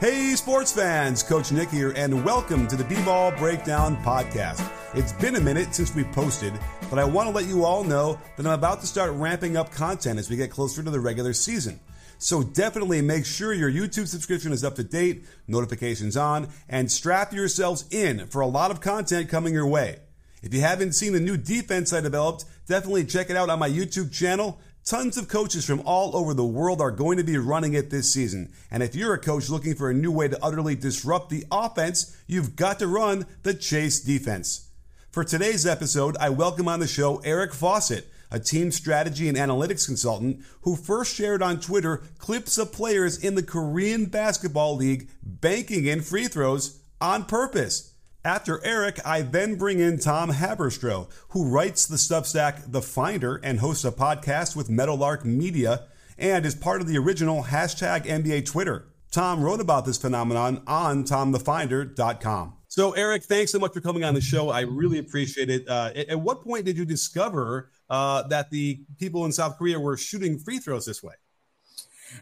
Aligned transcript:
Hey, 0.00 0.36
sports 0.36 0.70
fans, 0.70 1.24
Coach 1.24 1.50
Nick 1.50 1.70
here, 1.70 1.92
and 1.96 2.24
welcome 2.24 2.68
to 2.68 2.76
the 2.76 2.84
B-Ball 2.84 3.32
Breakdown 3.32 3.96
Podcast. 4.04 4.64
It's 4.94 5.12
been 5.14 5.34
a 5.34 5.40
minute 5.40 5.74
since 5.74 5.92
we 5.92 6.04
posted, 6.04 6.52
but 6.88 7.00
I 7.00 7.04
want 7.04 7.28
to 7.28 7.34
let 7.34 7.46
you 7.46 7.64
all 7.64 7.82
know 7.82 8.16
that 8.36 8.46
I'm 8.46 8.52
about 8.52 8.80
to 8.82 8.86
start 8.86 9.10
ramping 9.14 9.56
up 9.56 9.72
content 9.72 10.20
as 10.20 10.30
we 10.30 10.36
get 10.36 10.52
closer 10.52 10.84
to 10.84 10.90
the 10.90 11.00
regular 11.00 11.32
season. 11.32 11.80
So 12.18 12.44
definitely 12.44 13.02
make 13.02 13.26
sure 13.26 13.52
your 13.52 13.72
YouTube 13.72 14.06
subscription 14.06 14.52
is 14.52 14.62
up 14.62 14.76
to 14.76 14.84
date, 14.84 15.24
notifications 15.48 16.16
on, 16.16 16.46
and 16.68 16.92
strap 16.92 17.32
yourselves 17.32 17.84
in 17.90 18.28
for 18.28 18.40
a 18.40 18.46
lot 18.46 18.70
of 18.70 18.80
content 18.80 19.28
coming 19.28 19.52
your 19.52 19.66
way. 19.66 19.98
If 20.44 20.54
you 20.54 20.60
haven't 20.60 20.92
seen 20.92 21.12
the 21.12 21.18
new 21.18 21.36
defense 21.36 21.92
I 21.92 22.00
developed, 22.00 22.44
definitely 22.68 23.04
check 23.04 23.30
it 23.30 23.36
out 23.36 23.50
on 23.50 23.58
my 23.58 23.68
YouTube 23.68 24.12
channel. 24.12 24.60
Tons 24.88 25.18
of 25.18 25.28
coaches 25.28 25.66
from 25.66 25.82
all 25.84 26.16
over 26.16 26.32
the 26.32 26.46
world 26.46 26.80
are 26.80 26.90
going 26.90 27.18
to 27.18 27.22
be 27.22 27.36
running 27.36 27.74
it 27.74 27.90
this 27.90 28.10
season. 28.10 28.50
And 28.70 28.82
if 28.82 28.94
you're 28.94 29.12
a 29.12 29.18
coach 29.18 29.50
looking 29.50 29.74
for 29.74 29.90
a 29.90 29.94
new 29.94 30.10
way 30.10 30.28
to 30.28 30.42
utterly 30.42 30.74
disrupt 30.74 31.28
the 31.28 31.44
offense, 31.52 32.16
you've 32.26 32.56
got 32.56 32.78
to 32.78 32.86
run 32.86 33.26
the 33.42 33.52
Chase 33.52 34.00
defense. 34.00 34.70
For 35.10 35.24
today's 35.24 35.66
episode, 35.66 36.16
I 36.18 36.30
welcome 36.30 36.68
on 36.68 36.80
the 36.80 36.86
show 36.86 37.18
Eric 37.18 37.52
Fawcett, 37.52 38.10
a 38.30 38.40
team 38.40 38.70
strategy 38.70 39.28
and 39.28 39.36
analytics 39.36 39.84
consultant 39.84 40.40
who 40.62 40.74
first 40.74 41.14
shared 41.14 41.42
on 41.42 41.60
Twitter 41.60 42.00
clips 42.16 42.56
of 42.56 42.72
players 42.72 43.22
in 43.22 43.34
the 43.34 43.42
Korean 43.42 44.06
Basketball 44.06 44.74
League 44.74 45.10
banking 45.22 45.84
in 45.84 46.00
free 46.00 46.28
throws 46.28 46.78
on 46.98 47.26
purpose. 47.26 47.87
After 48.28 48.62
Eric, 48.62 49.00
I 49.06 49.22
then 49.22 49.54
bring 49.54 49.80
in 49.80 49.98
Tom 49.98 50.30
Haberstroh, 50.30 51.08
who 51.30 51.48
writes 51.48 51.86
the 51.86 51.96
Substack 51.96 52.70
The 52.70 52.82
Finder 52.82 53.40
and 53.42 53.58
hosts 53.58 53.86
a 53.86 53.90
podcast 53.90 54.54
with 54.54 54.68
Meadowlark 54.68 55.24
Media 55.24 55.84
and 56.18 56.44
is 56.44 56.54
part 56.54 56.82
of 56.82 56.86
the 56.86 56.98
original 56.98 57.44
hashtag 57.44 58.04
NBA 58.04 58.44
Twitter. 58.44 58.86
Tom 59.10 59.42
wrote 59.42 59.62
about 59.62 59.86
this 59.86 59.96
phenomenon 59.96 60.62
on 60.66 61.04
tomthefinder.com. 61.04 62.52
So, 62.68 62.92
Eric, 62.92 63.24
thanks 63.24 63.50
so 63.50 63.58
much 63.58 63.72
for 63.72 63.80
coming 63.80 64.04
on 64.04 64.12
the 64.12 64.20
show. 64.20 64.50
I 64.50 64.60
really 64.60 64.98
appreciate 64.98 65.48
it. 65.48 65.66
Uh, 65.66 65.92
at 65.94 66.20
what 66.20 66.42
point 66.42 66.66
did 66.66 66.76
you 66.76 66.84
discover 66.84 67.70
uh, 67.88 68.24
that 68.24 68.50
the 68.50 68.82
people 68.98 69.24
in 69.24 69.32
South 69.32 69.56
Korea 69.56 69.80
were 69.80 69.96
shooting 69.96 70.38
free 70.38 70.58
throws 70.58 70.84
this 70.84 71.02
way? 71.02 71.14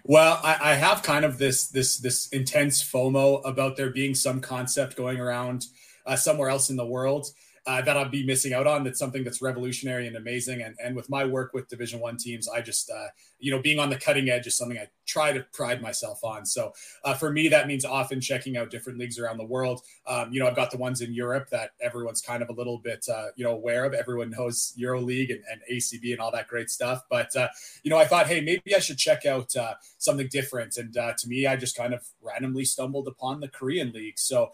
Well, 0.05 0.39
I, 0.41 0.57
I, 0.61 0.75
have 0.75 1.03
kind 1.03 1.25
of 1.25 1.39
this 1.39 1.69
this 1.69 1.99
this 1.99 2.29
intense 2.29 2.83
FOMO 2.83 3.41
about 3.45 3.77
there 3.77 3.91
being 3.91 4.17
some 4.17 4.41
concept 4.41 4.97
going 4.97 5.21
around 5.21 5.67
uh, 6.07 6.17
somewhere 6.17 6.49
else 6.49 6.71
in 6.71 6.77
the 6.77 6.87
world 6.87 7.27
uh, 7.67 7.83
that 7.83 7.97
I'll 7.97 8.09
be 8.09 8.25
missing 8.25 8.53
out 8.53 8.67
on. 8.67 8.85
That's 8.85 8.99
something 8.99 9.25
that's 9.25 9.43
revolutionary 9.43 10.07
and 10.07 10.17
amazing. 10.17 10.63
And 10.63 10.77
and 10.83 10.95
with 10.95 11.11
my 11.11 11.25
work 11.25 11.53
with 11.53 11.69
Division 11.69 12.01
One 12.01 12.17
teams, 12.17 12.49
I 12.49 12.61
just 12.61 12.91
uh, 12.91 13.09
you 13.39 13.51
know 13.51 13.61
being 13.61 13.79
on 13.79 13.91
the 13.91 13.97
cutting 13.97 14.29
edge 14.29 14.47
is 14.47 14.57
something 14.57 14.79
I 14.79 14.89
try 15.07 15.33
to 15.33 15.47
pride 15.53 15.81
myself 15.81 16.25
on. 16.25 16.45
So 16.45 16.73
uh, 17.05 17.15
for 17.15 17.31
me, 17.31 17.49
that 17.49 17.69
means 17.69 17.85
often 17.85 18.21
checking 18.21 18.57
out 18.57 18.71
different 18.71 18.99
leagues 18.99 19.19
around 19.19 19.39
the 19.39 19.45
world. 19.45 19.83
Um, 20.07 20.33
you 20.33 20.41
know, 20.41 20.49
I've 20.49 20.57
got 20.57 20.71
the 20.71 20.79
ones 20.79 21.01
in 21.01 21.15
Europe 21.15 21.49
that 21.51 21.71
everyone's 21.81 22.21
kind 22.21 22.43
of 22.43 22.49
a 22.49 22.53
little 22.53 22.79
bit 22.79 23.07
uh, 23.09 23.27
you 23.37 23.45
know 23.45 23.53
aware 23.53 23.85
of. 23.85 23.95
Everyone 23.95 24.31
knows 24.31 24.73
Euro 24.77 25.01
League 25.01 25.31
and, 25.31 25.43
and 25.51 25.61
ACB 25.73 26.13
and 26.13 26.21
all 26.21 26.33
that 26.33 26.49
great 26.49 26.71
stuff. 26.71 27.03
But 27.11 27.35
uh, 27.37 27.49
you 27.83 27.91
know, 27.91 27.99
I 27.99 28.05
thought, 28.05 28.27
hey, 28.27 28.41
maybe 28.41 28.75
I 28.75 28.81
should 28.81 28.99
check 28.99 29.27
out 29.27 29.55
uh, 29.57 29.75
something 29.99 30.29
different. 30.31 30.77
And 30.77 30.93
to 30.93 31.29
me, 31.29 31.47
I 31.47 31.57
just 31.57 31.77
kind 31.77 31.95
of 31.95 32.07
randomly 32.23 32.65
stumbled 32.65 33.09
upon 33.09 33.41
the 33.41 33.49
Korean 33.49 33.93
League. 33.93 34.19
So 34.19 34.51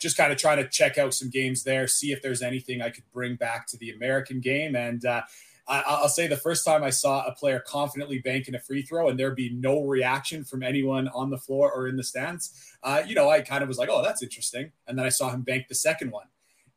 just 0.00 0.16
kind 0.16 0.32
of 0.32 0.38
trying 0.38 0.58
to 0.58 0.68
check 0.68 0.98
out 0.98 1.14
some 1.14 1.30
games 1.30 1.62
there, 1.62 1.86
see 1.86 2.12
if 2.12 2.22
there's 2.22 2.42
anything 2.42 2.82
I 2.82 2.90
could 2.90 3.04
bring 3.12 3.36
back 3.36 3.66
to 3.68 3.76
the 3.78 3.90
American 3.90 4.40
game. 4.40 4.76
And 4.76 5.04
uh, 5.04 5.22
I, 5.68 6.00
will 6.00 6.08
say 6.08 6.26
the 6.26 6.36
first 6.36 6.64
time 6.64 6.84
I 6.84 6.90
saw 6.90 7.26
a 7.26 7.32
player 7.32 7.62
confidently 7.66 8.18
banking 8.18 8.54
a 8.54 8.60
free 8.60 8.82
throw 8.82 9.08
and 9.08 9.18
there 9.18 9.32
be 9.32 9.50
no 9.50 9.82
reaction 9.82 10.44
from 10.44 10.62
anyone 10.62 11.08
on 11.08 11.30
the 11.30 11.38
floor 11.38 11.72
or 11.72 11.88
in 11.88 11.96
the 11.96 12.04
stands, 12.04 12.52
uh, 12.82 13.02
you 13.06 13.14
know, 13.14 13.28
I 13.28 13.40
kind 13.40 13.62
of 13.62 13.68
was 13.68 13.78
like, 13.78 13.88
oh, 13.90 14.02
that's 14.02 14.22
interesting. 14.22 14.72
And 14.86 14.98
then 14.98 15.06
I 15.06 15.10
saw 15.10 15.30
him 15.30 15.42
bank 15.42 15.66
the 15.68 15.74
second 15.74 16.12
one. 16.12 16.26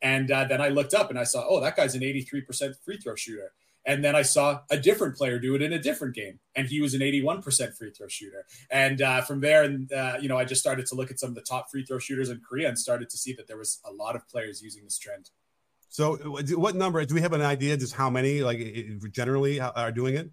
And 0.01 0.31
uh, 0.31 0.45
then 0.45 0.61
I 0.61 0.69
looked 0.69 0.93
up 0.93 1.09
and 1.09 1.19
I 1.19 1.23
saw, 1.23 1.45
oh, 1.47 1.59
that 1.61 1.75
guy's 1.75 1.93
an 1.93 2.01
83% 2.01 2.73
free 2.83 2.97
throw 2.97 3.15
shooter. 3.15 3.51
And 3.85 4.03
then 4.03 4.15
I 4.15 4.23
saw 4.23 4.61
a 4.69 4.77
different 4.77 5.15
player 5.15 5.39
do 5.39 5.55
it 5.55 5.61
in 5.61 5.73
a 5.73 5.79
different 5.79 6.13
game, 6.13 6.39
and 6.53 6.67
he 6.67 6.81
was 6.81 6.93
an 6.93 6.99
81% 6.99 7.77
free 7.77 7.91
throw 7.91 8.07
shooter. 8.07 8.45
And 8.69 9.01
uh, 9.01 9.21
from 9.21 9.39
there, 9.39 9.63
and 9.63 9.91
uh, 9.91 10.17
you 10.21 10.27
know, 10.27 10.37
I 10.37 10.45
just 10.45 10.61
started 10.61 10.85
to 10.87 10.95
look 10.95 11.09
at 11.09 11.19
some 11.19 11.29
of 11.29 11.35
the 11.35 11.41
top 11.41 11.71
free 11.71 11.85
throw 11.85 11.97
shooters 11.97 12.29
in 12.29 12.41
Korea 12.47 12.67
and 12.67 12.77
started 12.77 13.09
to 13.09 13.17
see 13.17 13.33
that 13.33 13.47
there 13.47 13.57
was 13.57 13.79
a 13.85 13.91
lot 13.91 14.15
of 14.15 14.27
players 14.27 14.61
using 14.61 14.83
this 14.83 14.99
trend. 14.99 15.31
So, 15.89 16.15
what 16.55 16.75
number 16.75 17.03
do 17.03 17.15
we 17.15 17.21
have 17.21 17.33
an 17.33 17.41
idea 17.41 17.75
just 17.75 17.93
how 17.93 18.09
many 18.09 18.41
like 18.41 18.59
generally 19.11 19.59
are 19.59 19.91
doing 19.91 20.15
it? 20.15 20.29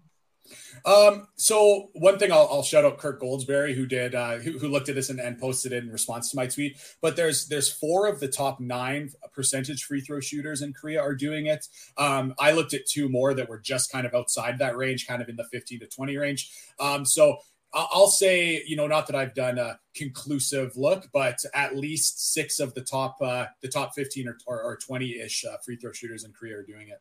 Um, 0.85 1.27
so 1.35 1.89
one 1.93 2.17
thing 2.17 2.31
I'll, 2.31 2.47
I'll, 2.51 2.63
shout 2.63 2.85
out 2.85 2.97
Kirk 2.97 3.21
Goldsberry 3.21 3.75
who 3.75 3.85
did 3.85 4.15
uh, 4.15 4.37
who, 4.37 4.57
who, 4.57 4.67
looked 4.69 4.89
at 4.89 4.95
this 4.95 5.09
and, 5.09 5.19
and, 5.19 5.37
posted 5.37 5.73
it 5.73 5.83
in 5.83 5.89
response 5.89 6.31
to 6.31 6.37
my 6.37 6.47
tweet. 6.47 6.77
But 7.01 7.15
there's 7.15 7.47
there's 7.47 7.71
four 7.71 8.07
of 8.07 8.19
the 8.19 8.27
top 8.27 8.59
nine 8.59 9.11
percentage 9.33 9.83
free 9.83 10.01
throw 10.01 10.19
shooters 10.19 10.61
in 10.61 10.73
Korea 10.73 11.01
are 11.01 11.15
doing 11.15 11.47
it. 11.47 11.67
Um, 11.97 12.33
I 12.39 12.51
looked 12.51 12.73
at 12.73 12.85
two 12.85 13.09
more 13.09 13.33
that 13.33 13.49
were 13.49 13.59
just 13.59 13.91
kind 13.91 14.05
of 14.05 14.13
outside 14.13 14.59
that 14.59 14.77
range, 14.77 15.07
kind 15.07 15.21
of 15.21 15.29
in 15.29 15.35
the 15.35 15.45
15 15.45 15.81
to 15.81 15.87
20 15.87 16.17
range. 16.17 16.51
Um, 16.79 17.05
so 17.05 17.37
I'll 17.73 18.07
say, 18.07 18.63
you 18.65 18.75
know, 18.75 18.87
not 18.87 19.07
that 19.07 19.15
I've 19.15 19.35
done 19.35 19.57
a 19.57 19.77
conclusive 19.95 20.71
look, 20.77 21.07
but 21.13 21.37
at 21.53 21.75
least 21.75 22.33
six 22.33 22.59
of 22.59 22.73
the 22.73 22.81
top, 22.81 23.17
uh, 23.21 23.45
the 23.61 23.67
top 23.67 23.93
15 23.93 24.27
or, 24.47 24.63
or, 24.63 24.77
20 24.77 25.19
ish 25.19 25.43
uh, 25.45 25.57
free 25.65 25.75
throw 25.75 25.91
shooters 25.91 26.23
in 26.23 26.31
Korea 26.31 26.57
are 26.57 26.63
doing 26.63 26.87
it. 26.87 26.99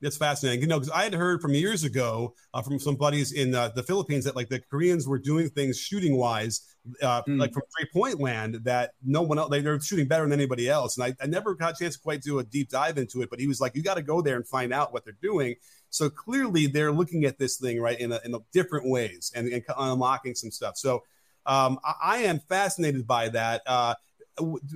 That's 0.00 0.16
fascinating. 0.16 0.60
You 0.60 0.66
know, 0.66 0.78
because 0.78 0.92
I 0.92 1.04
had 1.04 1.14
heard 1.14 1.40
from 1.40 1.54
years 1.54 1.82
ago 1.82 2.34
uh, 2.52 2.60
from 2.62 2.78
some 2.78 2.94
buddies 2.94 3.32
in 3.32 3.54
uh, 3.54 3.70
the 3.74 3.82
Philippines 3.82 4.24
that 4.24 4.36
like 4.36 4.50
the 4.50 4.60
Koreans 4.60 5.08
were 5.08 5.18
doing 5.18 5.48
things 5.48 5.78
shooting 5.78 6.16
wise, 6.16 6.60
uh, 7.02 7.22
mm. 7.22 7.40
like 7.40 7.52
from 7.52 7.62
three 7.76 7.88
point 7.92 8.20
land 8.20 8.60
that 8.64 8.92
no 9.02 9.22
one 9.22 9.38
else, 9.38 9.50
they, 9.50 9.64
are 9.64 9.80
shooting 9.80 10.06
better 10.06 10.24
than 10.24 10.32
anybody 10.32 10.68
else. 10.68 10.98
And 10.98 11.04
I, 11.04 11.24
I 11.24 11.26
never 11.26 11.54
got 11.54 11.72
a 11.72 11.82
chance 11.82 11.94
to 11.94 12.02
quite 12.02 12.20
do 12.20 12.38
a 12.38 12.44
deep 12.44 12.68
dive 12.68 12.98
into 12.98 13.22
it, 13.22 13.30
but 13.30 13.40
he 13.40 13.46
was 13.46 13.60
like, 13.60 13.74
you 13.74 13.82
got 13.82 13.94
to 13.94 14.02
go 14.02 14.20
there 14.20 14.36
and 14.36 14.46
find 14.46 14.74
out 14.74 14.92
what 14.92 15.04
they're 15.04 15.16
doing. 15.22 15.54
So 15.94 16.10
clearly 16.10 16.66
they're 16.66 16.90
looking 16.90 17.24
at 17.24 17.38
this 17.38 17.56
thing 17.56 17.80
right 17.80 17.98
in 17.98 18.10
a, 18.10 18.20
in 18.24 18.34
a 18.34 18.40
different 18.52 18.88
ways 18.88 19.30
and, 19.34 19.46
and, 19.48 19.62
unlocking 19.78 20.34
some 20.34 20.50
stuff. 20.50 20.76
So 20.76 21.04
um, 21.46 21.78
I, 21.84 21.94
I, 22.02 22.16
am 22.18 22.40
fascinated 22.40 23.06
by 23.06 23.28
that. 23.28 23.62
Uh, 23.64 23.94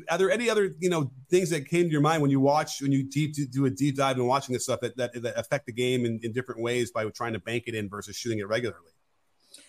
are 0.09 0.19
there 0.19 0.31
any 0.31 0.49
other 0.49 0.77
you 0.79 0.89
know 0.89 1.11
things 1.29 1.51
that 1.51 1.69
came 1.69 1.87
to 1.87 1.91
your 1.91 2.01
mind 2.01 2.23
when 2.23 2.31
you 2.31 2.39
watch 2.39 2.81
when 2.81 2.93
you 2.93 3.03
deep 3.03 3.35
do 3.51 3.65
a 3.65 3.71
deep 3.71 3.97
dive 3.97 4.17
and 4.17 4.29
watching 4.29 4.53
this 4.53 4.63
stuff 4.63 4.79
that, 4.81 4.97
that, 4.97 5.21
that 5.21 5.37
affect 5.37 5.67
the 5.67 5.73
game 5.73 6.07
in, 6.07 6.21
in 6.23 6.33
different 6.33 6.61
ways 6.61 6.93
by 6.93 7.05
trying 7.11 7.33
to 7.33 7.41
bank 7.41 7.65
it 7.67 7.75
in 7.75 7.89
versus 7.89 8.15
shooting 8.15 8.39
it 8.39 8.47
regularly? 8.47 8.93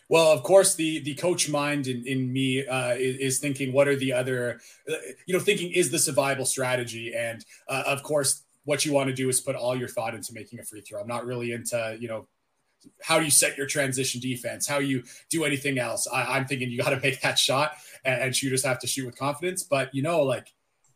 Well, 0.08 0.32
of 0.32 0.44
course, 0.44 0.76
the 0.76 1.00
the 1.00 1.16
coach 1.16 1.50
mind 1.50 1.88
in, 1.88 2.06
in 2.06 2.32
me 2.32 2.68
uh, 2.68 2.94
is, 2.94 3.16
is, 3.18 3.40
thinking, 3.40 3.74
what 3.74 3.88
are 3.88 3.96
the 3.96 4.14
other, 4.14 4.60
uh, 4.88 4.94
you 5.26 5.34
know, 5.34 5.40
thinking 5.40 5.72
is 5.72 5.90
the 5.90 6.00
survival 6.00 6.46
strategy? 6.46 7.16
And 7.16 7.44
uh, 7.68 7.84
of 7.88 8.04
course, 8.04 8.44
what 8.66 8.86
you 8.86 8.94
want 8.94 9.10
to 9.10 9.16
do 9.16 9.30
is 9.30 9.42
put 9.42 9.56
all 9.56 9.76
your 9.76 9.88
thought 9.88 10.16
into 10.16 10.34
making 10.34 10.60
a 10.60 10.64
free 10.64 10.82
throw. 10.82 11.02
I'm 11.02 11.08
not 11.08 11.26
really 11.26 11.52
into, 11.52 11.98
you 12.00 12.08
know, 12.08 12.28
how 13.02 13.20
you 13.20 13.30
set 13.30 13.58
your 13.58 13.68
transition 13.68 14.22
defense, 14.22 14.68
how 14.68 14.80
you 14.80 15.04
do 15.30 15.44
anything 15.44 15.80
else. 15.80 16.08
I, 16.08 16.38
am 16.38 16.46
thinking 16.46 16.70
you 16.70 16.78
got 16.78 16.92
to 16.92 17.00
make 17.04 17.22
that 17.22 17.38
shot, 17.38 17.74
and, 18.06 18.22
and 18.22 18.36
shooters 18.36 18.64
have 18.64 18.80
to 18.80 18.88
shoot 18.88 19.06
with 19.06 19.18
confidence. 19.18 19.64
But 19.64 19.94
you 19.94 20.02
know, 20.02 20.24
like 20.24 20.54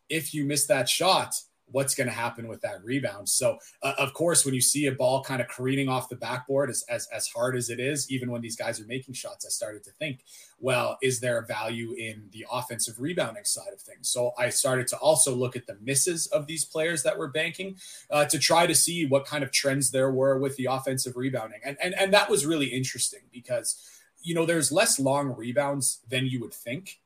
if 0.10 0.34
you 0.34 0.46
miss 0.46 0.68
that 0.68 0.88
shot, 0.90 1.34
what's 1.74 1.96
going 1.96 2.08
to 2.08 2.14
happen 2.14 2.48
with 2.48 2.62
that 2.62 2.84
rebound. 2.84 3.28
So, 3.28 3.58
uh, 3.82 3.94
of 3.98 4.14
course, 4.14 4.46
when 4.46 4.54
you 4.54 4.62
see 4.62 4.86
a 4.86 4.92
ball 4.92 5.24
kind 5.24 5.42
of 5.42 5.48
careening 5.48 5.90
off 5.90 6.08
the 6.08 6.16
backboard, 6.16 6.70
as, 6.70 6.86
as, 6.88 7.08
as 7.12 7.28
hard 7.28 7.58
as 7.58 7.70
it 7.70 7.80
is, 7.80 8.10
even 8.10 8.32
when 8.32 8.42
these 8.42 8.56
guys 8.56 8.80
are 8.80 8.86
making 8.86 9.16
shots, 9.16 9.46
I 9.46 9.50
started 9.50 9.84
to 9.84 9.92
think, 9.92 10.22
well, 10.60 10.98
is 11.02 11.20
there 11.20 11.40
a 11.40 11.46
value 11.46 11.94
in 11.94 12.30
the 12.32 12.46
offensive 12.50 13.00
rebounding 13.00 13.44
side 13.44 13.74
of 13.74 13.82
things? 13.82 14.08
So, 14.08 14.32
I 14.38 14.50
started 14.50 14.88
to 14.90 14.98
also 14.98 15.36
look 15.36 15.56
at 15.56 15.68
the 15.68 15.78
misses 15.82 16.28
of 16.28 16.48
these 16.48 16.64
players 16.64 17.04
that 17.04 17.18
were 17.18 17.28
banking 17.28 17.76
uh, 18.10 18.26
to 18.26 18.40
try 18.40 18.68
to 18.68 18.76
see 18.76 19.06
what 19.06 19.26
kind 19.26 19.44
of 19.44 19.52
trends 19.52 19.92
there 19.92 20.12
were 20.12 20.38
with 20.38 20.56
the 20.56 20.66
offensive 20.66 21.18
rebounding. 21.18 21.60
And, 21.66 21.76
and, 21.82 21.94
and 21.96 22.14
that 22.14 22.30
was 22.30 22.46
really 22.46 22.68
interesting 22.68 23.22
because, 23.32 23.82
you 24.22 24.36
know, 24.36 24.46
there's 24.46 24.72
less 24.72 25.00
long 25.00 25.36
rebounds 25.36 26.02
than 26.08 26.28
you 26.28 26.40
would 26.42 26.54
think. 26.54 27.00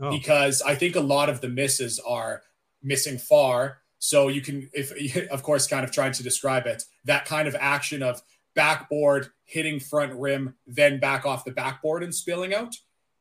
Oh. 0.00 0.10
Because 0.10 0.62
I 0.62 0.74
think 0.74 0.96
a 0.96 1.00
lot 1.00 1.28
of 1.28 1.40
the 1.40 1.48
misses 1.48 2.00
are 2.00 2.42
missing 2.82 3.18
far 3.18 3.78
so 3.98 4.28
you 4.28 4.40
can, 4.40 4.68
if 4.72 4.92
of 5.30 5.42
course, 5.42 5.66
kind 5.66 5.84
of 5.84 5.90
trying 5.90 6.12
to 6.12 6.22
describe 6.22 6.66
it, 6.66 6.84
that 7.04 7.24
kind 7.24 7.48
of 7.48 7.56
action 7.58 8.02
of 8.02 8.22
backboard, 8.54 9.28
hitting 9.44 9.80
front 9.80 10.12
rim, 10.14 10.54
then 10.66 11.00
back 11.00 11.26
off 11.26 11.44
the 11.44 11.52
backboard 11.52 12.02
and 12.02 12.14
spilling 12.14 12.54
out, 12.54 12.76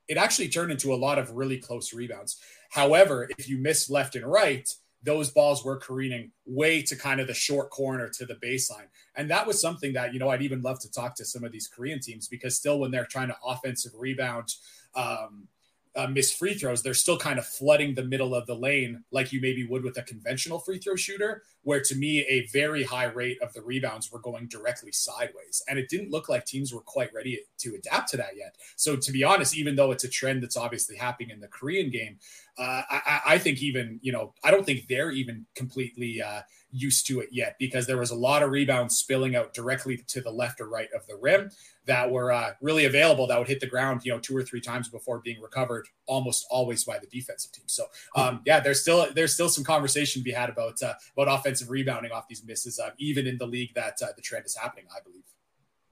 it 0.08 0.18
actually 0.18 0.50
turned 0.50 0.72
into 0.72 0.94
a 0.94 0.96
lot 0.96 1.18
of 1.18 1.32
really 1.32 1.58
close 1.58 1.94
rebounds. 1.94 2.40
However, 2.70 3.30
if 3.38 3.48
you 3.48 3.58
miss 3.58 3.90
left 3.90 4.16
and 4.16 4.26
right, 4.26 4.70
those 5.04 5.32
balls 5.32 5.66
were 5.66 5.78
careening 5.78 6.32
way 6.46 6.82
to 6.82 6.96
kind 6.96 7.20
of 7.20 7.28
the 7.28 7.34
short 7.34 7.70
corner 7.70 8.10
to 8.10 8.26
the 8.26 8.36
baseline. 8.36 8.88
And 9.16 9.30
that 9.30 9.46
was 9.46 9.60
something 9.60 9.94
that, 9.94 10.14
you 10.14 10.20
know, 10.20 10.30
I'd 10.30 10.42
even 10.42 10.62
love 10.62 10.80
to 10.80 10.92
talk 10.92 11.16
to 11.16 11.26
some 11.26 11.44
of 11.44 11.52
these 11.52 11.68
Korean 11.68 12.00
teams 12.00 12.28
because 12.28 12.56
still 12.56 12.80
when 12.80 12.90
they're 12.90 13.06
trying 13.06 13.28
to 13.28 13.36
offensive 13.46 13.92
rebound, 13.98 14.54
um, 14.96 15.48
uh, 15.96 16.08
miss 16.08 16.32
free 16.32 16.54
throws, 16.54 16.82
they're 16.82 16.94
still 16.94 17.18
kind 17.18 17.38
of 17.38 17.46
flooding 17.46 17.94
the 17.94 18.04
middle 18.04 18.34
of 18.34 18.48
the 18.48 18.56
lane 18.56 19.04
like 19.12 19.32
you 19.32 19.40
maybe 19.40 19.66
would 19.66 19.84
with 19.84 19.98
a 19.98 20.02
conventional 20.04 20.60
free 20.60 20.80
throw 20.80 20.96
shooter, 20.96 21.44
where 21.62 21.82
to 21.82 21.96
me, 21.96 22.22
a 22.22 22.48
very 22.48 22.84
high 22.84 23.06
rate 23.06 23.38
of 23.42 23.54
the 23.54 23.62
rebounds 23.62 24.12
were 24.12 24.20
going 24.20 24.48
directly 24.48 24.92
sideways. 24.92 25.64
And 25.68 25.78
it 25.78 25.90
didn't 25.90 26.10
look 26.10 26.30
like 26.30 26.46
teams 26.46 26.74
were 26.74 26.82
quite 26.82 27.14
ready 27.14 27.40
to 27.60 27.76
adapt 27.76 28.10
to 28.10 28.18
that 28.18 28.36
yet. 28.36 28.56
So, 28.76 28.96
to 28.96 29.12
be 29.12 29.24
honest, 29.24 29.56
even 29.56 29.76
though 29.76 29.92
it's 29.92 30.04
a 30.04 30.10
trend 30.10 30.42
that's 30.42 30.58
obviously 30.58 30.96
happening 30.96 31.30
in 31.30 31.40
the 31.40 31.48
Korean 31.48 31.92
game, 31.92 32.18
uh, 32.58 32.82
I, 32.90 33.22
I, 33.26 33.38
think 33.40 33.64
even, 33.64 34.00
you 34.04 34.12
know, 34.12 34.34
I 34.44 34.52
don't 34.52 34.64
think 34.64 34.88
they're 34.88 35.10
even 35.12 35.46
completely 35.56 36.22
uh, 36.22 36.42
used 36.74 37.08
to 37.08 37.20
it 37.20 37.30
yet 37.32 37.56
because 37.60 37.88
there 37.88 37.98
was 37.98 38.12
a 38.12 38.16
lot 38.16 38.44
of 38.44 38.50
rebounds 38.50 38.98
spilling 38.98 39.36
out 39.36 39.54
directly 39.54 39.98
to 40.08 40.22
the 40.22 40.32
left 40.32 40.60
or 40.60 40.68
right 40.68 40.90
of 40.96 41.06
the 41.08 41.16
rim 41.16 41.50
that 41.86 42.10
were 42.10 42.32
uh, 42.32 42.52
really 42.62 42.86
available 42.86 43.28
that 43.28 43.38
would 43.38 43.48
hit 43.48 43.60
the 43.60 43.68
ground, 43.68 44.02
you 44.04 44.12
know, 44.12 44.20
two 44.20 44.36
or 44.36 44.44
three 44.44 44.62
times 44.62 44.90
before 44.90 45.20
being 45.20 45.42
recovered, 45.42 45.88
almost 46.06 46.46
always 46.50 46.84
by 46.84 46.98
the 46.98 47.08
defensive 47.08 47.52
team. 47.52 47.66
So, 47.68 47.86
um, 48.16 48.42
yeah, 48.46 48.60
there's 48.60 48.82
still 48.82 49.08
there's 49.14 49.34
still 49.34 49.50
some 49.50 49.64
conversation 49.64 50.22
to 50.22 50.24
be 50.24 50.32
had 50.32 50.50
about 50.50 50.82
uh, 50.82 50.94
about 51.18 51.40
offensive 51.40 51.70
rebounding 51.70 52.12
off 52.12 52.28
these 52.28 52.44
misses, 52.44 52.80
uh, 52.80 52.92
even 52.98 53.28
in 53.28 53.38
the 53.38 53.46
league 53.46 53.74
that 53.76 54.02
uh, 54.02 54.08
the 54.16 54.22
trend 54.22 54.46
is 54.46 54.56
happening. 54.56 54.86
I 54.96 55.00
believe. 55.04 55.24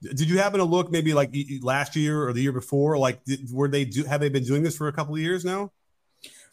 Did 0.02 0.28
you 0.28 0.38
happen 0.38 0.58
to 0.58 0.64
look 0.64 0.90
maybe 0.90 1.14
like 1.14 1.32
last 1.60 1.94
year 1.94 2.26
or 2.26 2.32
the 2.32 2.42
year 2.42 2.52
before? 2.52 2.98
Like, 2.98 3.22
did, 3.24 3.52
were 3.52 3.68
they 3.68 3.84
do 3.84 4.04
have 4.04 4.20
they 4.20 4.30
been 4.30 4.44
doing 4.44 4.62
this 4.62 4.76
for 4.76 4.88
a 4.88 4.92
couple 4.92 5.14
of 5.14 5.20
years 5.20 5.44
now? 5.44 5.70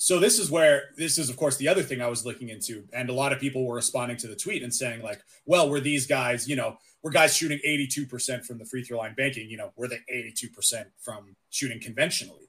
So 0.02 0.18
this 0.18 0.40
is 0.40 0.50
where 0.50 0.92
this 0.96 1.18
is, 1.18 1.30
of 1.30 1.36
course, 1.36 1.58
the 1.58 1.68
other 1.68 1.84
thing 1.84 2.02
I 2.02 2.08
was 2.08 2.26
looking 2.26 2.48
into, 2.48 2.86
and 2.94 3.10
a 3.10 3.14
lot 3.14 3.34
of 3.34 3.40
people 3.42 3.66
were 3.66 3.76
responding 3.76 4.16
to 4.20 4.28
the 4.28 4.36
tweet 4.36 4.64
and 4.64 4.74
saying 4.74 5.02
like, 5.02 5.22
"Well, 5.46 5.70
were 5.70 5.82
these 5.82 6.08
guys, 6.08 6.48
you 6.48 6.56
know, 6.56 6.78
were 7.04 7.12
guys 7.12 7.36
shooting 7.36 7.60
82% 7.66 8.46
from 8.46 8.60
the 8.60 8.66
free 8.66 8.82
throw 8.82 9.00
line 9.00 9.14
banking? 9.14 9.50
You 9.50 9.58
know, 9.58 9.74
were 9.76 9.90
they 9.90 10.00
82% 10.10 10.86
from 11.02 11.36
shooting 11.50 11.82
conventionally?" 11.82 12.48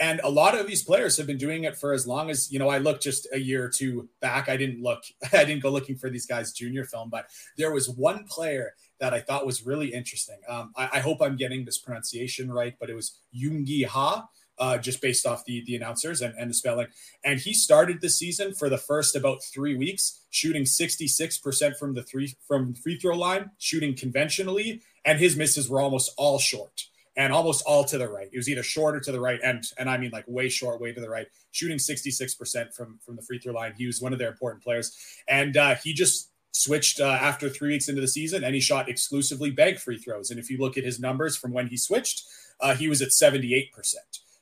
And 0.00 0.20
a 0.24 0.28
lot 0.28 0.58
of 0.58 0.66
these 0.66 0.82
players 0.82 1.16
have 1.18 1.26
been 1.28 1.38
doing 1.38 1.62
it 1.64 1.76
for 1.76 1.92
as 1.92 2.04
long 2.04 2.30
as, 2.30 2.50
you 2.50 2.58
know, 2.58 2.68
I 2.68 2.78
looked 2.78 3.04
just 3.04 3.28
a 3.32 3.38
year 3.38 3.64
or 3.64 3.68
two 3.68 4.08
back. 4.20 4.48
I 4.48 4.56
didn't 4.56 4.82
look, 4.82 5.04
I 5.32 5.44
didn't 5.44 5.62
go 5.62 5.70
looking 5.70 5.96
for 5.96 6.10
these 6.10 6.26
guys' 6.26 6.52
junior 6.52 6.84
film, 6.84 7.10
but 7.10 7.26
there 7.56 7.72
was 7.72 7.88
one 7.88 8.24
player 8.24 8.74
that 8.98 9.14
I 9.14 9.20
thought 9.20 9.46
was 9.46 9.64
really 9.64 9.94
interesting. 9.94 10.38
Um, 10.48 10.72
I, 10.76 10.88
I, 10.94 10.98
hope 10.98 11.22
I'm 11.22 11.36
getting 11.36 11.64
this 11.64 11.78
pronunciation 11.78 12.50
right, 12.50 12.74
but 12.80 12.90
it 12.90 12.94
was 12.94 13.20
Yoongi 13.32 13.86
Ha 13.86 14.26
uh, 14.58 14.78
just 14.78 15.00
based 15.00 15.26
off 15.26 15.44
the 15.44 15.64
the 15.66 15.76
announcers 15.76 16.20
and, 16.20 16.34
and 16.38 16.50
the 16.50 16.54
spelling. 16.54 16.88
And 17.24 17.40
he 17.40 17.52
started 17.52 18.00
the 18.00 18.10
season 18.10 18.54
for 18.54 18.68
the 18.68 18.78
first 18.78 19.16
about 19.16 19.42
three 19.42 19.76
weeks, 19.76 20.20
shooting 20.30 20.64
66% 20.64 21.76
from 21.76 21.94
the 21.94 22.02
three 22.02 22.34
from 22.46 22.74
free 22.74 22.98
throw 22.98 23.16
line, 23.16 23.50
shooting 23.58 23.94
conventionally, 23.94 24.82
and 25.04 25.18
his 25.18 25.36
misses 25.36 25.68
were 25.68 25.80
almost 25.80 26.12
all 26.16 26.38
short 26.38 26.84
and 27.18 27.32
almost 27.32 27.64
all 27.66 27.84
to 27.84 27.98
the 27.98 28.08
right. 28.08 28.28
It 28.32 28.36
was 28.36 28.48
either 28.48 28.62
short 28.62 28.94
or 28.94 29.00
to 29.00 29.12
the 29.12 29.20
right, 29.20 29.40
and 29.42 29.64
and 29.76 29.90
I 29.90 29.98
mean 29.98 30.10
like 30.12 30.24
way 30.28 30.48
short, 30.48 30.80
way 30.80 30.92
to 30.92 31.00
the 31.00 31.10
right, 31.10 31.26
shooting 31.50 31.78
66% 31.78 32.74
from 32.74 32.98
from 33.04 33.16
the 33.16 33.22
free 33.22 33.38
throw 33.38 33.52
line. 33.52 33.74
He 33.76 33.86
was 33.86 34.00
one 34.00 34.12
of 34.12 34.18
their 34.18 34.30
important 34.30 34.62
players, 34.62 34.96
and 35.28 35.56
uh, 35.56 35.74
he 35.74 35.92
just 35.92 36.30
switched 36.52 37.00
uh, 37.00 37.18
after 37.20 37.48
three 37.48 37.70
weeks 37.70 37.88
into 37.88 38.00
the 38.00 38.08
season, 38.08 38.44
and 38.44 38.54
he 38.54 38.60
shot 38.60 38.88
exclusively 38.88 39.50
bank 39.50 39.78
free 39.78 39.98
throws. 39.98 40.30
And 40.30 40.38
if 40.38 40.48
you 40.48 40.58
look 40.58 40.78
at 40.78 40.84
his 40.84 40.98
numbers 40.98 41.36
from 41.36 41.52
when 41.52 41.68
he 41.68 41.76
switched, 41.76 42.24
uh, 42.60 42.74
he 42.74 42.88
was 42.88 43.02
at 43.02 43.10
78%. 43.10 43.70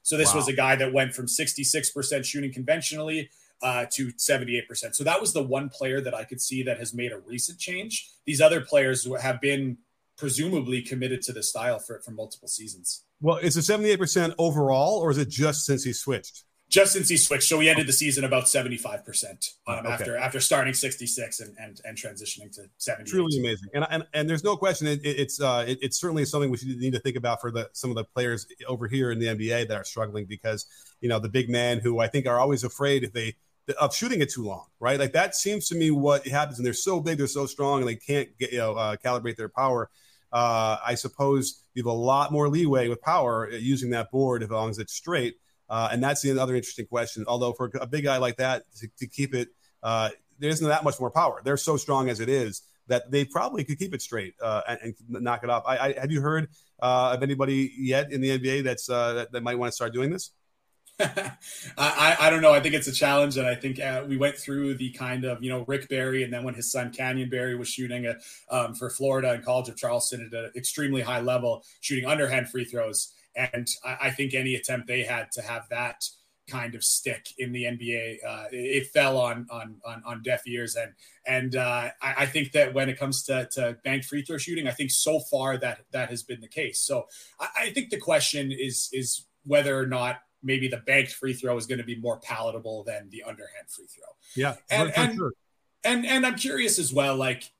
So 0.06 0.16
this 0.16 0.30
wow. 0.30 0.36
was 0.36 0.46
a 0.46 0.52
guy 0.52 0.76
that 0.76 0.92
went 0.92 1.16
from 1.16 1.26
66% 1.26 2.24
shooting 2.24 2.52
conventionally 2.52 3.28
uh, 3.60 3.86
to 3.94 4.12
78%. 4.12 4.94
So 4.94 5.02
that 5.02 5.20
was 5.20 5.32
the 5.32 5.42
one 5.42 5.68
player 5.68 6.00
that 6.00 6.14
I 6.14 6.22
could 6.22 6.40
see 6.40 6.62
that 6.62 6.78
has 6.78 6.94
made 6.94 7.10
a 7.10 7.18
recent 7.18 7.58
change. 7.58 8.08
These 8.24 8.40
other 8.40 8.60
players 8.60 9.08
have 9.20 9.40
been 9.40 9.78
presumably 10.16 10.80
committed 10.80 11.22
to 11.22 11.32
the 11.32 11.42
style 11.42 11.80
for, 11.80 11.98
for 12.02 12.12
multiple 12.12 12.46
seasons. 12.46 13.02
Well, 13.20 13.38
is 13.38 13.56
it 13.56 13.62
78% 13.62 14.32
overall, 14.38 15.00
or 15.00 15.10
is 15.10 15.18
it 15.18 15.28
just 15.28 15.66
since 15.66 15.82
he 15.82 15.92
switched? 15.92 16.44
Just 16.68 16.92
since 16.92 17.08
he 17.08 17.16
switched. 17.16 17.44
So 17.44 17.60
he 17.60 17.68
ended 17.68 17.86
the 17.86 17.92
season 17.92 18.24
about 18.24 18.44
75% 18.44 19.50
um, 19.66 19.78
okay. 19.78 19.88
after 19.88 20.16
after 20.16 20.40
starting 20.40 20.74
66 20.74 21.40
and, 21.40 21.56
and 21.58 21.80
and 21.84 21.96
transitioning 21.96 22.52
to 22.56 22.62
70. 22.78 23.10
Truly 23.10 23.38
amazing. 23.38 23.68
And, 23.74 23.86
and 23.90 24.06
and 24.12 24.28
there's 24.28 24.44
no 24.44 24.56
question 24.56 24.86
it, 24.86 25.00
it's 25.04 25.40
uh 25.40 25.64
it, 25.66 25.78
it's 25.80 26.00
certainly 26.00 26.24
something 26.24 26.50
we 26.50 26.58
need 26.64 26.92
to 26.92 27.00
think 27.00 27.16
about 27.16 27.40
for 27.40 27.50
the 27.50 27.68
some 27.72 27.90
of 27.90 27.96
the 27.96 28.04
players 28.04 28.46
over 28.66 28.88
here 28.88 29.12
in 29.12 29.18
the 29.18 29.26
NBA 29.26 29.68
that 29.68 29.76
are 29.76 29.84
struggling 29.84 30.26
because 30.26 30.66
you 31.00 31.08
know 31.08 31.18
the 31.18 31.28
big 31.28 31.48
men 31.48 31.78
who 31.80 32.00
I 32.00 32.08
think 32.08 32.26
are 32.26 32.38
always 32.38 32.64
afraid 32.64 33.04
if 33.04 33.12
they 33.12 33.36
of 33.80 33.94
shooting 33.94 34.20
it 34.20 34.30
too 34.30 34.44
long, 34.44 34.66
right? 34.78 34.98
Like 34.98 35.12
that 35.12 35.34
seems 35.34 35.68
to 35.68 35.74
me 35.74 35.90
what 35.90 36.26
happens, 36.26 36.58
and 36.58 36.66
they're 36.66 36.72
so 36.72 37.00
big, 37.00 37.18
they're 37.18 37.26
so 37.26 37.46
strong, 37.46 37.80
and 37.80 37.88
they 37.88 37.96
can't 37.96 38.28
get 38.38 38.52
you 38.52 38.58
know 38.58 38.74
uh, 38.74 38.96
calibrate 38.96 39.36
their 39.36 39.48
power. 39.48 39.90
Uh, 40.32 40.76
I 40.84 40.94
suppose 40.94 41.62
you 41.74 41.82
have 41.82 41.86
a 41.86 41.92
lot 41.92 42.32
more 42.32 42.48
leeway 42.48 42.88
with 42.88 43.00
power 43.00 43.50
using 43.50 43.90
that 43.90 44.10
board 44.10 44.42
as 44.42 44.50
long 44.50 44.70
as 44.70 44.78
it's 44.78 44.92
straight. 44.92 45.36
Uh, 45.68 45.88
and 45.90 46.02
that's 46.02 46.22
the 46.22 46.38
other 46.38 46.54
interesting 46.54 46.86
question. 46.86 47.24
Although 47.26 47.52
for 47.52 47.70
a 47.80 47.86
big 47.86 48.04
guy 48.04 48.18
like 48.18 48.36
that 48.36 48.64
to, 48.76 48.88
to 48.98 49.06
keep 49.06 49.34
it, 49.34 49.48
uh, 49.82 50.10
there 50.38 50.50
isn't 50.50 50.66
that 50.66 50.84
much 50.84 51.00
more 51.00 51.10
power. 51.10 51.40
They're 51.44 51.56
so 51.56 51.76
strong 51.76 52.08
as 52.08 52.20
it 52.20 52.28
is 52.28 52.62
that 52.88 53.10
they 53.10 53.24
probably 53.24 53.64
could 53.64 53.78
keep 53.78 53.94
it 53.94 54.02
straight 54.02 54.34
uh, 54.42 54.62
and, 54.68 54.78
and, 54.82 54.94
knock 55.08 55.42
it 55.42 55.50
off. 55.50 55.64
I, 55.66 55.78
I, 55.78 55.94
have 56.00 56.10
you 56.10 56.20
heard 56.20 56.48
uh, 56.80 57.12
of 57.14 57.22
anybody 57.22 57.72
yet 57.76 58.12
in 58.12 58.20
the 58.20 58.38
NBA 58.38 58.64
that's 58.64 58.88
uh, 58.88 59.14
that, 59.14 59.32
that, 59.32 59.42
might 59.42 59.56
want 59.56 59.70
to 59.70 59.74
start 59.74 59.92
doing 59.92 60.10
this? 60.10 60.30
I, 61.00 62.16
I 62.20 62.30
don't 62.30 62.40
know. 62.40 62.52
I 62.52 62.60
think 62.60 62.74
it's 62.74 62.86
a 62.86 62.92
challenge, 62.92 63.36
and 63.36 63.46
I 63.46 63.54
think 63.54 63.78
uh, 63.80 64.04
we 64.08 64.16
went 64.16 64.36
through 64.36 64.74
the 64.74 64.90
kind 64.92 65.24
of 65.24 65.42
you 65.42 65.50
know 65.50 65.64
Rick 65.66 65.88
Barry, 65.88 66.22
and 66.22 66.32
then 66.32 66.42
when 66.42 66.54
his 66.54 66.72
son 66.72 66.90
Canyon 66.90 67.28
Barry 67.28 67.54
was 67.54 67.68
shooting 67.68 68.06
a, 68.06 68.16
um, 68.50 68.74
for 68.74 68.88
Florida 68.88 69.32
and 69.32 69.44
College 69.44 69.68
of 69.68 69.76
Charleston 69.76 70.30
at 70.32 70.38
an 70.38 70.52
extremely 70.56 71.02
high 71.02 71.20
level, 71.20 71.64
shooting 71.80 72.06
underhand 72.06 72.48
free 72.48 72.64
throws 72.64 73.12
and 73.36 73.68
I, 73.84 73.96
I, 74.02 74.10
think 74.10 74.34
any 74.34 74.54
attempt 74.54 74.86
they 74.86 75.02
had 75.02 75.30
to 75.32 75.42
have 75.42 75.68
that 75.68 76.04
kind 76.48 76.74
of 76.74 76.84
stick 76.84 77.28
in 77.38 77.52
the 77.52 77.64
NBA, 77.64 78.18
uh, 78.26 78.44
it, 78.50 78.86
fell 78.88 79.18
on, 79.18 79.46
on 79.50 79.76
on 79.84 80.02
on 80.06 80.22
deaf 80.22 80.46
ears. 80.46 80.76
And 80.76 80.92
and 81.26 81.56
uh, 81.56 81.90
I, 82.00 82.14
I, 82.18 82.26
think 82.26 82.52
that 82.52 82.72
when 82.72 82.88
it 82.88 82.98
comes 82.98 83.24
to, 83.24 83.48
to 83.52 83.76
bank 83.84 84.04
free 84.04 84.22
throw 84.22 84.38
shooting, 84.38 84.66
I 84.66 84.70
think 84.70 84.90
so 84.90 85.20
far 85.20 85.58
that 85.58 85.80
that 85.92 86.10
has 86.10 86.22
been 86.22 86.40
the 86.40 86.48
case. 86.48 86.80
So 86.80 87.06
I, 87.40 87.48
I 87.60 87.70
think 87.70 87.90
the 87.90 87.98
question 87.98 88.52
is 88.52 88.88
is 88.92 89.26
whether 89.44 89.78
or 89.78 89.86
not 89.86 90.20
maybe 90.42 90.68
the 90.68 90.78
banked 90.78 91.12
free 91.12 91.32
throw 91.32 91.56
is 91.56 91.66
going 91.66 91.78
to 91.78 91.84
be 91.84 91.96
more 91.96 92.18
palatable 92.20 92.84
than 92.84 93.10
the 93.10 93.22
underhand 93.22 93.68
free 93.68 93.86
throw. 93.86 94.04
Yeah, 94.34 94.54
and 94.70 94.92
and, 94.96 95.16
sure. 95.16 95.32
and 95.84 96.06
and 96.06 96.24
I'm 96.24 96.36
curious 96.36 96.78
as 96.78 96.92
well, 96.92 97.16
like 97.16 97.50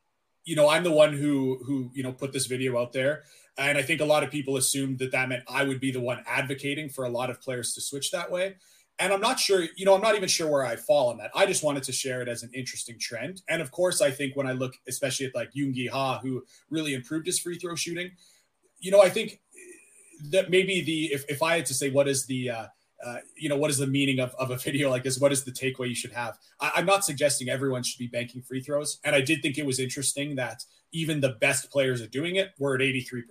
you 0.45 0.54
know, 0.54 0.68
I'm 0.68 0.85
the 0.85 0.92
one 0.92 1.12
who 1.12 1.61
who 1.66 1.90
you 1.92 2.02
know 2.02 2.12
put 2.12 2.33
this 2.33 2.47
video 2.47 2.80
out 2.80 2.92
there. 2.92 3.25
And 3.58 3.78
I 3.78 3.82
think 3.82 4.00
a 4.00 4.04
lot 4.04 4.22
of 4.22 4.30
people 4.30 4.56
assumed 4.56 4.98
that 4.98 5.12
that 5.12 5.28
meant 5.28 5.42
I 5.48 5.64
would 5.64 5.80
be 5.80 5.90
the 5.90 6.00
one 6.00 6.22
advocating 6.26 6.88
for 6.88 7.04
a 7.04 7.08
lot 7.08 7.30
of 7.30 7.40
players 7.40 7.75
to 7.75 7.80
switch 7.80 8.10
that 8.10 8.30
way. 8.30 8.56
And 8.98 9.12
I'm 9.12 9.20
not 9.20 9.38
sure, 9.38 9.66
you 9.76 9.84
know, 9.84 9.94
I'm 9.94 10.00
not 10.00 10.14
even 10.14 10.28
sure 10.28 10.48
where 10.50 10.64
I 10.64 10.76
fall 10.76 11.10
on 11.10 11.18
that. 11.18 11.30
I 11.34 11.44
just 11.44 11.62
wanted 11.62 11.82
to 11.84 11.92
share 11.92 12.22
it 12.22 12.28
as 12.28 12.42
an 12.42 12.50
interesting 12.54 12.98
trend. 12.98 13.42
And 13.48 13.60
of 13.60 13.70
course, 13.70 14.00
I 14.00 14.10
think 14.10 14.36
when 14.36 14.46
I 14.46 14.52
look, 14.52 14.75
especially 14.88 15.26
at 15.26 15.34
like 15.34 15.52
Yoongi 15.52 15.90
Ha, 15.90 16.18
who 16.20 16.42
really 16.70 16.94
improved 16.94 17.26
his 17.26 17.38
free 17.38 17.58
throw 17.58 17.75
shooting, 17.75 18.10
you 18.78 18.90
know, 18.90 19.02
I 19.02 19.10
think 19.10 19.40
that 20.30 20.50
maybe 20.50 20.80
the, 20.82 21.06
if, 21.12 21.25
if 21.28 21.42
I 21.42 21.56
had 21.56 21.66
to 21.66 21.75
say, 21.75 21.90
what 21.90 22.08
is 22.08 22.25
the, 22.26 22.50
uh, 22.50 22.66
uh, 23.04 23.18
you 23.36 23.50
know, 23.50 23.56
what 23.56 23.70
is 23.70 23.76
the 23.76 23.86
meaning 23.86 24.18
of, 24.18 24.34
of 24.36 24.50
a 24.50 24.56
video 24.64 24.88
like 24.88 25.02
this? 25.02 25.18
What 25.18 25.32
is 25.32 25.44
the 25.44 25.52
takeaway 25.52 25.88
you 25.90 25.94
should 25.94 26.12
have? 26.12 26.38
I, 26.60 26.72
am 26.76 26.86
not 26.86 27.04
suggesting 27.04 27.50
everyone 27.50 27.82
should 27.82 27.98
be 27.98 28.06
banking 28.06 28.40
free 28.40 28.62
throws. 28.62 28.98
And 29.04 29.14
I 29.14 29.20
did 29.20 29.42
think 29.42 29.58
it 29.58 29.66
was 29.66 29.78
interesting 29.78 30.36
that 30.36 30.64
even 30.93 31.21
the 31.21 31.37
best 31.40 31.71
players 31.71 32.00
are 32.00 32.07
doing 32.07 32.37
it 32.37 32.52
we're 32.59 32.75
at 32.75 32.81
83%. 32.81 33.23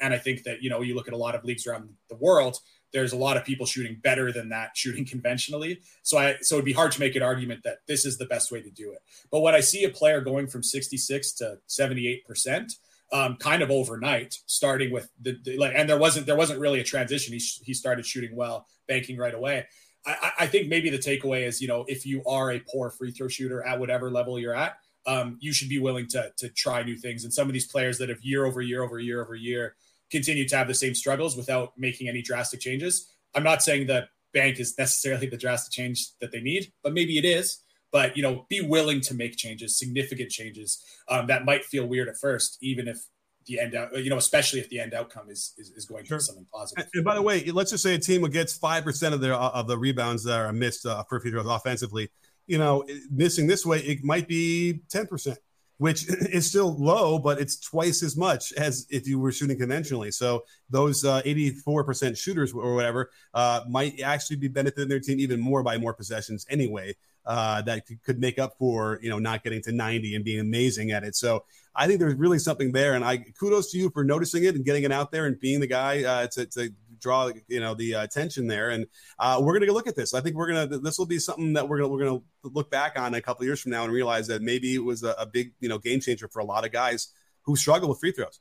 And 0.00 0.14
I 0.14 0.18
think 0.18 0.44
that, 0.44 0.62
you 0.62 0.70
know, 0.70 0.80
you 0.80 0.94
look 0.94 1.08
at 1.08 1.14
a 1.14 1.18
lot 1.18 1.34
of 1.34 1.44
leagues 1.44 1.66
around 1.66 1.88
the 2.08 2.16
world, 2.16 2.58
there's 2.92 3.12
a 3.12 3.16
lot 3.16 3.36
of 3.36 3.44
people 3.44 3.66
shooting 3.66 3.98
better 4.02 4.32
than 4.32 4.48
that 4.50 4.76
shooting 4.76 5.04
conventionally. 5.14 5.80
So 6.02 6.16
I 6.16 6.36
so 6.40 6.56
it'd 6.56 6.64
be 6.64 6.72
hard 6.72 6.92
to 6.92 7.00
make 7.00 7.16
an 7.16 7.22
argument 7.22 7.62
that 7.64 7.78
this 7.86 8.06
is 8.06 8.16
the 8.16 8.26
best 8.26 8.50
way 8.50 8.62
to 8.62 8.70
do 8.70 8.92
it. 8.92 9.00
But 9.30 9.40
when 9.40 9.54
I 9.54 9.60
see 9.60 9.84
a 9.84 9.90
player 9.90 10.20
going 10.20 10.46
from 10.46 10.62
66 10.62 11.32
to 11.34 11.58
78%, 11.68 12.72
um, 13.12 13.36
kind 13.36 13.62
of 13.62 13.70
overnight, 13.70 14.38
starting 14.46 14.90
with 14.90 15.10
the, 15.20 15.38
the, 15.44 15.56
like, 15.58 15.72
and 15.76 15.88
there 15.88 15.98
wasn't 15.98 16.26
there 16.26 16.36
wasn't 16.36 16.60
really 16.60 16.80
a 16.80 16.84
transition. 16.84 17.32
He 17.32 17.40
he 17.62 17.74
started 17.74 18.06
shooting 18.06 18.34
well, 18.34 18.66
banking 18.88 19.16
right 19.18 19.34
away. 19.34 19.66
I, 20.06 20.32
I 20.40 20.46
think 20.46 20.68
maybe 20.68 20.90
the 20.90 20.98
takeaway 20.98 21.46
is 21.46 21.60
you 21.60 21.68
know 21.68 21.84
if 21.88 22.06
you 22.06 22.24
are 22.24 22.52
a 22.52 22.60
poor 22.60 22.90
free 22.90 23.10
throw 23.10 23.28
shooter 23.28 23.64
at 23.64 23.78
whatever 23.78 24.10
level 24.10 24.38
you're 24.38 24.54
at, 24.54 24.78
um, 25.06 25.38
you 25.40 25.52
should 25.52 25.68
be 25.68 25.78
willing 25.78 26.06
to 26.08 26.32
to 26.36 26.48
try 26.50 26.82
new 26.82 26.96
things. 26.96 27.24
And 27.24 27.32
some 27.32 27.46
of 27.46 27.52
these 27.52 27.66
players 27.66 27.98
that 27.98 28.08
have 28.08 28.22
year 28.22 28.44
over 28.44 28.60
year 28.60 28.82
over 28.82 28.98
year 28.98 29.22
over 29.22 29.34
year 29.34 29.76
continue 30.10 30.46
to 30.48 30.56
have 30.56 30.68
the 30.68 30.74
same 30.74 30.94
struggles 30.94 31.36
without 31.36 31.72
making 31.76 32.08
any 32.08 32.22
drastic 32.22 32.60
changes. 32.60 33.10
I'm 33.34 33.42
not 33.42 33.62
saying 33.62 33.86
that 33.88 34.08
bank 34.32 34.60
is 34.60 34.74
necessarily 34.78 35.26
the 35.26 35.36
drastic 35.36 35.72
change 35.72 36.10
that 36.20 36.32
they 36.32 36.40
need, 36.40 36.72
but 36.82 36.92
maybe 36.92 37.18
it 37.18 37.24
is. 37.24 37.58
But 37.92 38.16
you 38.16 38.22
know, 38.22 38.46
be 38.48 38.60
willing 38.60 39.00
to 39.02 39.14
make 39.14 39.36
changes, 39.36 39.78
significant 39.78 40.30
changes 40.30 40.84
um, 41.08 41.26
that 41.28 41.44
might 41.44 41.64
feel 41.64 41.86
weird 41.86 42.08
at 42.08 42.16
first, 42.16 42.58
even 42.60 42.88
if 42.88 42.98
the 43.46 43.60
end 43.60 43.74
out, 43.74 43.94
you 44.02 44.10
know, 44.10 44.16
especially 44.16 44.58
if 44.58 44.68
the 44.70 44.80
end 44.80 44.94
outcome 44.94 45.30
is 45.30 45.52
is, 45.58 45.70
is 45.70 45.84
going 45.84 46.04
sure. 46.04 46.18
to 46.18 46.22
be 46.22 46.24
something 46.24 46.46
positive. 46.52 46.86
And, 46.94 47.04
by 47.04 47.14
the 47.14 47.22
way, 47.22 47.44
let's 47.50 47.70
just 47.70 47.82
say 47.82 47.94
a 47.94 47.98
team 47.98 48.22
gets 48.30 48.56
five 48.56 48.84
percent 48.84 49.14
of 49.14 49.20
their 49.20 49.34
of 49.34 49.68
the 49.68 49.78
rebounds 49.78 50.24
that 50.24 50.40
are 50.40 50.52
missed 50.52 50.86
uh, 50.86 51.04
for 51.08 51.20
free 51.20 51.30
throws 51.30 51.46
offensively. 51.46 52.10
You 52.46 52.58
know, 52.58 52.84
missing 53.10 53.46
this 53.46 53.64
way, 53.64 53.80
it 53.80 54.04
might 54.04 54.28
be 54.28 54.80
ten 54.88 55.06
percent 55.06 55.38
which 55.78 56.08
is 56.08 56.46
still 56.46 56.76
low, 56.76 57.18
but 57.18 57.40
it's 57.40 57.58
twice 57.58 58.02
as 58.02 58.16
much 58.16 58.52
as 58.54 58.86
if 58.90 59.06
you 59.06 59.18
were 59.18 59.32
shooting 59.32 59.58
conventionally. 59.58 60.10
So 60.10 60.44
those 60.70 61.04
uh, 61.04 61.22
84% 61.22 62.16
shooters 62.16 62.52
or 62.52 62.74
whatever 62.74 63.10
uh, 63.32 63.62
might 63.68 64.00
actually 64.00 64.36
be 64.36 64.48
benefiting 64.48 64.88
their 64.88 65.00
team 65.00 65.20
even 65.20 65.40
more 65.40 65.62
by 65.62 65.78
more 65.78 65.94
possessions 65.94 66.46
anyway. 66.48 66.96
Uh, 67.26 67.62
that 67.62 67.84
could 68.04 68.20
make 68.20 68.38
up 68.38 68.52
for 68.58 68.98
you 69.00 69.08
know 69.08 69.18
not 69.18 69.42
getting 69.42 69.62
to 69.62 69.72
90 69.72 70.14
and 70.14 70.26
being 70.26 70.40
amazing 70.40 70.90
at 70.90 71.04
it. 71.04 71.16
So 71.16 71.44
I 71.74 71.86
think 71.86 71.98
there's 71.98 72.16
really 72.16 72.38
something 72.38 72.70
there, 72.70 72.92
and 72.92 73.02
I 73.02 73.16
kudos 73.40 73.72
to 73.72 73.78
you 73.78 73.88
for 73.88 74.04
noticing 74.04 74.44
it 74.44 74.54
and 74.56 74.62
getting 74.62 74.84
it 74.84 74.92
out 74.92 75.10
there 75.10 75.24
and 75.24 75.40
being 75.40 75.58
the 75.58 75.66
guy 75.66 76.04
uh, 76.04 76.26
to, 76.26 76.44
to 76.44 76.70
draw 77.00 77.30
you 77.48 77.60
know 77.60 77.74
the 77.74 77.96
uh, 77.96 78.04
attention 78.04 78.46
there. 78.46 78.70
And 78.70 78.86
uh, 79.18 79.40
we're 79.40 79.58
going 79.58 79.66
to 79.66 79.72
look 79.72 79.86
at 79.86 79.96
this. 79.96 80.14
I 80.14 80.20
think 80.20 80.36
we're 80.36 80.48
going 80.48 80.68
to 80.68 80.78
this 80.78 80.98
will 80.98 81.06
be 81.06 81.18
something 81.18 81.52
that 81.54 81.68
we're 81.68 81.78
going 81.78 81.92
we're 81.92 82.04
going 82.04 82.20
to 82.20 82.50
look 82.50 82.70
back 82.70 82.98
on 82.98 83.14
a 83.14 83.20
couple 83.20 83.44
years 83.44 83.60
from 83.60 83.72
now 83.72 83.84
and 83.84 83.92
realize 83.92 84.26
that 84.28 84.42
maybe 84.42 84.74
it 84.74 84.84
was 84.84 85.02
a, 85.02 85.14
a 85.18 85.26
big 85.26 85.52
you 85.60 85.68
know 85.68 85.78
game 85.78 86.00
changer 86.00 86.28
for 86.28 86.40
a 86.40 86.44
lot 86.44 86.64
of 86.64 86.72
guys 86.72 87.08
who 87.42 87.56
struggle 87.56 87.88
with 87.88 88.00
free 88.00 88.12
throws. 88.12 88.40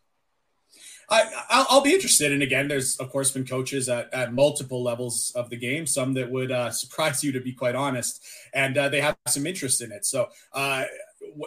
I, 1.09 1.65
will 1.71 1.81
be 1.81 1.93
interested. 1.93 2.31
And 2.31 2.41
again, 2.41 2.67
there's 2.67 2.97
of 2.97 3.09
course 3.11 3.31
been 3.31 3.45
coaches 3.45 3.89
at, 3.89 4.13
at 4.13 4.33
multiple 4.33 4.83
levels 4.83 5.31
of 5.35 5.49
the 5.49 5.57
game, 5.57 5.85
some 5.85 6.13
that 6.13 6.29
would 6.29 6.51
uh, 6.51 6.71
surprise 6.71 7.23
you, 7.23 7.31
to 7.33 7.39
be 7.39 7.53
quite 7.53 7.75
honest, 7.75 8.25
and 8.53 8.77
uh, 8.77 8.89
they 8.89 9.01
have 9.01 9.17
some 9.27 9.45
interest 9.45 9.81
in 9.81 9.91
it. 9.91 10.05
So 10.05 10.29
uh, 10.53 10.85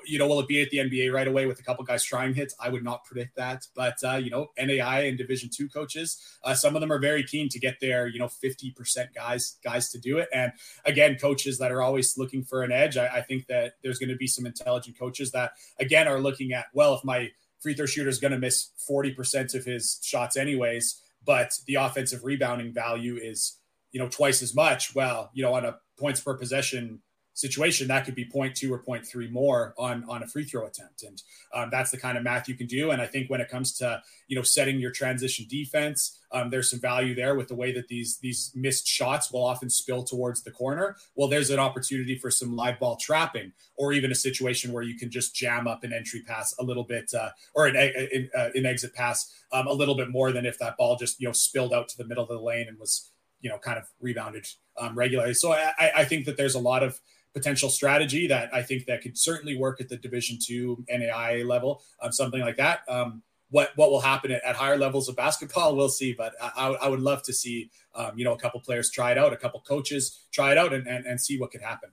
you 0.04 0.18
know, 0.18 0.26
will 0.26 0.40
it 0.40 0.49
be 0.49 0.62
at 0.62 0.71
the 0.71 0.78
NBA 0.78 1.12
right 1.12 1.28
away 1.28 1.47
with 1.47 1.61
a 1.61 1.62
couple 1.62 1.85
guys 1.85 2.04
trying 2.04 2.35
hits? 2.35 2.54
I 2.61 2.68
would 2.68 2.85
not 2.85 3.04
predict 3.04 3.37
that, 3.37 3.66
but 3.75 3.97
uh, 4.04 4.16
you 4.16 4.30
know, 4.30 4.50
NAI 4.59 5.02
and 5.02 5.18
Division 5.18 5.50
two 5.52 5.68
coaches, 5.68 6.21
uh, 6.45 6.54
some 6.54 6.75
of 6.75 6.80
them 6.80 6.92
are 6.92 6.99
very 6.99 7.23
keen 7.23 7.49
to 7.50 7.59
get 7.59 7.80
their 7.80 8.06
you 8.06 8.18
know 8.18 8.28
fifty 8.28 8.71
percent 8.71 9.11
guys 9.14 9.56
guys 9.62 9.90
to 9.90 9.99
do 9.99 10.18
it. 10.18 10.28
And 10.33 10.52
again, 10.85 11.16
coaches 11.16 11.59
that 11.59 11.73
are 11.73 11.83
always 11.83 12.16
looking 12.18 12.42
for 12.42 12.62
an 12.62 12.73
edge, 12.73 12.97
I, 12.97 13.06
I 13.06 13.23
think 13.23 13.47
that 13.47 13.75
there's 13.83 13.99
going 13.99 14.11
to 14.11 14.16
be 14.16 14.26
some 14.26 14.47
intelligent 14.47 14.99
coaches 14.99 15.30
that 15.33 15.52
again 15.78 16.09
are 16.09 16.21
looking 16.21 16.52
at 16.52 16.66
well, 16.73 16.95
if 16.95 17.04
my 17.04 17.30
free 17.61 17.75
throw 17.75 17.87
shooter 17.87 18.09
is 18.09 18.18
going 18.18 18.33
to 18.33 18.38
miss 18.38 18.71
forty 18.87 19.12
percent 19.12 19.54
of 19.54 19.64
his 19.64 19.99
shots 20.02 20.37
anyways, 20.37 21.00
but 21.25 21.52
the 21.66 21.76
offensive 21.76 22.25
rebounding 22.25 22.73
value 22.73 23.16
is 23.16 23.59
you 23.92 24.00
know 24.00 24.09
twice 24.09 24.42
as 24.42 24.54
much. 24.54 24.95
Well, 24.95 25.30
you 25.35 25.42
know, 25.42 25.54
on 25.54 25.64
a 25.64 25.76
points 25.99 26.21
per 26.21 26.35
possession 26.35 27.00
situation, 27.37 27.87
that 27.88 28.07
could 28.07 28.14
be 28.14 28.25
0.2 28.25 28.71
or 28.71 28.78
0.3 28.83 29.31
more 29.31 29.75
on 29.78 30.05
on 30.09 30.23
a 30.23 30.26
free 30.26 30.45
throw 30.45 30.66
attempt, 30.66 31.02
and 31.02 31.23
um, 31.55 31.69
that's 31.71 31.90
the 31.90 31.99
kind 31.99 32.16
of 32.16 32.25
math 32.25 32.49
you 32.49 32.55
can 32.55 32.66
do. 32.66 32.90
And 32.90 33.00
I 33.00 33.07
think 33.07 33.28
when 33.31 33.40
it 33.40 33.49
comes 33.49 33.73
to 33.78 34.02
you 34.26 34.37
know 34.37 34.43
setting 34.43 34.81
your 34.81 34.90
transition 34.90 35.47
defense, 35.49 36.19
um, 36.33 36.50
there's 36.50 36.71
some 36.71 36.81
value 36.81 37.14
there 37.14 37.35
with 37.35 37.49
the 37.49 37.55
way 37.55 37.73
that 37.73 37.88
these 37.88 38.19
these 38.19 38.50
missed 38.55 38.88
shots 38.88 39.31
will 39.31 39.45
often 39.45 39.69
spill 39.69 40.02
towards 40.02 40.43
the 40.43 40.50
corner. 40.50 40.97
Well, 41.14 41.28
there's 41.28 41.50
an 41.50 41.59
opportunity 41.59 42.19
for 42.19 42.31
some 42.31 42.57
live 42.57 42.81
ball 42.81 42.97
trapping, 42.97 43.52
or 43.76 43.93
even 43.93 44.11
a 44.11 44.16
situation 44.16 44.73
where 44.73 44.83
you 44.83 44.97
can 44.97 45.11
just 45.11 45.35
jam 45.35 45.69
up 45.69 45.85
an 45.85 45.93
entry 45.93 46.23
pass 46.23 46.55
a 46.59 46.64
little 46.64 46.85
bit, 46.85 47.12
uh, 47.14 47.31
or 47.55 47.66
an, 47.66 47.76
an, 47.76 48.31
uh, 48.37 48.49
an 48.55 48.66
exit 48.66 48.95
pass 48.95 49.31
um, 49.52 49.66
a 49.66 49.73
little 49.73 49.95
bit 49.95 50.09
more 50.09 50.33
than 50.33 50.47
if 50.47 50.59
that 50.59 50.76
ball 50.78 50.97
just 50.97 51.21
you 51.21 51.28
know 51.28 51.33
spilled 51.33 51.75
out 51.75 51.88
to 51.88 51.99
the 51.99 52.07
middle 52.07 52.25
of 52.25 52.31
the 52.31 52.40
lane 52.40 52.66
and 52.66 52.78
was 52.78 53.11
you 53.40 53.50
know 53.50 53.59
kind 53.59 53.78
of 53.78 53.85
rebounded 54.00 54.47
um, 54.78 54.97
regularly. 54.97 55.35
So 55.35 55.52
I, 55.52 55.90
I 55.99 56.05
think 56.05 56.26
that 56.26 56.37
there's 56.37 56.55
a 56.55 56.61
lot 56.61 56.83
of 56.83 57.00
potential 57.37 57.69
strategy 57.69 58.26
that 58.28 58.49
I 58.55 58.62
think 58.62 58.87
that 58.87 59.02
could 59.02 59.19
certainly 59.19 59.59
work 59.59 59.78
at 59.83 59.90
the 59.90 59.99
Division 59.99 60.38
two 60.43 60.83
NAIA 60.90 61.47
level, 61.47 61.83
um, 62.00 62.11
something 62.11 62.40
like 62.40 62.57
that. 62.57 62.81
Um, 62.88 63.23
what 63.50 63.73
what 63.76 63.90
will 63.90 64.00
happen 64.00 64.31
at, 64.33 64.43
at, 64.43 64.57
higher 64.57 64.78
levels 64.78 65.07
of 65.11 65.16
basketball, 65.16 65.76
we'll 65.76 65.90
see. 65.90 66.14
But 66.14 66.33
I, 66.40 66.69
I 66.81 66.88
would 66.88 67.00
love 67.00 67.23
to 67.25 67.35
see 67.35 67.71
um, 67.95 68.12
you 68.16 68.25
know 68.25 68.33
a 68.33 68.38
couple 68.38 68.59
players 68.61 68.90
try 68.90 69.12
it 69.12 69.19
out, 69.19 69.35
a 69.35 69.37
couple 69.37 69.61
coaches 69.61 70.25
try 70.33 70.52
it 70.52 70.59
out, 70.59 70.73
and, 70.73 70.87
and, 70.87 71.05
and 71.05 71.21
see 71.21 71.38
what 71.38 71.50
could 71.50 71.61
happen. 71.61 71.90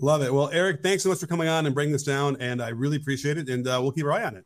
Love 0.00 0.22
it. 0.22 0.34
Well, 0.34 0.50
Eric, 0.52 0.82
thanks 0.82 1.04
so 1.04 1.08
much 1.08 1.20
for 1.20 1.28
coming 1.28 1.46
on 1.46 1.66
and 1.66 1.74
bringing 1.74 1.92
this 1.92 2.02
down, 2.02 2.36
and 2.40 2.60
I 2.60 2.70
really 2.70 2.96
appreciate 2.96 3.38
it. 3.38 3.48
And 3.48 3.66
uh, 3.66 3.78
we'll 3.80 3.92
keep 3.92 4.04
our 4.06 4.12
eye 4.12 4.24
on 4.24 4.36
it. 4.36 4.44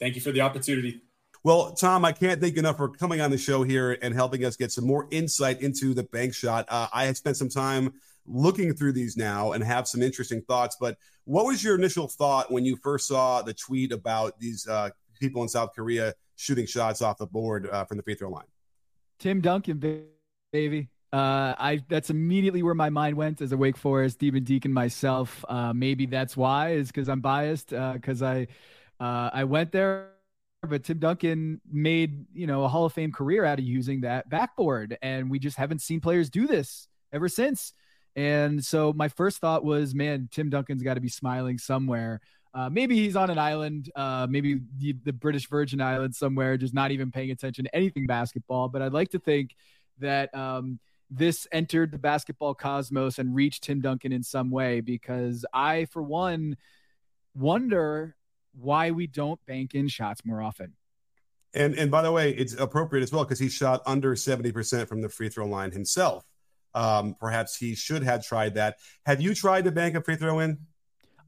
Thank 0.00 0.16
you 0.16 0.20
for 0.20 0.32
the 0.32 0.40
opportunity. 0.40 1.00
Well, 1.44 1.72
Tom, 1.74 2.04
I 2.04 2.12
can't 2.12 2.40
thank 2.40 2.54
you 2.54 2.60
enough 2.60 2.76
for 2.76 2.88
coming 2.88 3.20
on 3.20 3.30
the 3.30 3.38
show 3.38 3.62
here 3.62 3.98
and 4.02 4.14
helping 4.14 4.44
us 4.44 4.56
get 4.56 4.72
some 4.72 4.84
more 4.84 5.06
insight 5.10 5.60
into 5.60 5.94
the 5.94 6.04
bank 6.04 6.34
shot. 6.34 6.66
Uh, 6.68 6.88
I 6.92 7.04
had 7.04 7.16
spent 7.16 7.36
some 7.36 7.48
time 7.48 7.94
looking 8.26 8.74
through 8.74 8.92
these 8.92 9.16
now 9.16 9.52
and 9.52 9.64
have 9.64 9.88
some 9.88 10.02
interesting 10.02 10.42
thoughts. 10.42 10.76
But 10.80 10.96
what 11.24 11.46
was 11.46 11.62
your 11.62 11.76
initial 11.76 12.08
thought 12.08 12.50
when 12.50 12.64
you 12.64 12.76
first 12.76 13.08
saw 13.08 13.42
the 13.42 13.54
tweet 13.54 13.92
about 13.92 14.38
these 14.38 14.66
uh, 14.66 14.90
people 15.20 15.42
in 15.42 15.48
South 15.48 15.70
Korea 15.74 16.14
shooting 16.36 16.66
shots 16.66 17.02
off 17.02 17.18
the 17.18 17.26
board 17.26 17.68
uh, 17.70 17.84
from 17.84 17.96
the 17.96 18.02
free 18.02 18.14
throw 18.14 18.30
line? 18.30 18.44
Tim 19.18 19.40
Duncan, 19.40 20.06
baby. 20.52 20.88
Uh, 21.12 21.54
I 21.58 21.84
that's 21.88 22.08
immediately 22.08 22.62
where 22.62 22.74
my 22.74 22.88
mind 22.88 23.16
went 23.16 23.42
as 23.42 23.52
a 23.52 23.56
Wake 23.56 23.76
Forest 23.76 24.18
Demon 24.18 24.44
Deacon 24.44 24.72
myself. 24.72 25.44
Uh, 25.46 25.72
maybe 25.74 26.06
that's 26.06 26.36
why 26.36 26.70
is 26.70 26.88
because 26.88 27.08
I'm 27.08 27.20
biased 27.20 27.68
because 27.68 28.22
uh, 28.22 28.26
I 28.26 28.46
uh, 28.98 29.30
I 29.32 29.44
went 29.44 29.72
there 29.72 30.12
but 30.68 30.84
Tim 30.84 30.98
Duncan 30.98 31.60
made, 31.70 32.26
you 32.32 32.46
know, 32.46 32.64
a 32.64 32.68
Hall 32.68 32.84
of 32.84 32.92
Fame 32.92 33.12
career 33.12 33.44
out 33.44 33.58
of 33.58 33.64
using 33.64 34.02
that 34.02 34.28
backboard. 34.30 34.96
And 35.02 35.30
we 35.30 35.38
just 35.38 35.56
haven't 35.56 35.82
seen 35.82 36.00
players 36.00 36.30
do 36.30 36.46
this 36.46 36.86
ever 37.12 37.28
since. 37.28 37.72
And 38.14 38.64
so 38.64 38.92
my 38.92 39.08
first 39.08 39.38
thought 39.38 39.64
was, 39.64 39.94
man, 39.94 40.28
Tim 40.30 40.50
Duncan's 40.50 40.82
got 40.82 40.94
to 40.94 41.00
be 41.00 41.08
smiling 41.08 41.58
somewhere. 41.58 42.20
Uh, 42.54 42.68
maybe 42.68 42.96
he's 42.96 43.16
on 43.16 43.30
an 43.30 43.38
island, 43.38 43.90
uh, 43.96 44.26
maybe 44.28 44.60
the, 44.78 44.94
the, 45.04 45.12
British 45.12 45.48
Virgin 45.48 45.80
Islands 45.80 46.18
somewhere, 46.18 46.58
just 46.58 46.74
not 46.74 46.90
even 46.90 47.10
paying 47.10 47.30
attention 47.30 47.64
to 47.64 47.74
anything 47.74 48.06
basketball. 48.06 48.68
But 48.68 48.82
I'd 48.82 48.92
like 48.92 49.08
to 49.12 49.18
think 49.18 49.56
that 50.00 50.34
um, 50.34 50.78
this 51.10 51.46
entered 51.50 51.92
the 51.92 51.98
basketball 51.98 52.54
cosmos 52.54 53.18
and 53.18 53.34
reached 53.34 53.64
Tim 53.64 53.80
Duncan 53.80 54.12
in 54.12 54.22
some 54.22 54.50
way 54.50 54.80
because 54.80 55.46
I, 55.54 55.86
for 55.86 56.02
one, 56.02 56.58
wonder 57.34 58.16
why 58.54 58.90
we 58.90 59.06
don't 59.06 59.44
bank 59.46 59.74
in 59.74 59.88
shots 59.88 60.22
more 60.24 60.42
often. 60.42 60.74
And 61.54 61.74
and 61.74 61.90
by 61.90 62.02
the 62.02 62.12
way, 62.12 62.32
it's 62.32 62.54
appropriate 62.54 63.02
as 63.02 63.12
well 63.12 63.24
because 63.24 63.38
he 63.38 63.48
shot 63.48 63.82
under 63.84 64.14
70% 64.14 64.88
from 64.88 65.02
the 65.02 65.08
free 65.08 65.28
throw 65.28 65.46
line 65.46 65.70
himself. 65.70 66.24
Um, 66.74 67.16
perhaps 67.18 67.56
he 67.56 67.74
should 67.74 68.02
have 68.02 68.24
tried 68.26 68.54
that. 68.54 68.78
Have 69.06 69.20
you 69.20 69.34
tried 69.34 69.64
to 69.64 69.72
bank 69.72 69.94
a 69.94 70.02
free 70.02 70.16
throw 70.16 70.38
in? 70.40 70.58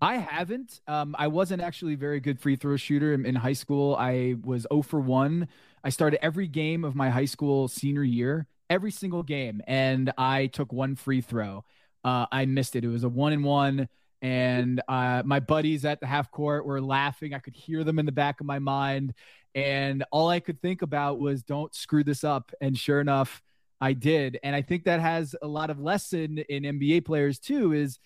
I 0.01 0.17
haven't. 0.17 0.81
Um, 0.87 1.15
I 1.19 1.29
wasn't 1.29 1.63
actually 1.63 1.95
a 1.95 1.97
very 1.97 2.21
good 2.21 2.39
free 2.39 2.57
throw 2.57 2.77
shooter 2.77 3.15
in, 3.15 3.25
in, 3.25 3.35
high 3.35 3.55
school. 3.55 3.97
I 3.99 4.37
was 4.43 4.67
0 4.71 4.83
for 4.83 5.01
1. 5.01 5.49
I 5.83 5.89
started 5.89 6.23
every 6.23 6.47
game 6.47 6.85
of 6.85 6.95
my 6.95 7.11
high 7.11 7.25
school 7.25 7.69
senior 7.69 8.03
year, 8.03 8.47
every 8.69 8.91
single 8.91 9.23
game, 9.23 9.63
and 9.67 10.13
I 10.19 10.49
took 10.49 10.73
one 10.73 10.97
free 10.97 11.21
throw. 11.21 11.65
Uh, 12.03 12.27
I 12.31 12.45
missed 12.45 12.77
it. 12.77 12.85
It 12.85 12.89
was 12.89 13.05
a 13.05 13.09
one 13.09 13.33
and 13.33 13.45
one, 13.45 13.89
and 14.21 14.83
uh, 14.89 15.23
my 15.25 15.41
buddies 15.41 15.85
at 15.85 16.01
the 16.01 16.07
half 16.07 16.31
court 16.31 16.67
were 16.67 16.81
laughing. 16.81 17.33
I 17.33 17.39
could 17.39 17.55
hear 17.55 17.83
them 17.85 17.99
in 17.99 18.07
the 18.07 18.13
back 18.13 18.41
of 18.41 18.47
my 18.47 18.59
mind, 18.59 19.15
and 19.55 20.05
all 20.11 20.29
I 20.29 20.41
could 20.41 20.61
think 20.61 20.83
about 20.83 21.19
was, 21.19 21.43
"Don't 21.43 21.75
screw 21.75 22.05
this 22.05 22.25
up." 22.25 22.53
And 22.61 22.77
sure 22.77 23.01
enough, 23.01 23.43
I 23.81 23.93
did. 23.93 24.39
And 24.43 24.55
I 24.55 24.63
think 24.63 24.85
that 24.85 25.01
has 25.01 25.35
a 25.43 25.47
lot 25.47 25.71
of 25.71 25.81
lesson 25.81 26.39
in 26.49 26.63
NBA 26.63 27.05
players 27.05 27.39
too 27.39 27.73
is 27.73 27.99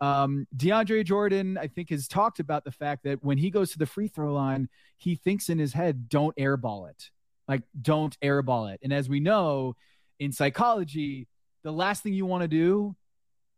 um, 0.00 0.46
DeAndre 0.56 1.04
Jordan, 1.04 1.58
I 1.58 1.66
think, 1.66 1.90
has 1.90 2.06
talked 2.06 2.40
about 2.40 2.64
the 2.64 2.70
fact 2.70 3.04
that 3.04 3.22
when 3.22 3.38
he 3.38 3.50
goes 3.50 3.72
to 3.72 3.78
the 3.78 3.86
free 3.86 4.08
throw 4.08 4.32
line, 4.32 4.68
he 4.96 5.16
thinks 5.16 5.48
in 5.48 5.58
his 5.58 5.72
head, 5.72 6.08
don't 6.08 6.36
airball 6.36 6.88
it. 6.88 7.10
Like, 7.48 7.62
don't 7.80 8.18
airball 8.20 8.72
it. 8.72 8.80
And 8.82 8.92
as 8.92 9.08
we 9.08 9.20
know 9.20 9.74
in 10.20 10.32
psychology, 10.32 11.26
the 11.64 11.72
last 11.72 12.02
thing 12.02 12.12
you 12.12 12.26
want 12.26 12.42
to 12.42 12.48
do, 12.48 12.94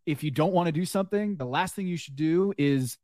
if 0.07 0.25
you 0.25 0.31
don't 0.31 0.53
want 0.53 0.67
to 0.67 0.73
do 0.73 0.87
something, 0.87 1.37
the 1.37 1.45
last 1.45 1.75
thing 1.75 1.87
you 1.87 1.97
should 1.97 2.17
do 2.17 2.55
is 2.57 2.97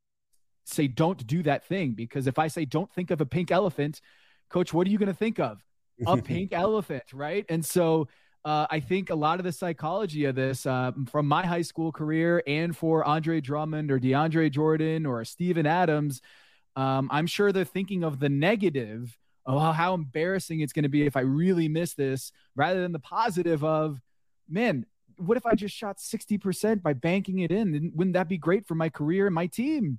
say, 0.64 0.86
don't 0.88 1.26
do 1.26 1.42
that 1.42 1.66
thing. 1.66 1.92
Because 1.92 2.26
if 2.26 2.38
I 2.38 2.48
say, 2.48 2.64
don't 2.64 2.90
think 2.92 3.10
of 3.10 3.20
a 3.20 3.26
pink 3.26 3.50
elephant, 3.50 4.00
coach, 4.48 4.72
what 4.72 4.86
are 4.86 4.90
you 4.90 4.98
going 4.98 5.08
to 5.08 5.14
think 5.14 5.38
of? 5.38 5.60
A 6.06 6.16
pink 6.22 6.52
elephant, 6.52 7.04
right? 7.12 7.44
And 7.48 7.64
so, 7.64 8.08
uh, 8.46 8.64
I 8.70 8.78
think 8.78 9.10
a 9.10 9.14
lot 9.16 9.40
of 9.40 9.44
the 9.44 9.50
psychology 9.50 10.24
of 10.26 10.36
this 10.36 10.66
uh, 10.66 10.92
from 11.10 11.26
my 11.26 11.44
high 11.44 11.62
school 11.62 11.90
career 11.90 12.44
and 12.46 12.76
for 12.76 13.02
Andre 13.02 13.40
Drummond 13.40 13.90
or 13.90 13.98
DeAndre 13.98 14.52
Jordan 14.52 15.04
or 15.04 15.24
Steven 15.24 15.66
Adams, 15.66 16.22
um, 16.76 17.08
I'm 17.10 17.26
sure 17.26 17.50
they're 17.50 17.64
thinking 17.64 18.04
of 18.04 18.20
the 18.20 18.28
negative 18.28 19.18
of 19.46 19.74
how 19.74 19.94
embarrassing 19.94 20.60
it's 20.60 20.72
going 20.72 20.84
to 20.84 20.88
be 20.88 21.06
if 21.06 21.16
I 21.16 21.22
really 21.22 21.66
miss 21.66 21.94
this 21.94 22.30
rather 22.54 22.80
than 22.80 22.92
the 22.92 23.00
positive 23.00 23.64
of, 23.64 24.00
man, 24.48 24.86
what 25.16 25.36
if 25.36 25.44
I 25.44 25.56
just 25.56 25.74
shot 25.74 25.98
60% 25.98 26.82
by 26.82 26.92
banking 26.92 27.40
it 27.40 27.50
in? 27.50 27.90
Wouldn't 27.96 28.14
that 28.14 28.28
be 28.28 28.38
great 28.38 28.64
for 28.68 28.76
my 28.76 28.88
career 28.88 29.26
and 29.26 29.34
my 29.34 29.48
team? 29.48 29.98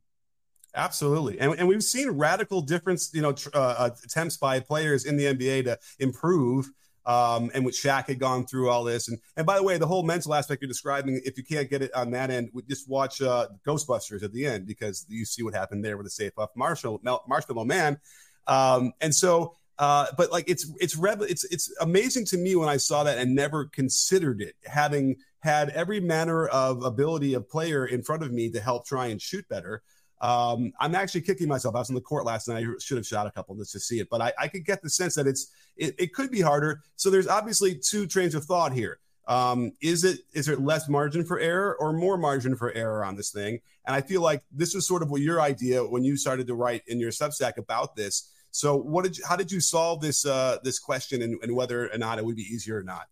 Absolutely, 0.74 1.38
and, 1.40 1.54
and 1.60 1.68
we've 1.68 1.84
seen 1.84 2.12
radical 2.12 2.62
difference, 2.62 3.12
you 3.14 3.22
know, 3.22 3.34
tr- 3.34 3.50
uh, 3.54 3.90
attempts 4.06 4.38
by 4.38 4.62
players 4.62 5.04
in 5.04 5.18
the 5.18 5.26
NBA 5.26 5.66
to 5.66 5.80
improve 6.00 6.70
um, 7.08 7.50
and 7.54 7.66
with 7.66 7.74
Shaq 7.74 8.08
had 8.08 8.20
gone 8.20 8.46
through 8.46 8.70
all 8.70 8.84
this. 8.84 9.08
And 9.08 9.18
and 9.38 9.48
by 9.48 9.56
the 9.56 9.64
way, 9.64 9.78
the 9.78 9.88
whole 9.88 10.04
mental 10.04 10.34
aspect 10.34 10.62
you're 10.62 10.68
describing, 10.68 11.20
if 11.24 11.38
you 11.38 11.44
can't 11.44 11.70
get 11.70 11.82
it 11.82 11.94
on 11.96 12.12
that 12.12 12.30
end, 12.30 12.52
just 12.70 12.88
watch 12.88 13.22
uh, 13.22 13.48
Ghostbusters 13.66 14.24
at 14.24 14.34
the 14.34 14.46
end 14.46 14.68
because 14.68 15.06
you 15.08 15.26
see 15.26 15.42
what 15.42 15.56
happened 15.56 15.84
there 15.84 15.98
with 15.98 16.06
the 16.06 16.12
safe 16.12 16.34
off 16.38 16.50
Marshall 16.56 17.02
Marshall 17.28 17.66
Man. 17.66 17.98
Um, 18.46 18.92
and 19.02 19.16
so, 19.16 19.56
uh, 19.80 20.08
but 20.18 20.32
like 20.32 20.50
it's 20.50 20.70
it's 20.80 20.98
rev- 20.98 21.22
it's 21.22 21.46
it's 21.46 21.74
amazing 21.80 22.26
to 22.26 22.38
me 22.38 22.56
when 22.56 22.68
I 22.68 22.78
saw 22.78 23.04
that 23.06 23.18
and 23.18 23.34
never 23.34 23.66
considered 23.66 24.42
it, 24.42 24.56
having 24.66 25.16
had 25.40 25.70
every 25.70 26.02
manner 26.02 26.48
of 26.48 26.84
ability 26.84 27.34
of 27.36 27.50
player 27.50 27.86
in 27.86 28.04
front 28.04 28.24
of 28.24 28.34
me 28.34 28.50
to 28.52 28.60
help 28.60 28.86
try 28.86 29.08
and 29.08 29.22
shoot 29.22 29.48
better. 29.48 29.82
Um, 30.20 30.74
I'm 30.80 30.96
actually 30.96 31.22
kicking 31.22 31.48
myself. 31.48 31.76
I 31.76 31.80
was 31.80 31.90
on 31.90 31.96
the 31.96 32.02
court 32.02 32.26
last 32.26 32.48
night. 32.48 32.66
I 32.66 32.74
should 32.80 32.98
have 32.98 33.06
shot 33.06 33.28
a 33.28 33.32
couple 33.32 33.56
just 33.56 33.72
to 33.74 33.80
see 33.80 34.00
it, 34.00 34.10
but 34.10 34.22
I, 34.22 34.34
I 34.40 34.48
could 34.48 34.66
get 34.66 34.82
the 34.82 34.90
sense 34.90 35.16
that 35.16 35.28
it's 35.28 35.52
it, 35.76 35.96
it 36.00 36.14
could 36.14 36.32
be 36.32 36.42
harder. 36.42 36.82
So 36.96 37.10
there's 37.10 37.28
obviously 37.28 37.76
two 37.76 38.08
trains 38.08 38.34
of 38.34 38.44
thought 38.46 38.74
here. 38.74 39.00
Um, 39.28 39.74
is 39.82 40.04
it 40.04 40.22
is 40.34 40.46
there 40.46 40.56
less 40.56 40.88
margin 40.88 41.26
for 41.26 41.40
error 41.40 41.76
or 41.80 41.94
more 41.94 42.18
margin 42.18 42.56
for 42.56 42.72
error 42.72 43.04
on 43.04 43.16
this 43.16 43.30
thing? 43.30 43.60
And 43.86 43.96
I 43.96 44.02
feel 44.02 44.22
like 44.22 44.42
this 44.52 44.74
was 44.74 44.88
sort 44.88 45.04
of 45.04 45.12
what 45.12 45.22
your 45.22 45.42
idea 45.42 45.84
when 45.84 46.04
you 46.04 46.18
started 46.18 46.48
to 46.48 46.56
write 46.56 46.84
in 46.88 47.00
your 47.00 47.12
Substack 47.12 47.58
about 47.58 47.96
this. 47.96 48.32
So 48.52 48.76
what 48.76 49.04
did 49.04 49.18
you, 49.18 49.26
how 49.28 49.36
did 49.36 49.52
you 49.52 49.60
solve 49.60 50.02
this 50.02 50.26
uh, 50.26 50.58
this 50.64 50.80
question 50.80 51.22
and, 51.22 51.38
and 51.44 51.56
whether 51.56 51.92
or 51.92 51.98
not 51.98 52.18
it 52.18 52.26
would 52.26 52.38
be 52.38 52.44
easier 52.44 52.78
or 52.78 52.84
not? 52.84 53.08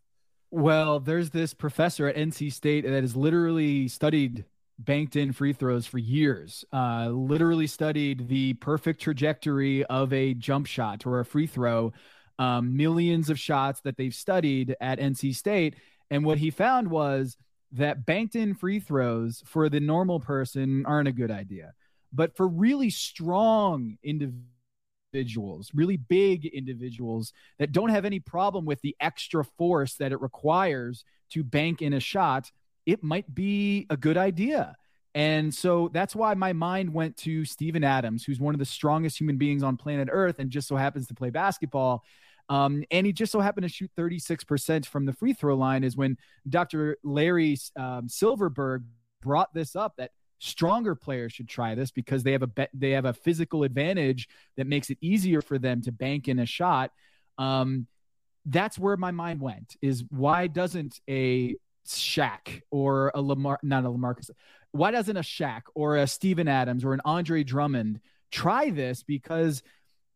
Well, 0.52 1.02
there's 1.02 1.32
this 1.32 1.54
professor 1.54 2.08
at 2.08 2.16
NC 2.16 2.54
State 2.54 2.86
that 2.86 3.02
has 3.02 3.16
literally 3.16 3.90
studied 3.90 4.46
banked 4.78 5.16
in 5.16 5.32
free 5.32 5.54
throws 5.54 5.86
for 5.86 5.98
years, 5.98 6.66
uh, 6.74 7.08
literally 7.10 7.68
studied 7.68 8.28
the 8.28 8.54
perfect 8.56 9.02
trajectory 9.02 9.86
of 9.86 10.12
a 10.12 10.34
jump 10.34 10.68
shot 10.68 11.06
or 11.06 11.20
a 11.20 11.26
free 11.26 11.48
throw, 11.48 11.94
um, 12.40 12.76
millions 12.76 13.30
of 13.30 13.40
shots 13.40 13.82
that 13.82 13.98
they've 13.98 14.14
studied 14.14 14.76
at 14.82 15.00
NC 15.00 15.36
State. 15.36 15.76
And 16.12 16.26
what 16.26 16.38
he 16.38 16.50
found 16.50 16.90
was 16.90 17.38
that 17.72 18.06
banked 18.06 18.36
in 18.36 18.54
free 18.54 18.80
throws 18.80 19.44
for 19.46 19.70
the 19.70 19.80
normal 19.80 20.20
person 20.20 20.86
aren't 20.86 21.08
a 21.08 21.14
good 21.14 21.32
idea. 21.32 21.74
But 22.14 22.36
for 22.36 22.48
really 22.48 22.90
strong 22.90 23.98
individuals, 24.04 25.72
really 25.74 25.98
big 25.98 26.46
individuals 26.46 27.34
that 27.60 27.72
don't 27.72 27.90
have 27.90 28.06
any 28.06 28.20
problem 28.20 28.66
with 28.66 28.82
the 28.82 28.96
extra 29.00 29.44
force 29.44 29.96
that 29.96 30.12
it 30.12 30.22
requires 30.22 31.04
to 31.32 31.44
bank 31.44 31.82
in 31.82 31.94
a 31.94 32.00
shot, 32.00 32.52
it 32.86 33.04
might 33.04 33.34
be 33.34 33.86
a 33.90 33.98
good 33.98 34.18
idea. 34.18 34.76
And 35.14 35.54
so 35.54 35.90
that's 35.94 36.14
why 36.14 36.34
my 36.34 36.52
mind 36.52 36.94
went 36.94 37.16
to 37.18 37.46
Steven 37.46 37.86
Adams, 37.86 38.26
who's 38.26 38.40
one 38.40 38.54
of 38.54 38.60
the 38.60 38.66
strongest 38.66 39.20
human 39.20 39.38
beings 39.38 39.64
on 39.64 39.78
planet 39.78 40.10
Earth 40.12 40.40
and 40.40 40.50
just 40.50 40.68
so 40.68 40.76
happens 40.76 41.08
to 41.08 41.14
play 41.14 41.30
basketball. 41.30 42.04
Um, 42.50 42.84
and 42.92 43.08
he 43.08 43.14
just 43.14 43.32
so 43.32 43.40
happened 43.40 43.64
to 43.64 43.74
shoot 43.74 43.90
36% 43.98 44.86
from 44.86 45.06
the 45.06 45.14
free 45.14 45.34
throw 45.34 45.56
line, 45.56 45.84
is 45.84 45.96
when 45.96 46.18
Dr. 46.48 46.98
Larry 47.04 47.58
um, 47.78 48.08
Silverberg 48.08 48.84
brought 49.22 49.54
this 49.54 49.76
up 49.76 49.94
that 49.98 50.12
stronger 50.40 50.96
players 50.96 51.34
should 51.34 51.48
try 51.48 51.76
this 51.76 51.92
because 51.92 52.24
they 52.24 52.34
have 52.34 52.44
a 52.44 52.48
be- 52.48 52.68
they 52.74 52.92
have 52.92 53.06
a 53.06 53.14
physical 53.14 53.64
advantage 53.64 54.28
that 54.58 54.68
makes 54.68 54.90
it 54.90 54.98
easier 55.02 55.42
for 55.42 55.58
them 55.58 55.82
to 55.82 55.92
bank 55.92 56.28
in 56.28 56.40
a 56.40 56.46
shot. 56.46 56.92
Um, 57.38 57.88
that's 58.46 58.78
where 58.78 58.98
my 58.98 59.12
mind 59.12 59.42
went 59.42 59.76
is 59.82 60.04
why 60.10 60.48
doesn't 60.48 61.00
a 61.10 61.56
Shaq 61.86 62.62
or 62.72 63.12
a 63.14 63.22
Lamar, 63.22 63.60
not 63.64 63.86
a 63.86 63.90
Lamarcus, 63.90 64.30
why 64.72 64.92
doesn't 64.92 65.18
a 65.18 65.22
Shaq 65.22 65.64
or 65.74 65.98
a 65.98 66.08
Steven 66.08 66.48
Adams 66.48 66.84
or 66.84 66.94
an 66.94 67.02
Andre 67.06 67.44
Drummond 67.44 68.00
try 68.32 68.70
this? 68.70 69.04
Because 69.04 69.64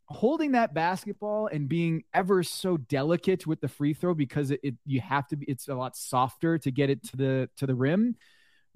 holding 0.10 0.54
that 0.54 0.74
basketball 0.74 1.48
and 1.48 1.70
being 1.70 2.04
ever 2.14 2.42
so 2.42 2.78
delicate 2.78 3.46
with 3.46 3.62
the 3.62 3.68
free 3.68 3.94
throw 3.94 4.14
because 4.14 4.50
it, 4.50 4.60
it, 4.64 4.76
you 4.86 5.00
have 5.00 5.28
to 5.28 5.36
be 5.36 5.46
it's 5.46 5.68
a 5.68 5.76
lot 5.76 5.96
softer 5.96 6.58
to 6.58 6.72
get 6.72 6.90
it 6.90 7.04
to 7.04 7.16
the 7.16 7.50
to 7.56 7.68
the 7.68 7.76
rim 7.76 8.16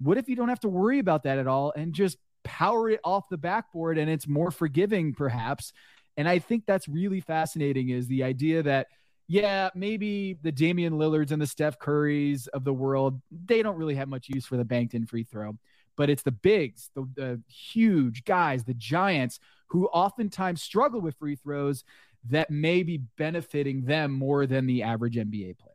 what 0.00 0.16
if 0.16 0.28
you 0.28 0.36
don't 0.36 0.48
have 0.48 0.60
to 0.60 0.68
worry 0.68 1.00
about 1.00 1.24
that 1.24 1.38
at 1.38 1.48
all 1.48 1.72
and 1.76 1.92
just 1.92 2.18
power 2.44 2.88
it 2.88 3.00
off 3.02 3.28
the 3.28 3.36
backboard 3.36 3.98
and 3.98 4.08
it's 4.08 4.28
more 4.28 4.52
forgiving 4.52 5.12
perhaps 5.12 5.72
and 6.16 6.28
i 6.28 6.38
think 6.38 6.64
that's 6.66 6.88
really 6.88 7.20
fascinating 7.20 7.88
is 7.88 8.06
the 8.06 8.22
idea 8.22 8.62
that 8.62 8.86
yeah, 9.26 9.70
maybe 9.74 10.36
the 10.42 10.52
Damian 10.52 10.98
Lillards 10.98 11.32
and 11.32 11.40
the 11.40 11.46
Steph 11.46 11.78
Currys 11.78 12.46
of 12.48 12.64
the 12.64 12.74
world, 12.74 13.20
they 13.30 13.62
don't 13.62 13.76
really 13.76 13.94
have 13.94 14.08
much 14.08 14.28
use 14.28 14.44
for 14.44 14.56
the 14.56 14.64
banked 14.64 14.94
in 14.94 15.06
free 15.06 15.24
throw. 15.24 15.56
But 15.96 16.10
it's 16.10 16.22
the 16.22 16.32
bigs, 16.32 16.90
the, 16.94 17.08
the 17.14 17.40
huge 17.48 18.24
guys, 18.24 18.64
the 18.64 18.74
giants 18.74 19.38
who 19.68 19.86
oftentimes 19.86 20.62
struggle 20.62 21.00
with 21.00 21.16
free 21.16 21.36
throws 21.36 21.84
that 22.28 22.50
may 22.50 22.82
be 22.82 22.98
benefiting 23.16 23.84
them 23.84 24.12
more 24.12 24.46
than 24.46 24.66
the 24.66 24.82
average 24.82 25.16
NBA 25.16 25.58
player. 25.58 25.74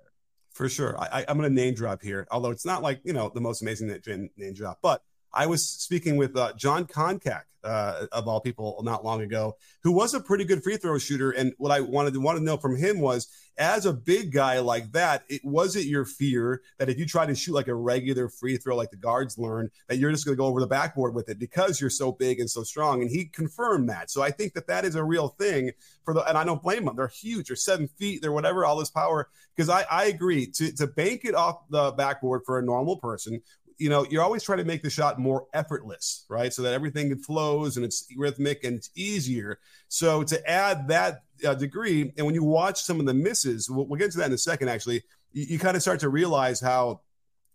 For 0.51 0.67
sure. 0.67 0.99
I, 0.99 1.23
am 1.27 1.37
going 1.37 1.49
to 1.49 1.55
name 1.55 1.73
drop 1.73 2.01
here, 2.01 2.27
although 2.31 2.49
it's 2.49 2.65
not 2.65 2.83
like, 2.83 2.99
you 3.03 3.13
know, 3.13 3.31
the 3.33 3.41
most 3.41 3.61
amazing 3.61 3.97
name 4.35 4.53
drop, 4.53 4.79
but 4.81 5.03
I 5.33 5.47
was 5.47 5.67
speaking 5.67 6.17
with 6.17 6.35
uh, 6.35 6.53
Jon 6.53 6.85
Koncak, 6.85 7.43
uh, 7.63 8.05
of 8.11 8.27
all 8.27 8.39
people, 8.39 8.79
not 8.83 9.03
long 9.03 9.21
ago, 9.21 9.57
who 9.83 9.91
was 9.91 10.13
a 10.13 10.19
pretty 10.19 10.45
good 10.45 10.63
free 10.63 10.77
throw 10.77 10.97
shooter. 10.97 11.31
And 11.31 11.53
what 11.57 11.71
I 11.71 11.81
wanted 11.81 12.13
to 12.13 12.21
want 12.21 12.37
to 12.37 12.43
know 12.43 12.57
from 12.57 12.77
him 12.77 12.99
was, 12.99 13.27
as 13.57 13.85
a 13.85 13.91
big 13.91 14.31
guy 14.31 14.59
like 14.59 14.93
that, 14.93 15.23
it 15.27 15.43
was 15.43 15.75
it 15.75 15.85
your 15.85 16.05
fear 16.05 16.61
that 16.77 16.89
if 16.89 16.97
you 16.97 17.05
try 17.05 17.25
to 17.25 17.35
shoot 17.35 17.53
like 17.53 17.67
a 17.67 17.75
regular 17.75 18.29
free 18.29 18.55
throw, 18.55 18.77
like 18.77 18.91
the 18.91 18.97
guards 18.97 19.37
learn, 19.37 19.69
that 19.87 19.97
you're 19.97 20.11
just 20.11 20.23
going 20.23 20.37
to 20.37 20.39
go 20.39 20.45
over 20.45 20.61
the 20.61 20.67
backboard 20.67 21.13
with 21.13 21.27
it 21.27 21.37
because 21.37 21.81
you're 21.81 21.89
so 21.89 22.13
big 22.13 22.39
and 22.39 22.49
so 22.49 22.63
strong. 22.63 23.01
And 23.01 23.11
he 23.11 23.25
confirmed 23.25 23.89
that. 23.89 24.09
So 24.09 24.21
I 24.21 24.31
think 24.31 24.53
that 24.53 24.67
that 24.67 24.85
is 24.85 24.95
a 24.95 25.03
real 25.03 25.27
thing 25.27 25.71
for 26.05 26.13
the. 26.13 26.21
And 26.23 26.37
I 26.37 26.45
don't 26.45 26.63
blame 26.63 26.85
them. 26.85 26.95
They're 26.95 27.09
huge. 27.09 27.47
They're 27.47 27.57
seven 27.57 27.89
feet. 27.89 28.21
They're 28.21 28.31
whatever. 28.31 28.63
All 28.63 28.77
this 28.77 28.89
power. 28.89 29.27
Because 29.55 29.69
I, 29.69 29.85
I 29.91 30.05
agree 30.05 30.47
to 30.51 30.71
to 30.71 30.87
bank 30.87 31.25
it 31.25 31.35
off 31.35 31.67
the 31.69 31.91
backboard 31.91 32.43
for 32.45 32.57
a 32.57 32.63
normal 32.63 32.95
person 32.95 33.41
you 33.79 33.89
know, 33.89 34.05
you're 34.09 34.21
always 34.21 34.43
trying 34.43 34.57
to 34.59 34.65
make 34.65 34.83
the 34.83 34.89
shot 34.89 35.19
more 35.19 35.47
effortless, 35.53 36.25
right? 36.29 36.53
So 36.53 36.61
that 36.63 36.73
everything 36.73 37.15
flows 37.17 37.77
and 37.77 37.85
it's 37.85 38.05
rhythmic 38.15 38.63
and 38.65 38.75
it's 38.75 38.89
easier. 38.93 39.59
So 39.87 40.21
to 40.23 40.49
add 40.49 40.89
that 40.89 41.23
uh, 41.47 41.55
degree, 41.55 42.13
and 42.17 42.25
when 42.25 42.35
you 42.35 42.43
watch 42.43 42.81
some 42.81 42.99
of 42.99 43.05
the 43.05 43.13
misses, 43.13 43.69
we'll, 43.69 43.87
we'll 43.87 43.97
get 43.97 44.11
to 44.11 44.17
that 44.17 44.27
in 44.27 44.33
a 44.33 44.37
second. 44.37 44.67
Actually, 44.67 45.03
you, 45.31 45.45
you 45.51 45.59
kind 45.59 45.77
of 45.77 45.81
start 45.81 46.01
to 46.01 46.09
realize 46.09 46.59
how 46.59 47.01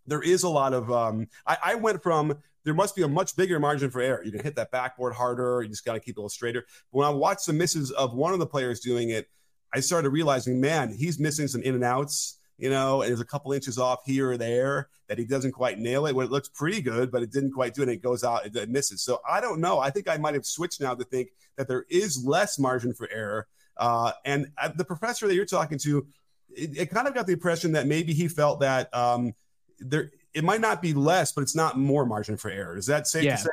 there 0.07 0.21
is 0.21 0.41
a 0.43 0.49
lot 0.49 0.73
of. 0.73 0.91
Um, 0.91 1.27
I, 1.45 1.57
I 1.63 1.75
went 1.75 2.01
from 2.01 2.37
there 2.63 2.73
must 2.73 2.95
be 2.95 3.03
a 3.03 3.07
much 3.07 3.35
bigger 3.35 3.59
margin 3.59 3.91
for 3.91 4.01
error. 4.01 4.23
You 4.23 4.31
can 4.31 4.41
hit 4.41 4.55
that 4.55 4.71
backboard 4.71 5.13
harder. 5.13 5.61
You 5.61 5.69
just 5.69 5.85
got 5.85 5.93
to 5.93 5.99
keep 5.99 6.15
it 6.15 6.17
a 6.17 6.21
little 6.21 6.29
straighter. 6.29 6.65
But 6.91 6.97
when 6.97 7.07
I 7.07 7.11
watched 7.11 7.45
the 7.45 7.53
misses 7.53 7.91
of 7.91 8.15
one 8.15 8.33
of 8.33 8.39
the 8.39 8.47
players 8.47 8.79
doing 8.79 9.11
it, 9.11 9.29
I 9.71 9.79
started 9.81 10.09
realizing, 10.09 10.59
man, 10.59 10.91
he's 10.91 11.19
missing 11.19 11.47
some 11.47 11.61
in 11.61 11.75
and 11.75 11.83
outs 11.83 12.39
you 12.57 12.69
know, 12.69 13.01
and 13.01 13.09
there's 13.09 13.21
a 13.21 13.25
couple 13.25 13.51
inches 13.51 13.77
off 13.77 13.99
here 14.05 14.31
or 14.31 14.37
there 14.37 14.87
that 15.07 15.17
he 15.17 15.25
doesn't 15.25 15.51
quite 15.51 15.77
nail 15.77 16.05
it. 16.05 16.15
When 16.15 16.25
it 16.25 16.31
looks 16.31 16.47
pretty 16.47 16.81
good, 16.81 17.11
but 17.11 17.21
it 17.21 17.31
didn't 17.31 17.51
quite 17.51 17.73
do 17.73 17.81
it. 17.81 17.89
and 17.89 17.93
it 17.93 18.01
goes 18.01 18.23
out, 18.23 18.45
it, 18.45 18.55
it 18.55 18.69
misses. 18.69 19.01
So 19.01 19.21
I 19.29 19.41
don't 19.41 19.59
know. 19.59 19.79
I 19.79 19.89
think 19.89 20.07
I 20.07 20.17
might 20.17 20.35
have 20.35 20.45
switched 20.45 20.81
now 20.81 20.95
to 20.95 21.03
think 21.03 21.29
that 21.57 21.67
there 21.67 21.85
is 21.89 22.25
less 22.25 22.57
margin 22.57 22.93
for 22.93 23.09
error. 23.11 23.47
Uh, 23.77 24.11
and 24.23 24.51
uh, 24.57 24.69
the 24.75 24.85
professor 24.85 25.27
that 25.27 25.35
you're 25.35 25.45
talking 25.45 25.77
to, 25.79 26.07
it, 26.55 26.77
it, 26.77 26.89
kind 26.89 27.07
of 27.07 27.13
got 27.13 27.27
the 27.27 27.33
impression 27.33 27.73
that 27.73 27.87
maybe 27.87 28.13
he 28.13 28.29
felt 28.29 28.61
that 28.61 28.93
um, 28.95 29.33
there 29.79 30.11
it 30.33 30.43
might 30.43 30.61
not 30.61 30.81
be 30.81 30.93
less, 30.93 31.31
but 31.31 31.41
it's 31.41 31.55
not 31.55 31.77
more 31.77 32.05
margin 32.05 32.37
for 32.37 32.49
error. 32.49 32.77
Is 32.77 32.85
that 32.85 33.07
safe 33.07 33.23
yeah. 33.23 33.35
to 33.35 33.41
say? 33.43 33.49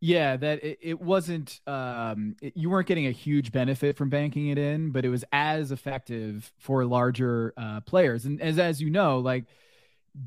Yeah, 0.00 0.36
that 0.36 0.62
it, 0.62 0.78
it 0.80 1.00
wasn't. 1.00 1.60
Um, 1.66 2.36
it, 2.40 2.56
you 2.56 2.70
weren't 2.70 2.86
getting 2.86 3.06
a 3.08 3.10
huge 3.10 3.50
benefit 3.50 3.96
from 3.96 4.10
banking 4.10 4.48
it 4.48 4.58
in, 4.58 4.90
but 4.92 5.04
it 5.04 5.08
was 5.08 5.24
as 5.32 5.72
effective 5.72 6.52
for 6.58 6.84
larger 6.84 7.52
uh, 7.56 7.80
players. 7.80 8.24
And 8.24 8.40
as 8.40 8.58
as 8.60 8.80
you 8.80 8.90
know, 8.90 9.18
like 9.18 9.46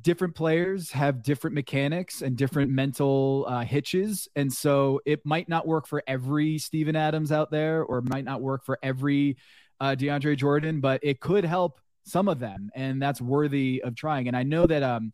different 0.01 0.35
players 0.35 0.91
have 0.91 1.23
different 1.23 1.55
mechanics 1.55 2.21
and 2.21 2.37
different 2.37 2.71
mental 2.71 3.45
uh, 3.47 3.63
hitches, 3.63 4.27
and 4.35 4.51
so 4.51 5.01
it 5.05 5.25
might 5.25 5.47
not 5.47 5.67
work 5.67 5.87
for 5.87 6.03
every 6.05 6.57
Steven 6.57 6.95
Adams 6.97 7.31
out 7.31 7.51
there, 7.51 7.83
or 7.83 8.01
might 8.01 8.25
not 8.25 8.41
work 8.41 8.65
for 8.65 8.77
every 8.83 9.37
uh, 9.79 9.95
DeAndre 9.97 10.37
Jordan, 10.37 10.81
but 10.81 10.99
it 11.03 11.21
could 11.21 11.45
help 11.45 11.79
some 12.03 12.27
of 12.27 12.39
them, 12.39 12.71
and 12.75 13.01
that's 13.01 13.21
worthy 13.21 13.81
of 13.83 13.95
trying. 13.95 14.27
And 14.27 14.35
I 14.35 14.43
know 14.43 14.67
that 14.67 14.83
um, 14.83 15.13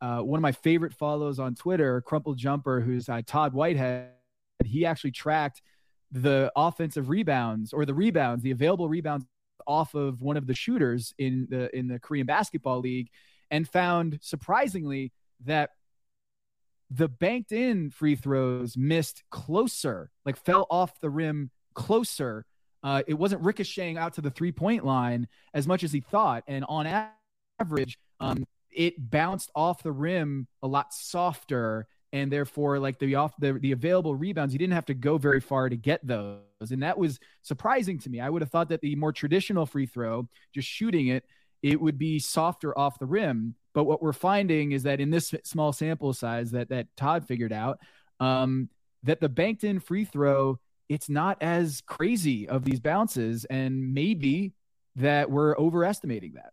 uh, 0.00 0.20
one 0.20 0.38
of 0.38 0.42
my 0.42 0.52
favorite 0.52 0.94
follows 0.94 1.38
on 1.38 1.54
Twitter, 1.54 2.00
Crumpled 2.00 2.38
Jumper, 2.38 2.80
who's 2.80 3.08
uh, 3.08 3.22
Todd 3.26 3.52
Whitehead, 3.52 4.10
he 4.64 4.86
actually 4.86 5.10
tracked 5.10 5.62
the 6.10 6.50
offensive 6.56 7.08
rebounds 7.08 7.72
or 7.72 7.84
the 7.84 7.94
rebounds, 7.94 8.42
the 8.42 8.50
available 8.50 8.88
rebounds 8.88 9.26
off 9.66 9.94
of 9.94 10.22
one 10.22 10.36
of 10.36 10.46
the 10.46 10.54
shooters 10.54 11.14
in 11.18 11.46
the 11.50 11.74
in 11.76 11.88
the 11.88 11.98
Korean 11.98 12.26
basketball 12.26 12.80
league, 12.80 13.08
and 13.50 13.68
found 13.68 14.18
surprisingly 14.22 15.12
that 15.44 15.70
the 16.90 17.08
banked 17.08 17.52
in 17.52 17.90
free 17.90 18.16
throws 18.16 18.76
missed 18.76 19.22
closer, 19.30 20.10
like 20.24 20.36
fell 20.36 20.66
off 20.70 21.00
the 21.00 21.10
rim 21.10 21.50
closer. 21.74 22.46
Uh, 22.82 23.02
it 23.06 23.14
wasn't 23.14 23.42
ricocheting 23.42 23.98
out 23.98 24.14
to 24.14 24.20
the 24.20 24.30
three 24.30 24.52
point 24.52 24.84
line 24.84 25.28
as 25.52 25.66
much 25.66 25.82
as 25.82 25.92
he 25.92 26.00
thought, 26.00 26.44
and 26.46 26.64
on 26.68 27.10
average, 27.60 27.98
um, 28.20 28.44
it 28.70 29.10
bounced 29.10 29.50
off 29.54 29.82
the 29.82 29.92
rim 29.92 30.46
a 30.62 30.66
lot 30.66 30.92
softer 30.92 31.86
and 32.12 32.32
therefore 32.32 32.78
like 32.78 32.98
the 32.98 33.14
off 33.14 33.32
the, 33.38 33.52
the 33.54 33.72
available 33.72 34.14
rebounds 34.14 34.52
you 34.52 34.58
didn't 34.58 34.72
have 34.74 34.86
to 34.86 34.94
go 34.94 35.18
very 35.18 35.40
far 35.40 35.68
to 35.68 35.76
get 35.76 36.04
those 36.06 36.40
and 36.70 36.82
that 36.82 36.98
was 36.98 37.18
surprising 37.42 37.98
to 37.98 38.08
me 38.10 38.20
i 38.20 38.28
would 38.28 38.42
have 38.42 38.50
thought 38.50 38.68
that 38.68 38.80
the 38.80 38.94
more 38.96 39.12
traditional 39.12 39.66
free 39.66 39.86
throw 39.86 40.28
just 40.54 40.68
shooting 40.68 41.08
it 41.08 41.24
it 41.62 41.80
would 41.80 41.98
be 41.98 42.18
softer 42.18 42.76
off 42.78 42.98
the 42.98 43.06
rim 43.06 43.54
but 43.74 43.84
what 43.84 44.02
we're 44.02 44.12
finding 44.12 44.72
is 44.72 44.84
that 44.84 45.00
in 45.00 45.10
this 45.10 45.34
small 45.44 45.72
sample 45.72 46.12
size 46.12 46.50
that 46.50 46.68
that 46.68 46.86
todd 46.96 47.26
figured 47.26 47.52
out 47.52 47.78
um, 48.20 48.68
that 49.04 49.20
the 49.20 49.28
banked 49.28 49.64
in 49.64 49.78
free 49.78 50.04
throw 50.04 50.58
it's 50.88 51.08
not 51.08 51.38
as 51.42 51.82
crazy 51.86 52.48
of 52.48 52.64
these 52.64 52.80
bounces. 52.80 53.44
And 53.44 53.94
maybe 53.94 54.54
that 54.96 55.30
we're 55.30 55.56
overestimating 55.56 56.34
that. 56.34 56.52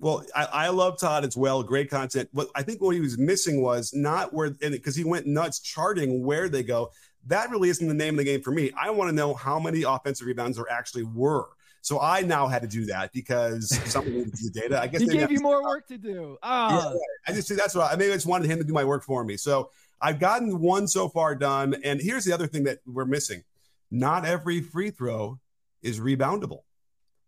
Well, 0.00 0.24
I, 0.34 0.44
I, 0.44 0.68
love 0.68 0.98
Todd 0.98 1.24
as 1.24 1.36
well. 1.36 1.62
Great 1.62 1.88
content. 1.88 2.28
But 2.34 2.48
I 2.54 2.62
think 2.62 2.80
what 2.82 2.94
he 2.94 3.00
was 3.00 3.16
missing 3.16 3.62
was 3.62 3.94
not 3.94 4.32
where, 4.32 4.50
because 4.50 4.96
he 4.96 5.04
went 5.04 5.26
nuts 5.26 5.60
charting 5.60 6.24
where 6.24 6.48
they 6.48 6.62
go. 6.62 6.90
That 7.26 7.50
really 7.50 7.70
isn't 7.70 7.86
the 7.86 7.94
name 7.94 8.14
of 8.14 8.18
the 8.18 8.24
game 8.24 8.42
for 8.42 8.50
me. 8.50 8.70
I 8.78 8.90
want 8.90 9.08
to 9.08 9.14
know 9.14 9.34
how 9.34 9.58
many 9.58 9.82
offensive 9.82 10.26
rebounds 10.26 10.56
there 10.56 10.70
actually 10.70 11.04
were. 11.04 11.48
So 11.80 12.00
I 12.00 12.22
now 12.22 12.46
had 12.48 12.62
to 12.62 12.68
do 12.68 12.86
that 12.86 13.12
because 13.12 13.68
someone 13.90 14.14
needed 14.14 14.32
the 14.32 14.50
data. 14.50 14.80
I 14.80 14.88
guess 14.88 15.02
he 15.02 15.08
gave 15.08 15.30
you 15.30 15.40
more 15.40 15.62
work 15.68 15.86
to 15.88 15.98
do. 15.98 16.38
Oh. 16.42 16.92
Yeah, 16.92 16.98
I 17.26 17.32
just 17.32 17.46
see 17.46 17.54
that's 17.54 17.74
what 17.74 17.92
I 17.92 17.96
maybe 17.96 18.10
I 18.10 18.16
just 18.16 18.26
wanted 18.26 18.50
him 18.50 18.58
to 18.58 18.64
do 18.64 18.72
my 18.72 18.84
work 18.84 19.04
for 19.04 19.22
me. 19.22 19.36
So 19.36 19.70
I've 20.00 20.18
gotten 20.18 20.60
one 20.60 20.88
so 20.88 21.08
far 21.08 21.34
done. 21.34 21.76
And 21.84 22.00
here's 22.00 22.24
the 22.24 22.32
other 22.32 22.46
thing 22.46 22.64
that 22.64 22.78
we're 22.86 23.04
missing: 23.04 23.44
not 23.90 24.24
every 24.24 24.60
free 24.60 24.90
throw 24.90 25.38
is 25.82 26.00
reboundable 26.00 26.62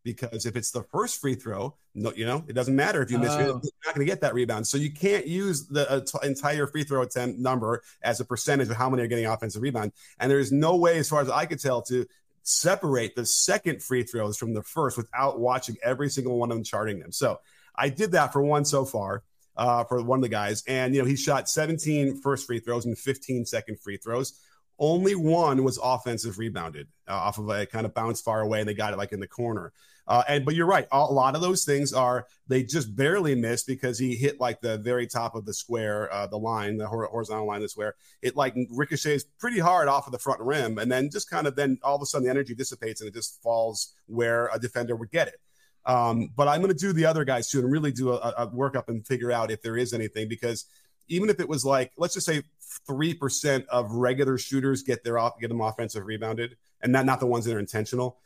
because 0.07 0.47
if 0.47 0.55
it's 0.55 0.71
the 0.71 0.85
first 0.85 1.21
free 1.21 1.35
throw, 1.35 1.75
no, 1.97 2.12
you 2.14 2.25
know, 2.25 2.45
it 2.47 2.53
doesn't 2.53 2.77
matter 2.77 3.03
if 3.03 3.11
you 3.11 3.19
miss 3.19 3.33
oh. 3.33 3.40
it, 3.40 3.47
you're 3.47 3.55
not 3.85 3.95
going 3.95 4.07
to 4.07 4.12
get 4.12 4.21
that 4.21 4.35
rebound. 4.35 4.64
So 4.64 4.79
you 4.79 4.92
can't 4.92 5.27
use 5.27 5.66
the 5.66 5.90
uh, 5.90 6.01
t- 6.01 6.27
entire 6.27 6.69
free 6.69 6.85
throw 6.85 7.03
attempt 7.03 7.40
number 7.40 7.83
as 8.03 8.21
a 8.21 8.25
percentage 8.25 8.69
of 8.69 8.77
how 8.77 8.88
many 8.88 9.03
are 9.03 9.09
getting 9.09 9.27
offensive 9.27 9.62
rebound. 9.62 9.90
And 10.21 10.31
there's 10.31 10.53
no 10.53 10.77
way, 10.77 10.99
as 10.99 11.09
far 11.09 11.23
as 11.23 11.29
I 11.29 11.45
could 11.45 11.59
tell, 11.59 11.83
to 11.83 12.07
separate 12.45 13.16
the 13.16 13.27
second 13.27 13.83
free 13.83 14.05
throws 14.05 14.38
from 14.38 14.55
the 14.55 14.62
first 14.62 14.97
without 14.97 15.40
watching 15.40 15.77
every 15.83 16.09
single 16.09 16.38
one 16.38 16.53
of 16.53 16.57
them 16.57 16.64
charting 16.64 17.01
them. 17.01 17.11
So 17.11 17.40
I 17.75 17.88
did 17.88 18.12
that 18.12 18.33
for 18.33 18.40
one 18.40 18.64
so 18.64 18.85
far. 18.85 19.25
Uh, 19.59 19.85
for 19.85 20.03
one 20.03 20.19
of 20.19 20.23
the 20.23 20.29
guys, 20.29 20.62
and 20.69 20.95
you 20.95 21.01
know 21.01 21.09
he 21.09 21.16
shot 21.16 21.49
17 21.49 22.21
first 22.21 22.47
free 22.47 22.59
throws 22.59 22.85
and 22.85 22.99
15 22.99 23.47
second 23.47 23.81
free 23.81 23.97
throws. 23.97 24.38
Only 24.79 25.14
one 25.14 25.64
was 25.64 25.79
offensive 25.83 26.37
rebounded 26.37 26.88
uh, 27.09 27.14
off 27.14 27.38
of 27.38 27.49
a 27.49 27.64
kind 27.64 27.87
of 27.87 27.95
bounce 27.95 28.21
far 28.21 28.42
away, 28.42 28.61
and 28.61 28.69
they 28.69 28.75
got 28.75 28.92
it 28.92 28.99
like 28.99 29.12
in 29.12 29.21
the 29.21 29.27
corner. 29.27 29.73
Uh, 30.09 30.23
and 30.29 30.45
but 30.45 30.55
you're 30.55 30.66
right. 30.66 30.87
A 30.92 31.05
lot 31.05 31.35
of 31.35 31.40
those 31.40 31.64
things 31.64 31.92
are 31.92 32.27
they 32.47 32.62
just 32.62 32.95
barely 32.95 33.35
missed 33.35 33.66
because 33.66 33.99
he 33.99 34.14
hit 34.14 34.40
like 34.40 34.61
the 34.61 34.79
very 34.79 35.07
top 35.07 35.35
of 35.35 35.45
the 35.45 35.53
square, 35.53 36.12
uh, 36.12 36.27
the 36.27 36.38
line, 36.38 36.77
the 36.77 36.87
horizontal 36.87 37.47
line 37.47 37.61
the 37.61 37.69
square. 37.69 37.95
It 38.23 38.37
like 38.37 38.55
ricochets 38.71 39.25
pretty 39.38 39.59
hard 39.59 39.88
off 39.88 40.07
of 40.07 40.12
the 40.12 40.19
front 40.19 40.40
rim, 40.40 40.79
and 40.79 40.90
then 40.90 41.11
just 41.11 41.29
kind 41.29 41.47
of 41.47 41.57
then 41.57 41.79
all 41.83 41.97
of 41.97 42.03
a 42.03 42.07
sudden 42.07 42.25
the 42.25 42.31
energy 42.31 42.55
dissipates 42.55 43.01
and 43.01 43.09
it 43.09 43.14
just 43.14 43.42
falls 43.42 43.95
where 44.07 44.49
a 44.53 44.59
defender 44.59 44.95
would 44.95 45.11
get 45.11 45.29
it. 45.29 45.40
Um, 45.85 46.31
but 46.37 46.49
I'm 46.49 46.61
going 46.61 46.73
to 46.73 46.79
do 46.79 46.92
the 46.92 47.07
other 47.07 47.25
guys 47.25 47.49
too 47.49 47.61
and 47.61 47.71
really 47.71 47.92
do 47.92 48.12
a, 48.12 48.16
a 48.16 48.49
workup 48.49 48.88
and 48.88 49.07
figure 49.07 49.31
out 49.33 49.51
if 49.51 49.62
there 49.62 49.77
is 49.77 49.92
anything 49.92 50.29
because 50.29 50.66
even 51.09 51.31
if 51.31 51.38
it 51.40 51.49
was 51.49 51.64
like 51.64 51.92
let's 51.97 52.14
just 52.14 52.27
say 52.27 52.42
three 52.87 53.14
percent 53.14 53.64
of 53.69 53.90
regular 53.92 54.38
shooters 54.38 54.83
get 54.83 55.05
their 55.05 55.19
off 55.19 55.38
get 55.40 55.49
them 55.49 55.61
offensive 55.61 56.07
rebounded, 56.07 56.57
and 56.81 56.92
not 56.92 57.07
not 57.07 57.21
the 57.21 57.27
ones 57.27 57.45
that 57.45 57.55
are 57.55 57.59
intentional 57.59 58.19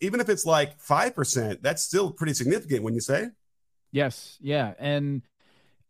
even 0.00 0.20
if 0.20 0.28
it's 0.28 0.46
like 0.46 0.80
5%, 0.80 1.62
that's 1.62 1.82
still 1.82 2.12
pretty 2.12 2.34
significant 2.34 2.82
when 2.82 2.94
you 2.94 3.00
say. 3.00 3.28
Yes. 3.90 4.38
Yeah. 4.40 4.74
And 4.78 5.22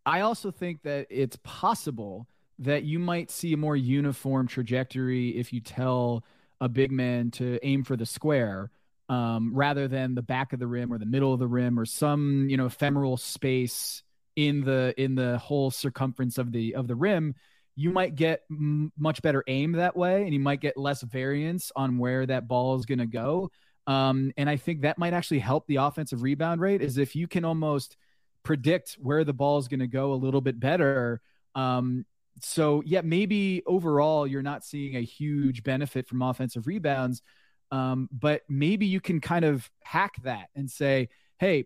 I 0.06 0.20
also 0.20 0.50
think 0.50 0.82
that 0.82 1.06
it's 1.10 1.38
possible 1.42 2.26
that 2.60 2.84
you 2.84 2.98
might 2.98 3.30
see 3.30 3.52
a 3.52 3.56
more 3.56 3.76
uniform 3.76 4.48
trajectory 4.48 5.30
if 5.30 5.52
you 5.52 5.60
tell 5.60 6.24
a 6.60 6.68
big 6.68 6.90
man 6.90 7.30
to 7.30 7.58
aim 7.62 7.84
for 7.84 7.96
the 7.96 8.06
square 8.06 8.70
um, 9.08 9.52
rather 9.54 9.88
than 9.88 10.14
the 10.14 10.22
back 10.22 10.52
of 10.52 10.58
the 10.58 10.66
rim 10.66 10.92
or 10.92 10.98
the 10.98 11.06
middle 11.06 11.32
of 11.32 11.38
the 11.38 11.46
rim 11.46 11.78
or 11.78 11.84
some 11.84 12.48
you 12.48 12.56
know 12.56 12.66
ephemeral 12.66 13.16
space 13.16 14.02
in 14.36 14.62
the 14.62 14.92
in 14.96 15.14
the 15.14 15.38
whole 15.38 15.70
circumference 15.70 16.36
of 16.38 16.52
the 16.52 16.74
of 16.74 16.88
the 16.88 16.94
rim 16.94 17.34
you 17.76 17.90
might 17.90 18.16
get 18.16 18.42
m- 18.50 18.92
much 18.98 19.22
better 19.22 19.44
aim 19.46 19.72
that 19.72 19.96
way 19.96 20.24
and 20.24 20.32
you 20.34 20.40
might 20.40 20.60
get 20.60 20.76
less 20.76 21.02
variance 21.02 21.70
on 21.76 21.98
where 21.98 22.26
that 22.26 22.48
ball 22.48 22.76
is 22.76 22.86
going 22.86 22.98
to 22.98 23.06
go 23.06 23.50
um, 23.88 24.32
and 24.36 24.50
I 24.50 24.56
think 24.56 24.82
that 24.82 24.98
might 24.98 25.14
actually 25.14 25.38
help 25.38 25.66
the 25.66 25.76
offensive 25.76 26.22
rebound 26.22 26.60
rate 26.60 26.82
is 26.82 26.98
if 26.98 27.16
you 27.16 27.26
can 27.26 27.46
almost 27.46 27.96
predict 28.42 28.98
where 29.00 29.24
the 29.24 29.32
ball 29.32 29.56
is 29.56 29.66
going 29.66 29.80
to 29.80 29.86
go 29.86 30.12
a 30.12 30.14
little 30.14 30.42
bit 30.42 30.60
better. 30.60 31.22
Um, 31.54 32.04
so 32.42 32.82
yeah, 32.84 33.00
maybe 33.00 33.62
overall 33.66 34.26
you're 34.26 34.42
not 34.42 34.62
seeing 34.62 34.94
a 34.94 35.00
huge 35.00 35.62
benefit 35.62 36.06
from 36.06 36.20
offensive 36.20 36.66
rebounds, 36.66 37.22
um, 37.70 38.10
but 38.12 38.42
maybe 38.46 38.84
you 38.84 39.00
can 39.00 39.22
kind 39.22 39.46
of 39.46 39.68
hack 39.82 40.16
that 40.22 40.48
and 40.54 40.70
say, 40.70 41.08
hey, 41.38 41.64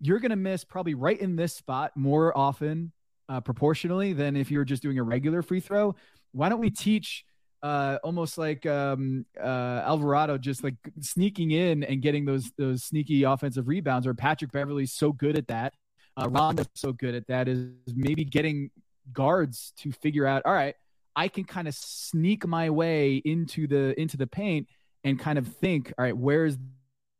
you're 0.00 0.18
going 0.18 0.30
to 0.30 0.36
miss 0.36 0.64
probably 0.64 0.94
right 0.94 1.20
in 1.20 1.36
this 1.36 1.54
spot 1.54 1.92
more 1.94 2.36
often 2.36 2.90
uh, 3.28 3.42
proportionally 3.42 4.14
than 4.14 4.34
if 4.34 4.50
you're 4.50 4.64
just 4.64 4.82
doing 4.82 4.98
a 4.98 5.02
regular 5.02 5.42
free 5.42 5.60
throw. 5.60 5.94
Why 6.32 6.48
don't 6.48 6.60
we 6.60 6.70
teach 6.70 7.26
uh, 7.62 7.98
almost 8.02 8.38
like 8.38 8.64
um, 8.66 9.26
uh, 9.38 9.82
Alvarado 9.84 10.38
just 10.38 10.64
like 10.64 10.76
sneaking 11.00 11.50
in 11.50 11.84
and 11.84 12.00
getting 12.00 12.24
those 12.24 12.50
those 12.56 12.84
sneaky 12.84 13.24
offensive 13.24 13.68
rebounds, 13.68 14.06
or 14.06 14.14
Patrick 14.14 14.52
Beverley's 14.52 14.92
so 14.92 15.12
good 15.12 15.36
at 15.36 15.48
that. 15.48 15.74
Uh, 16.16 16.28
Rondo's 16.28 16.68
so 16.74 16.92
good 16.92 17.14
at 17.14 17.26
that 17.28 17.48
is 17.48 17.68
maybe 17.94 18.24
getting 18.24 18.70
guards 19.12 19.72
to 19.78 19.92
figure 19.92 20.26
out. 20.26 20.42
All 20.44 20.52
right, 20.52 20.74
I 21.14 21.28
can 21.28 21.44
kind 21.44 21.68
of 21.68 21.74
sneak 21.74 22.46
my 22.46 22.70
way 22.70 23.16
into 23.16 23.66
the 23.66 23.98
into 24.00 24.16
the 24.16 24.26
paint 24.26 24.68
and 25.04 25.18
kind 25.18 25.38
of 25.38 25.46
think, 25.46 25.92
all 25.98 26.04
right, 26.04 26.16
where's 26.16 26.56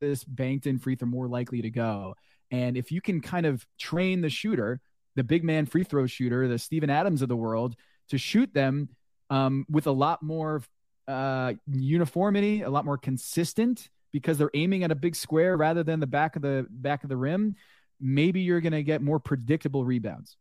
this 0.01 0.25
banked 0.25 0.67
in 0.67 0.79
free 0.79 0.97
throw 0.97 1.09
more 1.09 1.29
likely 1.29 1.63
to 1.63 1.71
go? 1.71 2.15
And 2.51 2.77
if 2.77 2.91
you 2.91 3.01
can 3.01 3.21
kind 3.21 3.47
of 3.47 3.65
train 3.79 4.23
the 4.23 4.31
shooter, 4.31 4.81
the 5.17 5.25
big 5.25 5.45
man 5.45 5.67
free 5.67 5.85
throw 5.85 6.07
shooter, 6.07 6.49
the 6.49 6.59
Steven 6.59 6.91
Adams 6.91 7.23
of 7.23 7.29
the 7.29 7.37
world, 7.37 7.77
to 8.09 8.19
shoot 8.19 8.53
them 8.53 8.89
um, 9.31 9.65
with 9.71 9.87
a 9.87 9.93
lot 9.93 10.23
more 10.23 10.63
uh, 11.09 11.55
uniformity, 11.67 12.63
a 12.63 12.71
lot 12.71 12.85
more 12.85 12.99
consistent 12.99 13.89
because 14.13 14.39
they're 14.39 14.51
aiming 14.55 14.85
at 14.85 14.91
a 14.91 14.95
big 14.95 15.15
square 15.15 15.57
rather 15.57 15.83
than 15.83 16.01
the 16.01 16.07
back 16.07 16.37
of 16.37 16.43
the 16.43 16.67
back 16.69 17.03
of 17.03 17.09
the 17.09 17.17
rim. 17.17 17.55
Maybe 18.01 18.41
you're 18.41 18.61
going 18.61 18.73
to 18.73 18.83
get 18.83 19.03
more 19.03 19.21
predictable 19.21 19.85
rebounds. 19.85 20.37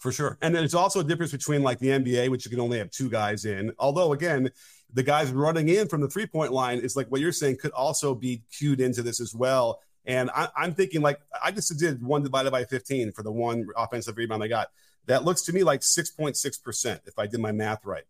For 0.00 0.12
sure. 0.12 0.38
And 0.42 0.54
then 0.54 0.64
it's 0.64 0.74
also 0.74 1.00
a 1.00 1.04
difference 1.04 1.32
between 1.32 1.62
like 1.62 1.78
the 1.78 1.88
NBA, 1.88 2.30
which 2.30 2.44
you 2.44 2.50
can 2.50 2.60
only 2.60 2.78
have 2.78 2.90
two 2.90 3.08
guys 3.08 3.44
in. 3.44 3.72
Although, 3.78 4.12
again, 4.12 4.50
the 4.92 5.02
guys 5.02 5.30
running 5.30 5.68
in 5.68 5.88
from 5.88 6.00
the 6.00 6.08
three 6.08 6.26
point 6.26 6.52
line 6.52 6.78
is 6.78 6.96
like 6.96 7.08
what 7.08 7.20
you're 7.20 7.32
saying 7.32 7.58
could 7.60 7.72
also 7.72 8.14
be 8.14 8.42
cued 8.56 8.80
into 8.80 9.02
this 9.02 9.20
as 9.20 9.34
well. 9.34 9.80
And 10.04 10.30
I, 10.34 10.48
am 10.58 10.74
thinking 10.74 11.02
like 11.02 11.20
I 11.42 11.50
just 11.50 11.76
did 11.78 12.02
one 12.02 12.22
divided 12.22 12.52
by 12.52 12.64
15 12.64 13.12
for 13.12 13.22
the 13.22 13.32
one 13.32 13.66
offensive 13.76 14.16
rebound 14.16 14.42
I 14.42 14.48
got. 14.48 14.68
That 15.06 15.24
looks 15.24 15.42
to 15.42 15.52
me 15.52 15.64
like 15.64 15.80
6.6% 15.80 17.00
if 17.06 17.18
I 17.18 17.26
did 17.26 17.40
my 17.40 17.52
math 17.52 17.84
right. 17.84 18.04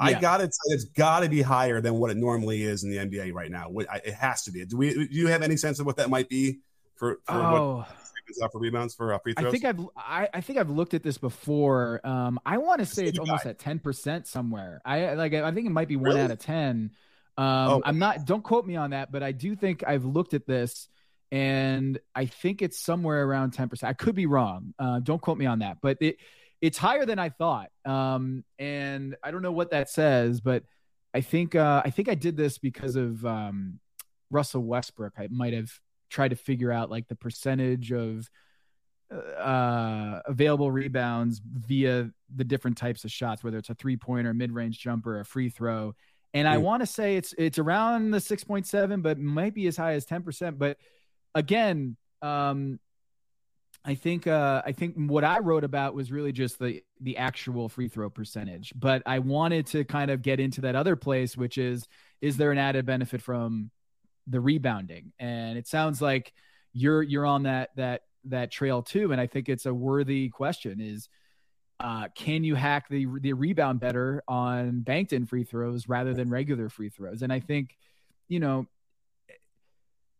I 0.00 0.14
gotta 0.14 0.44
say, 0.44 0.74
it's 0.74 0.84
got 0.84 1.20
to 1.20 1.28
be 1.28 1.42
higher 1.42 1.80
than 1.80 1.94
what 1.94 2.10
it 2.10 2.16
normally 2.16 2.62
is 2.62 2.84
in 2.84 2.90
the 2.90 2.96
NBA 2.96 3.32
right 3.34 3.50
now. 3.50 3.70
It 4.04 4.14
has 4.14 4.42
to 4.44 4.52
be. 4.52 4.64
Do 4.64 4.76
we? 4.76 4.94
Do 4.94 5.08
you 5.10 5.28
have 5.28 5.42
any 5.42 5.56
sense 5.56 5.78
of 5.78 5.86
what 5.86 5.96
that 5.96 6.10
might 6.10 6.28
be 6.28 6.60
for? 6.96 7.18
for 7.26 7.32
oh. 7.32 7.86
What, 8.38 8.52
for 8.52 8.60
rebounds 8.60 8.94
for 8.94 9.12
uh, 9.12 9.18
free 9.18 9.34
throws? 9.34 9.48
I 9.48 9.50
think 9.50 9.64
I've 9.64 9.80
I, 9.96 10.28
I, 10.34 10.40
think 10.40 10.58
I've 10.58 10.70
looked 10.70 10.94
at 10.94 11.02
this 11.02 11.18
before. 11.18 12.00
Um, 12.04 12.38
I 12.46 12.58
want 12.58 12.78
to 12.80 12.86
say 12.86 13.06
it's 13.06 13.18
almost 13.18 13.44
at 13.44 13.58
ten 13.58 13.78
percent 13.78 14.26
somewhere. 14.26 14.80
I 14.84 15.14
like 15.14 15.34
I 15.34 15.50
think 15.52 15.66
it 15.66 15.70
might 15.70 15.88
be 15.88 15.96
one 15.96 16.06
really? 16.06 16.20
out 16.20 16.30
of 16.30 16.38
ten. 16.38 16.92
Um, 17.36 17.46
oh. 17.46 17.82
I'm 17.84 17.98
not. 17.98 18.26
Don't 18.26 18.42
quote 18.42 18.66
me 18.66 18.76
on 18.76 18.90
that, 18.90 19.10
but 19.10 19.22
I 19.22 19.32
do 19.32 19.56
think 19.56 19.82
I've 19.86 20.04
looked 20.04 20.34
at 20.34 20.46
this, 20.46 20.88
and 21.32 21.98
I 22.14 22.26
think 22.26 22.62
it's 22.62 22.78
somewhere 22.78 23.24
around 23.24 23.52
ten 23.52 23.68
percent. 23.68 23.90
I 23.90 23.94
could 23.94 24.14
be 24.14 24.26
wrong. 24.26 24.74
Uh, 24.78 25.00
don't 25.00 25.20
quote 25.20 25.38
me 25.38 25.46
on 25.46 25.60
that, 25.60 25.78
but 25.80 25.98
it 26.00 26.18
it's 26.60 26.78
higher 26.78 27.06
than 27.06 27.18
I 27.18 27.30
thought. 27.30 27.70
Um, 27.84 28.44
and 28.58 29.16
I 29.22 29.30
don't 29.30 29.42
know 29.42 29.52
what 29.52 29.70
that 29.70 29.88
says, 29.88 30.40
but 30.40 30.64
I 31.14 31.20
think 31.20 31.54
uh, 31.54 31.82
I 31.84 31.90
think 31.90 32.08
I 32.08 32.14
did 32.14 32.36
this 32.36 32.58
because 32.58 32.96
of 32.96 33.24
um, 33.24 33.80
Russell 34.30 34.62
Westbrook. 34.62 35.14
I 35.18 35.28
might 35.30 35.54
have 35.54 35.72
tried 36.08 36.28
to 36.28 36.36
figure 36.36 36.72
out 36.72 36.90
like 36.90 37.08
the 37.08 37.16
percentage 37.16 37.92
of 37.92 38.28
uh, 39.10 40.20
available 40.26 40.70
rebounds 40.70 41.40
via 41.44 42.10
the 42.34 42.44
different 42.44 42.76
types 42.76 43.04
of 43.04 43.10
shots, 43.10 43.42
whether 43.42 43.58
it's 43.58 43.70
a 43.70 43.74
three 43.74 43.96
pointer, 43.96 44.32
mid 44.32 44.52
range 44.52 44.78
jumper, 44.78 45.20
a 45.20 45.24
free 45.24 45.48
throw. 45.48 45.94
And 46.32 46.46
I 46.46 46.58
want 46.58 46.82
to 46.82 46.86
say 46.86 47.16
it's 47.16 47.34
it's 47.36 47.58
around 47.58 48.12
the 48.12 48.20
six 48.20 48.44
point 48.44 48.66
seven, 48.66 49.02
but 49.02 49.18
might 49.18 49.52
be 49.52 49.66
as 49.66 49.76
high 49.76 49.94
as 49.94 50.04
ten 50.04 50.22
percent. 50.22 50.60
But 50.60 50.76
again, 51.34 51.96
um, 52.22 52.78
I 53.84 53.94
think 53.94 54.26
uh, 54.26 54.62
I 54.64 54.72
think 54.72 54.94
what 54.96 55.24
I 55.24 55.38
wrote 55.38 55.64
about 55.64 55.94
was 55.94 56.12
really 56.12 56.32
just 56.32 56.58
the 56.58 56.82
the 57.00 57.16
actual 57.16 57.68
free 57.68 57.88
throw 57.88 58.10
percentage, 58.10 58.74
but 58.76 59.02
I 59.06 59.20
wanted 59.20 59.66
to 59.68 59.84
kind 59.84 60.10
of 60.10 60.20
get 60.22 60.38
into 60.38 60.60
that 60.62 60.76
other 60.76 60.96
place, 60.96 61.36
which 61.36 61.56
is 61.56 61.88
is 62.20 62.36
there 62.36 62.52
an 62.52 62.58
added 62.58 62.84
benefit 62.84 63.22
from 63.22 63.70
the 64.26 64.40
rebounding? 64.40 65.12
And 65.18 65.56
it 65.56 65.66
sounds 65.66 66.02
like 66.02 66.32
you're 66.74 67.02
you're 67.02 67.24
on 67.24 67.44
that 67.44 67.70
that 67.76 68.02
that 68.24 68.50
trail 68.50 68.82
too, 68.82 69.12
and 69.12 69.20
I 69.20 69.26
think 69.26 69.48
it's 69.48 69.64
a 69.64 69.72
worthy 69.72 70.28
question: 70.28 70.80
is 70.80 71.08
uh, 71.80 72.08
can 72.14 72.44
you 72.44 72.56
hack 72.56 72.86
the 72.90 73.06
the 73.20 73.32
rebound 73.32 73.80
better 73.80 74.22
on 74.28 74.80
banked 74.80 75.14
in 75.14 75.24
free 75.24 75.44
throws 75.44 75.88
rather 75.88 76.12
than 76.12 76.28
regular 76.28 76.68
free 76.68 76.90
throws? 76.90 77.22
And 77.22 77.32
I 77.32 77.40
think 77.40 77.78
you 78.28 78.40
know 78.40 78.66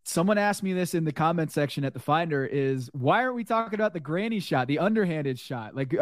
someone 0.04 0.38
asked 0.38 0.62
me 0.62 0.72
this 0.72 0.94
in 0.94 1.04
the 1.04 1.12
comment 1.12 1.52
section 1.52 1.84
at 1.84 1.92
the 1.92 2.00
finder 2.00 2.44
is 2.44 2.90
why 2.92 3.22
aren't 3.22 3.34
we 3.34 3.44
talking 3.44 3.78
about 3.78 3.92
the 3.92 4.00
granny 4.00 4.40
shot 4.40 4.66
the 4.66 4.78
underhanded 4.78 5.38
shot 5.38 5.74
like 5.74 5.94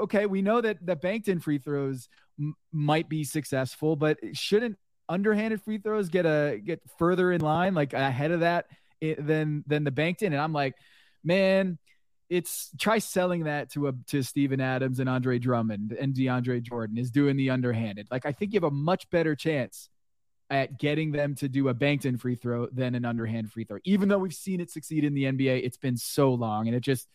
okay 0.00 0.26
we 0.26 0.42
know 0.42 0.60
that 0.60 0.84
the 0.84 0.96
banked 0.96 1.28
in 1.28 1.38
free 1.38 1.58
throws 1.58 2.08
m- 2.38 2.54
might 2.72 3.08
be 3.08 3.22
successful 3.22 3.96
but 3.96 4.18
shouldn't 4.32 4.76
underhanded 5.08 5.62
free 5.62 5.78
throws 5.78 6.08
get 6.08 6.26
a 6.26 6.60
get 6.62 6.80
further 6.98 7.32
in 7.32 7.40
line, 7.40 7.74
like 7.74 7.92
ahead 7.92 8.30
of 8.30 8.40
that 8.40 8.66
eh, 9.02 9.14
than 9.18 9.64
than 9.66 9.84
the 9.84 9.90
banked 9.90 10.22
in, 10.22 10.32
and 10.32 10.42
I'm 10.42 10.52
like, 10.52 10.74
man, 11.22 11.78
it's 12.28 12.70
try 12.78 12.98
selling 12.98 13.44
that 13.44 13.70
to 13.72 13.88
a 13.88 13.92
to 14.08 14.22
Steven 14.22 14.60
Adams 14.60 15.00
and 15.00 15.08
Andre 15.08 15.38
Drummond 15.38 15.92
and 15.92 16.14
DeAndre 16.14 16.62
Jordan 16.62 16.98
is 16.98 17.10
doing 17.10 17.36
the 17.36 17.50
underhanded. 17.50 18.08
Like 18.10 18.26
I 18.26 18.32
think 18.32 18.52
you 18.52 18.58
have 18.58 18.64
a 18.64 18.74
much 18.74 19.08
better 19.10 19.34
chance 19.34 19.88
at 20.54 20.78
getting 20.78 21.10
them 21.10 21.34
to 21.34 21.48
do 21.48 21.68
a 21.68 21.74
banked 21.74 22.04
in 22.04 22.16
free 22.16 22.36
throw 22.36 22.68
than 22.68 22.94
an 22.94 23.04
underhand 23.04 23.50
free 23.50 23.64
throw. 23.64 23.78
Even 23.82 24.08
though 24.08 24.18
we've 24.18 24.32
seen 24.32 24.60
it 24.60 24.70
succeed 24.70 25.02
in 25.02 25.12
the 25.12 25.24
NBA, 25.24 25.64
it's 25.64 25.76
been 25.76 25.96
so 25.96 26.32
long 26.32 26.68
and 26.68 26.76
it 26.76 26.80
just 26.80 27.08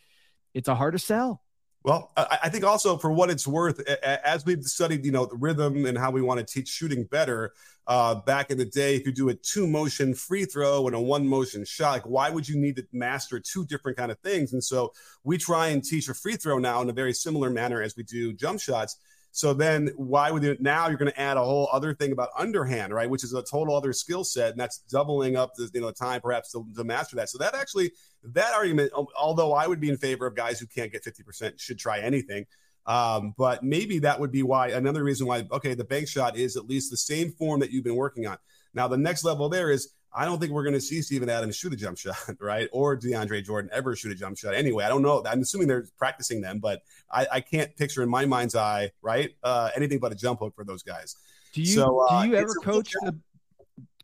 it's 0.52 0.68
a 0.68 0.74
harder 0.74 0.98
sell. 0.98 1.40
Well, 1.82 2.12
I 2.14 2.50
think 2.50 2.64
also 2.64 2.98
for 2.98 3.10
what 3.10 3.30
it's 3.30 3.46
worth, 3.46 3.80
as 4.02 4.44
we've 4.44 4.62
studied, 4.64 5.06
you 5.06 5.12
know, 5.12 5.24
the 5.24 5.36
rhythm 5.36 5.86
and 5.86 5.96
how 5.96 6.10
we 6.10 6.20
want 6.20 6.38
to 6.38 6.44
teach 6.44 6.68
shooting 6.68 7.04
better. 7.04 7.54
Uh, 7.86 8.14
back 8.14 8.50
in 8.50 8.58
the 8.58 8.66
day, 8.66 8.94
if 8.94 9.06
you 9.06 9.10
do 9.10 9.30
a 9.30 9.34
two 9.34 9.66
motion 9.66 10.12
free 10.12 10.44
throw 10.44 10.86
and 10.86 10.94
a 10.94 11.00
one 11.00 11.26
motion 11.26 11.64
shot, 11.64 11.92
like 11.92 12.02
why 12.02 12.28
would 12.28 12.46
you 12.46 12.58
need 12.58 12.76
to 12.76 12.86
master 12.92 13.40
two 13.40 13.64
different 13.64 13.96
kind 13.96 14.12
of 14.12 14.18
things? 14.18 14.52
And 14.52 14.62
so 14.62 14.92
we 15.24 15.38
try 15.38 15.68
and 15.68 15.82
teach 15.82 16.10
a 16.10 16.14
free 16.14 16.36
throw 16.36 16.58
now 16.58 16.82
in 16.82 16.90
a 16.90 16.92
very 16.92 17.14
similar 17.14 17.48
manner 17.48 17.80
as 17.80 17.96
we 17.96 18.02
do 18.02 18.34
jump 18.34 18.60
shots. 18.60 18.96
So 19.32 19.54
then 19.54 19.92
why 19.96 20.30
would 20.30 20.42
you 20.42 20.56
now 20.60 20.88
you're 20.88 20.98
going 20.98 21.10
to 21.10 21.20
add 21.20 21.36
a 21.36 21.44
whole 21.44 21.68
other 21.72 21.94
thing 21.94 22.12
about 22.12 22.30
underhand, 22.36 22.92
right? 22.92 23.08
Which 23.08 23.22
is 23.22 23.32
a 23.32 23.42
total 23.42 23.76
other 23.76 23.92
skill 23.92 24.24
set. 24.24 24.50
And 24.50 24.60
that's 24.60 24.78
doubling 24.78 25.36
up 25.36 25.54
the 25.54 25.70
you 25.72 25.80
know 25.80 25.92
time 25.92 26.20
perhaps 26.20 26.52
to, 26.52 26.66
to 26.76 26.84
master 26.84 27.16
that. 27.16 27.28
So 27.28 27.38
that 27.38 27.54
actually 27.54 27.92
that 28.24 28.52
argument, 28.54 28.92
although 29.16 29.52
I 29.52 29.66
would 29.66 29.80
be 29.80 29.88
in 29.88 29.96
favor 29.96 30.26
of 30.26 30.34
guys 30.34 30.58
who 30.58 30.66
can't 30.66 30.92
get 30.92 31.04
50% 31.04 31.58
should 31.58 31.78
try 31.78 32.00
anything. 32.00 32.46
Um, 32.86 33.34
but 33.36 33.62
maybe 33.62 34.00
that 34.00 34.18
would 34.18 34.32
be 34.32 34.42
why 34.42 34.68
another 34.68 35.04
reason 35.04 35.26
why, 35.26 35.46
okay, 35.52 35.74
the 35.74 35.84
bank 35.84 36.08
shot 36.08 36.36
is 36.36 36.56
at 36.56 36.66
least 36.66 36.90
the 36.90 36.96
same 36.96 37.30
form 37.32 37.60
that 37.60 37.70
you've 37.70 37.84
been 37.84 37.96
working 37.96 38.26
on. 38.26 38.38
Now, 38.74 38.88
the 38.88 38.96
next 38.96 39.24
level 39.24 39.48
there 39.48 39.70
is 39.70 39.92
I 40.12 40.24
don't 40.24 40.40
think 40.40 40.52
we're 40.52 40.64
going 40.64 40.74
to 40.74 40.80
see 40.80 41.02
Steven 41.02 41.28
Adams 41.28 41.56
shoot 41.56 41.72
a 41.72 41.76
jump 41.76 41.98
shot, 41.98 42.16
right? 42.40 42.68
Or 42.72 42.96
DeAndre 42.96 43.44
Jordan 43.44 43.70
ever 43.72 43.94
shoot 43.94 44.12
a 44.12 44.14
jump 44.14 44.38
shot. 44.38 44.54
Anyway, 44.54 44.84
I 44.84 44.88
don't 44.88 45.02
know. 45.02 45.22
I'm 45.24 45.40
assuming 45.40 45.68
they're 45.68 45.86
practicing 45.98 46.40
them, 46.40 46.58
but 46.58 46.82
I, 47.10 47.26
I 47.32 47.40
can't 47.40 47.74
picture 47.76 48.02
in 48.02 48.08
my 48.08 48.26
mind's 48.26 48.54
eye, 48.54 48.90
right? 49.02 49.30
Uh, 49.42 49.70
anything 49.76 49.98
but 49.98 50.12
a 50.12 50.16
jump 50.16 50.40
hook 50.40 50.54
for 50.54 50.64
those 50.64 50.82
guys. 50.82 51.16
Do 51.52 51.60
you 51.60 51.66
so, 51.66 52.06
uh, 52.08 52.22
do 52.22 52.28
you 52.28 52.36
ever 52.36 52.54
coach 52.62 52.92
the 53.02 53.16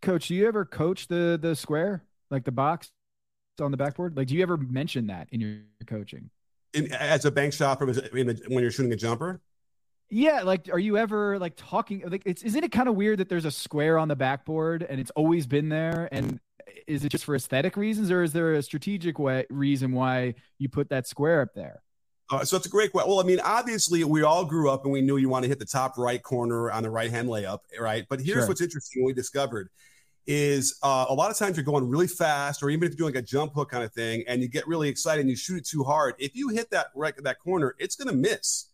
coach? 0.02 0.28
Do 0.28 0.34
you 0.34 0.46
ever 0.48 0.64
coach 0.64 1.06
the 1.06 1.38
the 1.40 1.54
square 1.54 2.02
like 2.30 2.44
the 2.44 2.52
box 2.52 2.90
on 3.60 3.70
the 3.70 3.76
backboard? 3.76 4.16
Like, 4.16 4.28
do 4.28 4.34
you 4.34 4.42
ever 4.42 4.56
mention 4.56 5.06
that 5.08 5.28
in 5.30 5.40
your 5.40 5.58
coaching? 5.86 6.30
In, 6.74 6.92
as 6.92 7.24
a 7.24 7.30
bank 7.30 7.52
shot 7.52 7.78
from 7.78 7.94
when 7.94 8.36
you're 8.50 8.70
shooting 8.70 8.92
a 8.92 8.96
jumper. 8.96 9.40
Yeah, 10.08 10.42
like 10.42 10.68
are 10.72 10.78
you 10.78 10.96
ever 10.96 11.38
like 11.38 11.54
talking 11.56 12.04
like 12.08 12.22
it's 12.24 12.42
isn't 12.42 12.62
it 12.62 12.70
kind 12.70 12.88
of 12.88 12.94
weird 12.94 13.18
that 13.18 13.28
there's 13.28 13.44
a 13.44 13.50
square 13.50 13.98
on 13.98 14.08
the 14.08 14.16
backboard 14.16 14.86
and 14.88 15.00
it's 15.00 15.10
always 15.12 15.46
been 15.46 15.68
there 15.68 16.08
and 16.12 16.38
is 16.86 17.04
it 17.04 17.08
just 17.08 17.24
for 17.24 17.34
aesthetic 17.34 17.76
reasons 17.76 18.10
or 18.10 18.22
is 18.22 18.32
there 18.32 18.54
a 18.54 18.62
strategic 18.62 19.18
way 19.18 19.46
reason 19.50 19.92
why 19.92 20.34
you 20.58 20.68
put 20.68 20.90
that 20.90 21.06
square 21.06 21.40
up 21.40 21.54
there? 21.54 21.82
Uh, 22.28 22.44
so 22.44 22.56
it's 22.56 22.66
a 22.66 22.68
great 22.68 22.90
question. 22.90 23.08
Well, 23.08 23.20
I 23.20 23.22
mean, 23.22 23.40
obviously, 23.40 24.02
we 24.02 24.22
all 24.22 24.44
grew 24.44 24.68
up 24.68 24.84
and 24.84 24.92
we 24.92 25.00
knew 25.00 25.16
you 25.16 25.28
want 25.28 25.44
to 25.44 25.48
hit 25.48 25.60
the 25.60 25.64
top 25.66 25.96
right 25.96 26.20
corner 26.20 26.70
on 26.72 26.82
the 26.82 26.90
right 26.90 27.10
hand 27.10 27.28
layup, 27.28 27.60
right? 27.78 28.04
But 28.08 28.20
here's 28.20 28.40
sure. 28.40 28.48
what's 28.48 28.60
interesting: 28.60 29.04
we 29.04 29.12
discovered 29.12 29.68
is 30.26 30.76
uh, 30.82 31.06
a 31.08 31.14
lot 31.14 31.30
of 31.30 31.38
times 31.38 31.56
you're 31.56 31.64
going 31.64 31.88
really 31.88 32.08
fast, 32.08 32.62
or 32.64 32.70
even 32.70 32.84
if 32.84 32.90
you're 32.90 32.96
doing 32.96 33.14
like 33.14 33.22
a 33.22 33.26
jump 33.26 33.54
hook 33.54 33.70
kind 33.70 33.84
of 33.84 33.92
thing, 33.92 34.24
and 34.26 34.42
you 34.42 34.48
get 34.48 34.66
really 34.66 34.88
excited 34.88 35.20
and 35.20 35.30
you 35.30 35.36
shoot 35.36 35.58
it 35.58 35.66
too 35.66 35.84
hard. 35.84 36.14
If 36.18 36.34
you 36.34 36.48
hit 36.48 36.70
that 36.70 36.88
right 36.96 37.14
that 37.22 37.38
corner, 37.38 37.76
it's 37.78 37.94
going 37.94 38.08
to 38.08 38.14
miss. 38.14 38.66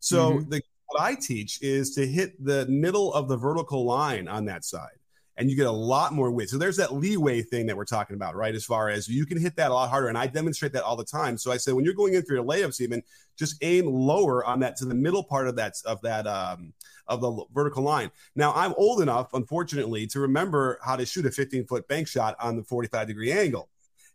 So 0.00 0.32
mm-hmm. 0.32 0.50
the 0.50 0.62
what 0.86 1.02
I 1.02 1.14
teach 1.14 1.62
is 1.62 1.94
to 1.94 2.06
hit 2.06 2.44
the 2.44 2.66
middle 2.66 3.14
of 3.14 3.28
the 3.28 3.36
vertical 3.36 3.84
line 3.84 4.26
on 4.26 4.46
that 4.46 4.64
side 4.64 4.98
and 5.40 5.48
you 5.48 5.56
get 5.56 5.66
a 5.66 5.72
lot 5.72 6.12
more 6.12 6.30
width. 6.30 6.50
So 6.50 6.58
there's 6.58 6.76
that 6.76 6.92
leeway 6.92 7.40
thing 7.40 7.64
that 7.66 7.76
we're 7.76 7.86
talking 7.86 8.14
about, 8.14 8.36
right? 8.36 8.54
As 8.54 8.64
far 8.64 8.90
as 8.90 9.08
you 9.08 9.24
can 9.24 9.40
hit 9.40 9.56
that 9.56 9.70
a 9.70 9.74
lot 9.74 9.88
harder. 9.88 10.08
And 10.08 10.18
I 10.18 10.26
demonstrate 10.26 10.72
that 10.74 10.82
all 10.82 10.96
the 10.96 11.04
time. 11.04 11.38
So 11.38 11.50
I 11.50 11.56
say 11.56 11.72
when 11.72 11.84
you're 11.84 11.94
going 11.94 12.12
in 12.12 12.22
for 12.24 12.34
your 12.34 12.44
layups, 12.44 12.80
even 12.82 13.02
just 13.38 13.56
aim 13.62 13.86
lower 13.86 14.44
on 14.44 14.60
that 14.60 14.76
to 14.76 14.84
the 14.84 14.94
middle 14.94 15.24
part 15.24 15.48
of 15.48 15.56
that 15.56 15.74
of 15.86 16.02
that 16.02 16.26
um, 16.26 16.74
of 17.06 17.22
the 17.22 17.44
vertical 17.54 17.82
line. 17.82 18.10
Now 18.36 18.52
I'm 18.52 18.74
old 18.76 19.00
enough, 19.00 19.32
unfortunately, 19.32 20.06
to 20.08 20.20
remember 20.20 20.78
how 20.84 20.96
to 20.96 21.06
shoot 21.06 21.24
a 21.24 21.30
15 21.30 21.66
foot 21.66 21.88
bank 21.88 22.06
shot 22.06 22.36
on 22.38 22.56
the 22.56 22.64
45 22.64 23.06
degree 23.06 23.32
angle. 23.32 23.70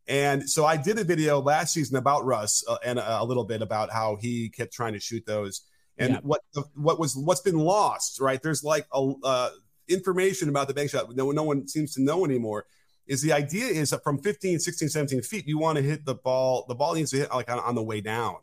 And 0.07 0.47
so 0.47 0.65
I 0.65 0.77
did 0.77 0.99
a 0.99 1.03
video 1.03 1.41
last 1.41 1.73
season 1.73 1.95
about 1.95 2.23
Russ 2.25 2.63
uh, 2.67 2.77
and 2.85 2.99
a, 2.99 3.21
a 3.21 3.25
little 3.25 3.45
bit 3.45 3.63
about 3.63 3.91
how 3.91 4.17
he 4.21 4.49
kept 4.49 4.73
trying 4.73 4.93
to 4.93 4.99
shoot 4.99 5.25
those 5.25 5.61
and 5.97 6.13
yeah. 6.13 6.19
what 6.23 6.41
what 6.75 6.99
was 6.99 7.15
what's 7.15 7.41
been 7.41 7.57
lost 7.57 8.19
right 8.19 8.41
there's 8.41 8.63
like 8.63 8.85
a 8.93 9.13
uh, 9.23 9.49
information 9.87 10.49
about 10.49 10.67
the 10.67 10.73
bank 10.73 10.89
shot 10.89 11.13
no, 11.15 11.31
no 11.31 11.43
one 11.43 11.67
seems 11.67 11.93
to 11.93 12.01
know 12.01 12.25
anymore 12.25 12.65
is 13.07 13.21
the 13.21 13.31
idea 13.31 13.65
is 13.65 13.91
that 13.91 14.03
from 14.03 14.17
15 14.19 14.59
16 14.59 14.89
17 14.89 15.21
feet 15.21 15.47
you 15.47 15.57
want 15.57 15.77
to 15.77 15.83
hit 15.83 16.05
the 16.05 16.15
ball 16.15 16.65
the 16.67 16.75
ball 16.75 16.95
needs 16.95 17.11
to 17.11 17.17
hit 17.17 17.29
like 17.31 17.49
on, 17.49 17.59
on 17.59 17.75
the 17.75 17.83
way 17.83 18.01
down 18.01 18.35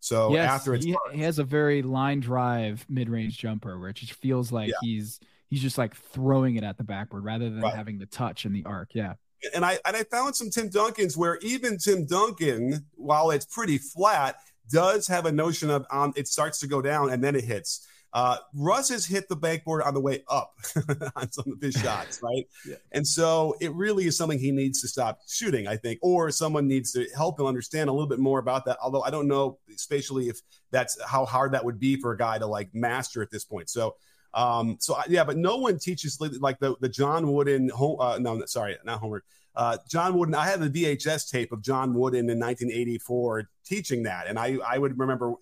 so 0.00 0.32
yes, 0.32 0.48
after 0.48 0.74
he, 0.74 0.96
he, 1.12 1.22
has 1.22 1.40
a 1.40 1.44
very 1.44 1.82
line 1.82 2.20
drive 2.20 2.86
mid-range 2.88 3.36
jumper 3.36 3.78
where 3.78 3.88
it 3.88 3.96
just 3.96 4.12
feels 4.12 4.52
like 4.52 4.68
yeah. 4.68 4.74
he's 4.80 5.18
he's 5.48 5.60
just 5.60 5.76
like 5.76 5.96
throwing 5.96 6.56
it 6.56 6.62
at 6.62 6.78
the 6.78 6.84
backboard 6.84 7.24
rather 7.24 7.50
than 7.50 7.60
right. 7.60 7.74
having 7.74 7.98
the 7.98 8.06
touch 8.06 8.44
and 8.44 8.54
the 8.54 8.64
arc 8.64 8.90
yeah 8.94 9.14
and 9.54 9.64
I 9.64 9.78
and 9.84 9.96
I 9.96 10.02
found 10.04 10.36
some 10.36 10.50
Tim 10.50 10.68
Duncans 10.68 11.16
where 11.16 11.38
even 11.38 11.78
Tim 11.78 12.06
Duncan, 12.06 12.86
while 12.96 13.30
it's 13.30 13.44
pretty 13.44 13.78
flat, 13.78 14.36
does 14.70 15.06
have 15.06 15.26
a 15.26 15.32
notion 15.32 15.70
of 15.70 15.86
um, 15.90 16.12
it 16.16 16.28
starts 16.28 16.60
to 16.60 16.66
go 16.66 16.80
down 16.82 17.10
and 17.10 17.22
then 17.22 17.34
it 17.34 17.44
hits. 17.44 17.86
Uh, 18.12 18.38
Russ 18.54 18.88
has 18.88 19.04
hit 19.04 19.28
the 19.28 19.36
backboard 19.36 19.82
on 19.82 19.92
the 19.92 20.00
way 20.00 20.24
up 20.28 20.54
on 21.16 21.30
some 21.30 21.52
of 21.52 21.60
his 21.60 21.74
shots, 21.82 22.20
right? 22.22 22.46
yeah. 22.66 22.76
And 22.92 23.06
so 23.06 23.54
it 23.60 23.72
really 23.74 24.06
is 24.06 24.16
something 24.16 24.38
he 24.38 24.50
needs 24.50 24.80
to 24.80 24.88
stop 24.88 25.20
shooting, 25.28 25.68
I 25.68 25.76
think, 25.76 25.98
or 26.02 26.30
someone 26.30 26.66
needs 26.66 26.92
to 26.92 27.06
help 27.14 27.38
him 27.38 27.46
understand 27.46 27.90
a 27.90 27.92
little 27.92 28.08
bit 28.08 28.18
more 28.18 28.38
about 28.38 28.64
that. 28.64 28.78
Although 28.82 29.02
I 29.02 29.10
don't 29.10 29.28
know 29.28 29.58
spatially 29.76 30.28
if 30.28 30.40
that's 30.70 31.00
how 31.04 31.26
hard 31.26 31.52
that 31.52 31.64
would 31.64 31.78
be 31.78 32.00
for 32.00 32.12
a 32.12 32.16
guy 32.16 32.38
to 32.38 32.46
like 32.46 32.74
master 32.74 33.22
at 33.22 33.30
this 33.30 33.44
point. 33.44 33.68
So, 33.68 33.96
um, 34.32 34.76
so 34.80 34.96
yeah, 35.08 35.24
but 35.24 35.36
no 35.36 35.58
one 35.58 35.78
teaches 35.78 36.18
like 36.20 36.58
the 36.60 36.76
the 36.80 36.88
John 36.88 37.30
Wooden, 37.30 37.70
uh, 37.72 38.18
no, 38.20 38.42
sorry, 38.46 38.76
not 38.84 39.00
Homer, 39.00 39.22
uh, 39.54 39.76
John 39.88 40.16
Wooden, 40.16 40.34
I 40.34 40.46
had 40.46 40.60
the 40.60 40.70
VHS 40.70 41.30
tape 41.30 41.52
of 41.52 41.62
John 41.62 41.94
Wooden 41.94 42.30
in 42.30 42.38
1984 42.38 43.48
teaching 43.64 44.04
that. 44.04 44.26
And 44.26 44.38
I, 44.38 44.58
I 44.66 44.78
would 44.78 44.98
remember 44.98 45.34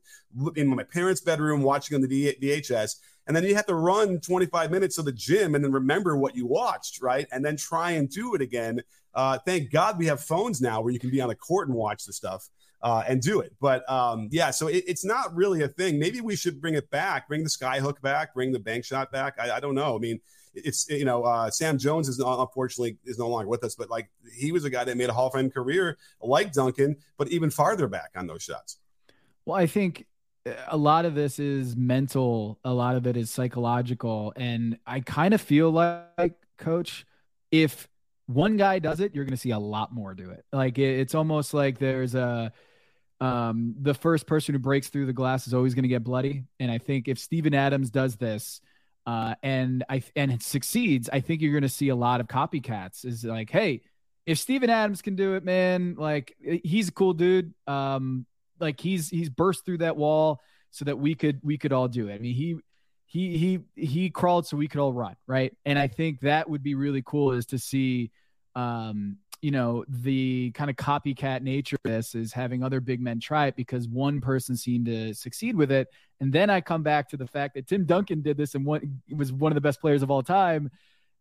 in 0.57 0.69
my 0.69 0.83
parents' 0.85 1.21
bedroom 1.21 1.63
watching 1.63 1.95
on 1.95 2.01
the 2.01 2.09
VHS. 2.09 2.97
And 3.27 3.37
then 3.37 3.45
you 3.45 3.55
have 3.55 3.67
to 3.67 3.75
run 3.75 4.21
25 4.21 4.71
minutes 4.71 4.97
to 4.97 5.03
the 5.03 5.13
gym 5.13 5.55
and 5.55 5.65
then 5.65 5.73
remember 5.73 6.17
what 6.17 6.37
you 6.37 6.47
watched, 6.47 7.03
right? 7.03 7.27
And 7.33 7.45
then 7.45 7.57
try 7.57 7.93
and 7.93 8.09
do 8.09 8.35
it 8.35 8.41
again. 8.41 8.81
Uh, 9.15 9.39
thank 9.39 9.71
God 9.71 9.99
we 9.99 10.07
have 10.07 10.23
phones 10.23 10.61
now 10.61 10.81
where 10.81 10.93
you 10.93 10.99
can 10.99 11.11
be 11.11 11.21
on 11.21 11.29
the 11.29 11.35
court 11.35 11.69
and 11.69 11.77
watch 11.77 12.05
the 12.05 12.13
stuff. 12.13 12.49
Uh, 12.83 13.03
and 13.09 13.23
do 13.23 13.41
it. 13.41 13.53
But 13.59 13.91
um, 13.91 14.29
yeah, 14.31 14.51
so 14.51 14.69
it, 14.69 14.85
it's 14.87 15.05
not 15.05 15.35
really 15.35 15.63
a 15.63 15.69
thing. 15.69 15.99
Maybe 15.99 16.21
we 16.21 16.37
should 16.37 16.61
bring 16.61 16.75
it 16.75 16.89
back, 16.91 17.27
bring 17.27 17.43
the 17.43 17.51
sky 17.51 17.81
hook 17.81 18.01
back, 18.03 18.35
bring 18.35 18.53
the 18.53 18.61
bank 18.61 18.85
shot 18.85 19.11
back. 19.11 19.35
I, 19.41 19.53
I 19.53 19.61
don't 19.61 19.75
know. 19.75 19.97
I 19.97 19.99
mean, 19.99 20.21
it's 20.65 20.89
you 20.89 21.05
know 21.05 21.23
uh, 21.23 21.51
Sam 21.51 21.79
Jones 21.79 22.09
is 22.09 22.19
not, 22.19 22.41
unfortunately 22.41 22.97
is 23.05 23.19
no 23.19 23.29
longer 23.29 23.49
with 23.49 23.65
us, 23.65 23.75
but 23.75 23.91
like 23.91 24.09
he 24.35 24.53
was 24.53 24.65
a 24.65 24.71
guy 24.71 24.85
that 24.85 24.97
made 24.97 25.09
a 25.09 25.13
Hall 25.13 25.29
of 25.29 25.35
Fame 25.35 25.51
career 25.51 25.99
like 26.21 26.53
Duncan, 26.53 26.97
but 27.19 27.29
even 27.29 27.51
farther 27.51 27.89
back 27.89 28.11
on 28.17 28.27
those 28.27 28.43
shots. 28.43 28.79
Well, 29.45 29.57
I 29.57 29.67
think 29.67 30.07
uh, 30.47 30.53
a 30.69 30.77
lot 30.77 31.05
of 31.05 31.15
this 31.15 31.39
is 31.39 31.77
mental, 31.77 32.59
a 32.65 32.73
lot 32.73 32.97
of 32.97 33.07
it 33.07 33.17
is 33.17 33.31
psychological, 33.31 34.33
and 34.37 34.79
I 34.87 35.01
kind 35.01 35.35
of 35.35 35.41
feel 35.41 35.71
like, 35.71 36.35
coach, 36.59 37.07
if 37.51 37.89
one 38.27 38.57
guy 38.57 38.79
does 38.79 39.01
it, 39.01 39.15
you're 39.15 39.25
going 39.25 39.37
to 39.37 39.41
see 39.41 39.51
a 39.51 39.59
lot 39.59 39.95
more 39.95 40.15
do 40.15 40.31
it. 40.31 40.45
Like 40.53 40.79
it, 40.79 41.01
it's 41.01 41.15
almost 41.15 41.55
like 41.55 41.79
there's 41.79 42.15
a 42.15 42.53
um 43.19 43.75
the 43.81 43.95
first 43.95 44.27
person 44.27 44.55
who 44.55 44.59
breaks 44.59 44.89
through 44.89 45.07
the 45.07 45.13
glass 45.13 45.47
is 45.47 45.55
always 45.55 45.75
going 45.75 45.85
to 45.85 45.89
get 45.89 46.05
bloody 46.05 46.45
and 46.61 46.71
i 46.71 46.77
think 46.77 47.09
if 47.09 47.19
Steven 47.19 47.55
Adams 47.55 47.89
does 47.89 48.17
this 48.17 48.61
uh, 49.07 49.37
and 49.43 49.85
I 49.89 50.03
and 50.17 50.33
it 50.33 50.43
succeeds, 50.43 51.09
I 51.13 51.21
think 51.21 51.41
you're 51.41 51.53
going 51.53 51.63
to 51.63 51.69
see 51.69 51.91
a 51.91 51.97
lot 51.97 52.21
of 52.21 52.27
copycats. 52.27 53.05
Is 53.05 53.25
like, 53.25 53.51
hey, 53.51 53.83
if 54.27 54.39
Steven 54.39 54.69
Adams 54.69 55.01
can 55.01 55.15
do 55.15 55.35
it, 55.35 55.45
man, 55.45 55.95
like 55.97 56.37
he's 56.41 56.89
a 56.89 56.93
cool 56.93 57.13
dude. 57.13 57.55
Um, 57.67 58.27
like 58.59 58.81
he's 58.81 59.09
he's 59.09 59.29
burst 59.29 59.65
through 59.65 59.79
that 59.79 59.97
wall 59.97 60.41
so 60.73 60.85
that 60.85 60.99
we 60.99 61.15
could 61.15 61.41
we 61.43 61.57
could 61.57 61.73
all 61.73 61.89
do 61.89 62.09
it. 62.09 62.15
I 62.15 62.19
mean, 62.19 62.35
he 62.35 62.57
he 63.07 63.39
he 63.39 63.61
he 63.77 64.11
crawled 64.11 64.47
so 64.47 64.57
we 64.57 64.67
could 64.67 64.81
all 64.81 64.93
run, 64.93 65.17
right? 65.27 65.57
And 65.65 65.79
I 65.79 65.87
think 65.87 66.21
that 66.21 66.51
would 66.51 66.63
be 66.63 66.75
really 66.75 67.03
cool 67.07 67.33
is 67.33 67.47
to 67.47 67.59
see 67.59 68.11
um 68.57 69.19
you 69.43 69.51
know 69.51 69.85
the 69.89 70.51
kind 70.53 70.71
of 70.71 70.77
copycat 70.77 71.43
nature 71.43 71.77
of 71.85 71.91
this 71.91 72.15
is 72.15 72.33
having 72.33 72.63
other 72.65 72.81
big 72.81 73.01
men 73.01 73.21
try 73.21 73.47
it 73.47 73.55
because 73.55 73.87
one 73.87 74.21
person 74.21 74.57
seemed 74.57 74.87
to 74.87 75.15
succeed 75.15 75.55
with 75.55 75.71
it. 75.71 75.89
And 76.21 76.33
then 76.33 76.49
i 76.51 76.61
come 76.61 76.83
back 76.83 77.09
to 77.11 77.17
the 77.17 77.27
fact 77.27 77.55
that 77.55 77.67
tim 77.67 77.85
duncan 77.85 78.23
did 78.23 78.37
this 78.37 78.55
and 78.55 78.67
was 78.67 79.33
one 79.33 79.53
of 79.53 79.55
the 79.55 79.61
best 79.61 79.81
players 79.81 80.03
of 80.03 80.11
all 80.11 80.23
time 80.23 80.71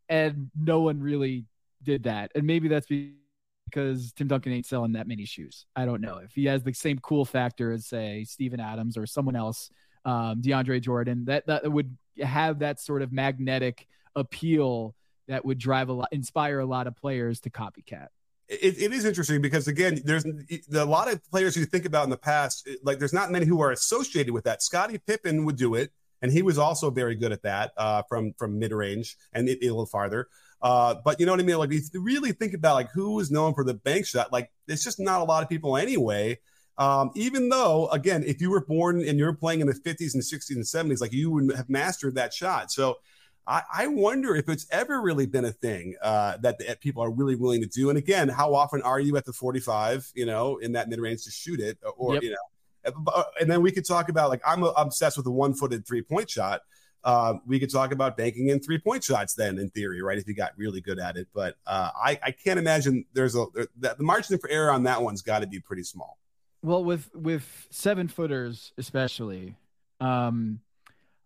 and 0.10 0.50
no 0.60 0.82
one 0.82 1.00
really 1.00 1.46
did 1.84 2.04
that. 2.04 2.32
And 2.36 2.48
maybe 2.48 2.68
that's 2.68 2.88
because 2.88 4.14
tim 4.14 4.28
duncan 4.28 4.54
ain't 4.54 4.66
selling 4.66 4.94
that 4.94 5.08
many 5.08 5.26
shoes. 5.26 5.66
I 5.76 5.86
don't 5.86 6.02
know. 6.02 6.18
If 6.18 6.34
he 6.34 6.46
has 6.46 6.64
the 6.64 6.74
same 6.74 7.00
cool 7.00 7.26
factor 7.26 7.74
as 7.74 7.86
say 7.86 8.24
steven 8.24 8.60
adams 8.60 8.98
or 8.98 9.06
someone 9.06 9.36
else 9.36 9.70
um, 10.06 10.42
deandre 10.42 10.80
jordan 10.80 11.26
that, 11.26 11.48
that 11.48 11.70
would 11.70 11.98
have 12.22 12.60
that 12.60 12.80
sort 12.80 13.02
of 13.02 13.12
magnetic 13.12 13.88
appeal 14.16 14.96
that 15.28 15.46
would 15.46 15.58
drive 15.58 15.90
a 15.90 15.94
lot, 15.94 16.10
inspire 16.12 16.60
a 16.60 16.66
lot 16.66 16.88
of 16.88 16.96
players 16.96 17.40
to 17.42 17.50
copycat. 17.50 18.08
It, 18.48 18.80
it 18.80 18.94
is 18.94 19.06
interesting 19.06 19.42
because 19.42 19.68
again, 19.68 20.02
there's 20.04 20.26
a 20.26 20.86
lot 20.86 21.12
of 21.12 21.24
players 21.32 21.58
you 21.58 21.66
think 21.66 21.86
about 21.86 22.04
in 22.04 22.12
the 22.12 22.18
past. 22.18 22.68
Like, 22.84 23.00
there's 23.00 23.14
not 23.14 23.32
many 23.32 23.46
who 23.46 23.62
are 23.62 23.72
associated 23.72 24.34
with 24.34 24.44
that. 24.44 24.62
Scottie 24.62 25.00
Pippen 25.00 25.46
would 25.46 25.56
do 25.56 25.74
it, 25.74 25.92
and 26.22 26.32
he 26.32 26.44
was 26.44 26.58
also 26.58 26.92
very 26.92 27.16
good 27.16 27.32
at 27.32 27.42
that 27.42 27.72
uh, 27.76 28.04
from 28.08 28.34
from 28.38 28.60
mid 28.60 28.72
range 28.72 29.18
and 29.34 29.50
it, 29.50 29.60
a 29.64 29.66
little 29.66 29.88
farther. 29.88 30.28
Uh, 30.62 30.96
but 31.04 31.20
you 31.20 31.26
know 31.26 31.32
what 31.32 31.40
I 31.40 31.44
mean? 31.44 31.58
Like, 31.58 31.72
if 31.72 31.86
you 31.94 32.02
really 32.02 32.32
think 32.32 32.54
about 32.54 32.76
like 32.76 32.92
who 32.92 33.20
is 33.20 33.32
known 33.32 33.54
for 33.54 33.64
the 33.64 33.74
bank 33.74 34.06
shot. 34.06 34.32
Like, 34.32 34.52
it's 34.68 34.84
just 34.84 35.00
not 35.00 35.22
a 35.22 35.24
lot 35.24 35.42
of 35.42 35.50
people 35.50 35.76
anyway. 35.76 36.40
Um, 36.78 37.12
even 37.16 37.50
though, 37.50 37.88
again, 37.88 38.24
if 38.26 38.42
you 38.42 38.50
were 38.50 38.66
born 38.66 39.04
and 39.08 39.18
you 39.18 39.26
were 39.26 39.34
playing 39.34 39.62
in 39.62 39.68
the 39.68 39.74
50s 39.74 40.14
and 40.14 40.22
60s 40.22 40.56
and 40.56 40.64
70s, 40.64 41.02
like 41.02 41.14
you 41.14 41.32
would 41.32 41.56
have 41.56 41.70
mastered 41.70 42.16
that 42.16 42.34
shot. 42.34 42.72
So 42.72 42.98
I, 43.48 43.62
I 43.72 43.88
wonder 43.88 44.36
if 44.36 44.50
it's 44.50 44.66
ever 44.72 45.02
really 45.02 45.26
been 45.26 45.46
a 45.46 45.52
thing 45.52 45.96
uh, 46.02 46.38
that, 46.38 46.60
that 46.60 46.82
people 46.82 47.04
are 47.04 47.12
really 47.12 47.36
willing 47.36 47.62
to 47.62 47.68
do. 47.68 47.90
And 47.90 47.98
again, 47.98 48.28
how 48.28 48.56
often 48.56 48.82
are 48.82 49.00
you 49.00 49.18
at 49.18 49.26
the 49.26 49.34
45, 49.34 50.12
you 50.16 50.26
know, 50.26 50.58
in 50.58 50.72
that 50.72 50.90
mid 50.90 51.00
range 51.00 51.24
to 51.26 51.32
shoot 51.32 51.60
it? 51.60 51.78
Or, 51.98 52.16
yep. 52.16 52.24
you 52.24 52.32
know, 52.32 52.38
uh, 52.86 53.24
and 53.40 53.50
then 53.50 53.62
we 53.62 53.72
could 53.72 53.86
talk 53.86 54.10
about 54.10 54.30
like 54.30 54.42
I'm 54.46 54.64
obsessed 54.64 55.18
with 55.18 55.26
a 55.28 55.32
one 55.32 55.54
footed 55.54 55.86
three 55.86 56.02
point 56.02 56.30
shot. 56.30 56.62
Uh, 57.04 57.36
we 57.46 57.60
could 57.60 57.72
talk 57.72 57.92
about 57.92 58.18
banking 58.18 58.50
in 58.50 58.60
three 58.60 58.80
point 58.80 59.04
shots 59.04 59.36
then 59.36 59.60
in 59.60 59.70
theory, 59.70 60.02
right? 60.02 60.18
If 60.18 60.28
you 60.28 60.34
got 60.34 60.54
really 60.58 60.82
good 60.82 61.00
at 61.00 61.18
it. 61.18 61.28
But 61.34 61.56
uh, 61.68 61.92
I, 61.96 62.20
I 62.24 62.32
can't 62.32 62.60
imagine 62.60 63.06
there's 63.14 63.36
a 63.36 63.46
the 63.78 63.96
margin 64.00 64.38
for 64.40 64.50
error 64.50 64.72
on 64.72 64.84
that 64.84 65.02
one's 65.02 65.22
got 65.22 65.40
to 65.40 65.48
be 65.48 65.60
pretty 65.60 65.84
small. 65.84 66.18
Well, 66.64 66.84
with 66.84 67.14
with 67.14 67.68
seven 67.70 68.08
footers 68.08 68.74
especially, 68.78 69.56
um, 70.00 70.62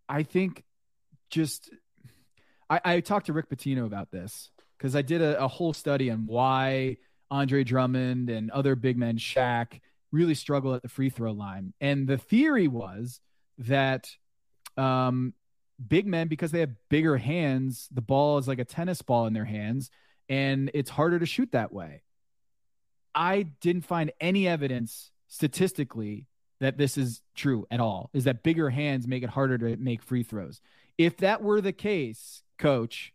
I 0.10 0.24
think 0.24 0.64
just 1.30 1.70
I, 2.70 2.82
I 2.84 3.00
talked 3.00 3.28
to 3.28 3.34
Rick 3.34 3.50
Pitino 3.50 3.86
about 3.86 4.12
this 4.12 4.52
because 4.78 4.96
I 4.96 5.02
did 5.02 5.22
a, 5.22 5.44
a, 5.44 5.48
whole 5.48 5.74
study 5.74 6.10
on 6.10 6.26
why 6.26 6.98
Andre 7.32 7.64
Drummond 7.64 8.30
and 8.30 8.52
other 8.52 8.76
big 8.76 8.98
men, 8.98 9.18
Shaq, 9.18 9.80
really 10.12 10.36
struggle 10.36 10.74
at 10.74 10.82
the 10.82 10.90
free 10.90 11.10
throw 11.10 11.32
line. 11.32 11.74
And 11.82 12.08
the 12.08 12.18
theory 12.18 12.68
was 12.68 13.20
that 13.60 14.10
um, 14.78 15.34
big 15.86 16.08
men, 16.08 16.28
because 16.28 16.52
they 16.52 16.62
have 16.62 16.72
bigger 16.90 17.18
hands, 17.18 17.88
the 17.92 18.02
ball 18.02 18.38
is 18.38 18.48
like 18.48 18.60
a 18.60 18.66
tennis 18.66 19.02
ball 19.02 19.28
in 19.28 19.34
their 19.34 19.46
hands, 19.46 19.90
and 20.28 20.72
it's 20.74 20.90
harder 20.90 21.20
to 21.20 21.26
shoot 21.26 21.52
that 21.52 21.74
way. 21.74 22.02
I 23.14 23.44
didn't 23.62 23.86
find 23.86 24.12
any 24.20 24.48
evidence 24.48 25.12
statistically 25.28 26.28
that 26.60 26.78
this 26.78 26.98
is 26.98 27.22
true 27.36 27.66
at 27.72 27.80
all 27.80 28.10
is 28.14 28.26
that 28.26 28.44
bigger 28.44 28.70
hands 28.70 29.08
make 29.08 29.24
it 29.24 29.30
harder 29.30 29.58
to 29.58 29.78
make 29.78 30.02
free 30.02 30.24
throws. 30.24 30.62
If 30.98 31.18
that 31.18 31.42
were 31.42 31.62
the 31.62 31.72
case, 31.72 32.44
coach, 32.60 33.14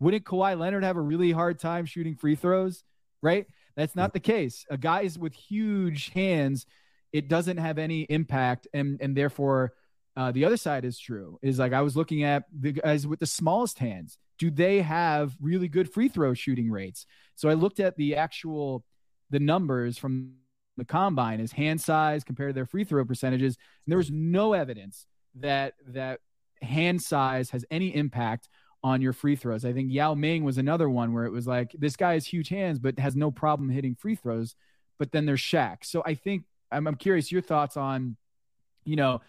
wouldn't 0.00 0.24
Kawhi 0.24 0.58
Leonard 0.58 0.84
have 0.84 0.96
a 0.96 1.00
really 1.00 1.30
hard 1.30 1.58
time 1.58 1.86
shooting 1.86 2.16
free 2.16 2.34
throws? 2.34 2.82
Right? 3.22 3.46
That's 3.76 3.94
not 3.94 4.12
the 4.12 4.20
case. 4.20 4.64
A 4.70 4.76
guys 4.76 5.18
with 5.18 5.34
huge 5.34 6.10
hands, 6.10 6.66
it 7.12 7.28
doesn't 7.28 7.58
have 7.58 7.78
any 7.78 8.02
impact, 8.02 8.66
and 8.74 9.00
and 9.00 9.16
therefore, 9.16 9.74
uh, 10.16 10.32
the 10.32 10.44
other 10.44 10.56
side 10.56 10.84
is 10.84 10.98
true. 10.98 11.38
Is 11.42 11.58
like 11.58 11.72
I 11.72 11.82
was 11.82 11.96
looking 11.96 12.24
at 12.24 12.44
the 12.52 12.72
guys 12.72 13.06
with 13.06 13.20
the 13.20 13.26
smallest 13.26 13.78
hands. 13.78 14.18
Do 14.38 14.50
they 14.50 14.82
have 14.82 15.34
really 15.40 15.68
good 15.68 15.92
free 15.92 16.08
throw 16.08 16.34
shooting 16.34 16.70
rates? 16.70 17.06
So 17.36 17.48
I 17.48 17.54
looked 17.54 17.80
at 17.80 17.96
the 17.96 18.16
actual 18.16 18.84
the 19.30 19.40
numbers 19.40 19.98
from 19.98 20.34
the 20.76 20.84
combine 20.84 21.40
is 21.40 21.52
hand 21.52 21.80
size 21.80 22.22
compared 22.22 22.50
to 22.50 22.54
their 22.54 22.66
free 22.66 22.84
throw 22.84 23.04
percentages. 23.04 23.56
And 23.56 23.90
there 23.90 23.98
was 23.98 24.10
no 24.10 24.52
evidence 24.52 25.06
that 25.36 25.74
that 25.88 26.20
hand 26.62 27.02
size 27.02 27.50
has 27.50 27.64
any 27.70 27.94
impact 27.94 28.48
on 28.82 29.00
your 29.00 29.12
free 29.12 29.36
throws. 29.36 29.64
I 29.64 29.72
think 29.72 29.92
Yao 29.92 30.14
Ming 30.14 30.44
was 30.44 30.58
another 30.58 30.88
one 30.88 31.12
where 31.12 31.24
it 31.24 31.32
was 31.32 31.46
like 31.46 31.72
this 31.78 31.96
guy 31.96 32.14
has 32.14 32.26
huge 32.26 32.48
hands 32.48 32.78
but 32.78 32.98
has 32.98 33.16
no 33.16 33.30
problem 33.30 33.68
hitting 33.68 33.94
free 33.94 34.14
throws. 34.14 34.54
But 34.98 35.12
then 35.12 35.26
there's 35.26 35.40
Shaq. 35.40 35.78
So 35.84 36.02
I 36.06 36.14
think 36.14 36.44
I'm, 36.70 36.86
I'm 36.86 36.94
curious 36.94 37.30
your 37.30 37.42
thoughts 37.42 37.76
on, 37.76 38.16
you 38.84 38.96
know, 38.96 39.20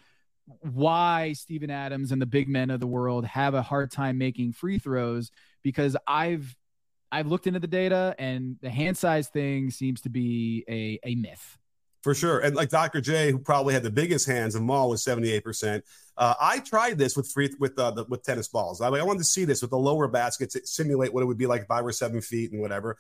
why 0.62 1.34
Steven 1.34 1.70
Adams 1.70 2.12
and 2.12 2.22
the 2.22 2.26
big 2.26 2.48
men 2.48 2.70
of 2.70 2.80
the 2.80 2.88
world 2.88 3.26
have 3.26 3.54
a 3.54 3.62
hard 3.62 3.92
time 3.92 4.18
making 4.18 4.54
free 4.54 4.80
throws 4.80 5.32
because 5.62 5.98
I've 6.08 6.56
I've 7.12 7.28
looked 7.28 7.48
into 7.48 7.60
the 7.60 7.68
data, 7.68 8.16
and 8.20 8.58
the 8.62 8.70
hand 8.70 8.98
size 8.98 9.30
thing 9.30 9.72
seems 9.72 10.02
to 10.02 10.10
be 10.10 10.66
a, 10.68 11.00
a 11.10 11.16
myth. 11.16 11.58
For 12.04 12.14
sure. 12.14 12.40
And 12.40 12.56
like 12.56 12.70
Dr. 12.70 13.02
J, 13.02 13.32
who 13.32 13.40
probably 13.40 13.74
had 13.74 13.84
the 13.84 13.92
biggest 13.92 14.28
hands 14.28 14.56
of 14.56 14.70
all, 14.70 14.90
was 14.90 15.04
78%. 15.04 15.82
Uh, 16.16 16.34
I 16.40 16.60
tried 16.60 16.98
this 16.98 17.18
with 17.18 17.30
free 17.30 17.54
with 17.60 17.78
uh, 17.78 17.92
the, 17.92 18.06
with 18.06 18.24
tennis 18.24 18.48
balls. 18.48 18.82
I, 18.82 18.88
I 18.88 19.04
wanted 19.04 19.20
to 19.20 19.26
see 19.26 19.46
this 19.46 19.62
with 19.62 19.72
the 19.72 19.78
lower 19.78 20.08
baskets, 20.08 20.58
simulate 20.66 21.14
what 21.14 21.22
it 21.22 21.26
would 21.26 21.38
be 21.38 21.48
like 21.48 21.64
if 21.64 21.72
I 21.72 21.82
were 21.82 21.92
seven 21.92 22.22
feet 22.22 22.52
and 22.52 22.62
whatever. 22.62 22.98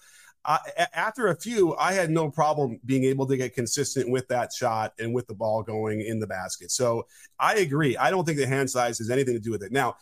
After 0.93 1.27
a 1.27 1.35
few, 1.35 1.75
I 1.75 1.91
had 1.91 2.09
no 2.09 2.29
problem 2.31 2.79
being 2.85 3.03
able 3.03 3.25
to 3.27 3.35
get 3.35 3.53
consistent 3.53 4.09
with 4.09 4.29
that 4.29 4.53
shot 4.53 4.93
and 4.97 5.13
with 5.13 5.27
the 5.27 5.33
ball 5.33 5.61
going 5.61 5.99
in 5.99 6.19
the 6.19 6.27
basket. 6.27 6.71
So 6.71 7.07
I 7.37 7.55
agree. 7.55 7.97
I 7.97 8.11
don't 8.11 8.23
think 8.23 8.37
the 8.37 8.47
hand 8.47 8.69
size 8.69 8.99
has 8.99 9.09
anything 9.09 9.33
to 9.33 9.41
do 9.41 9.51
with 9.51 9.61
it. 9.61 9.73
Now, 9.73 9.97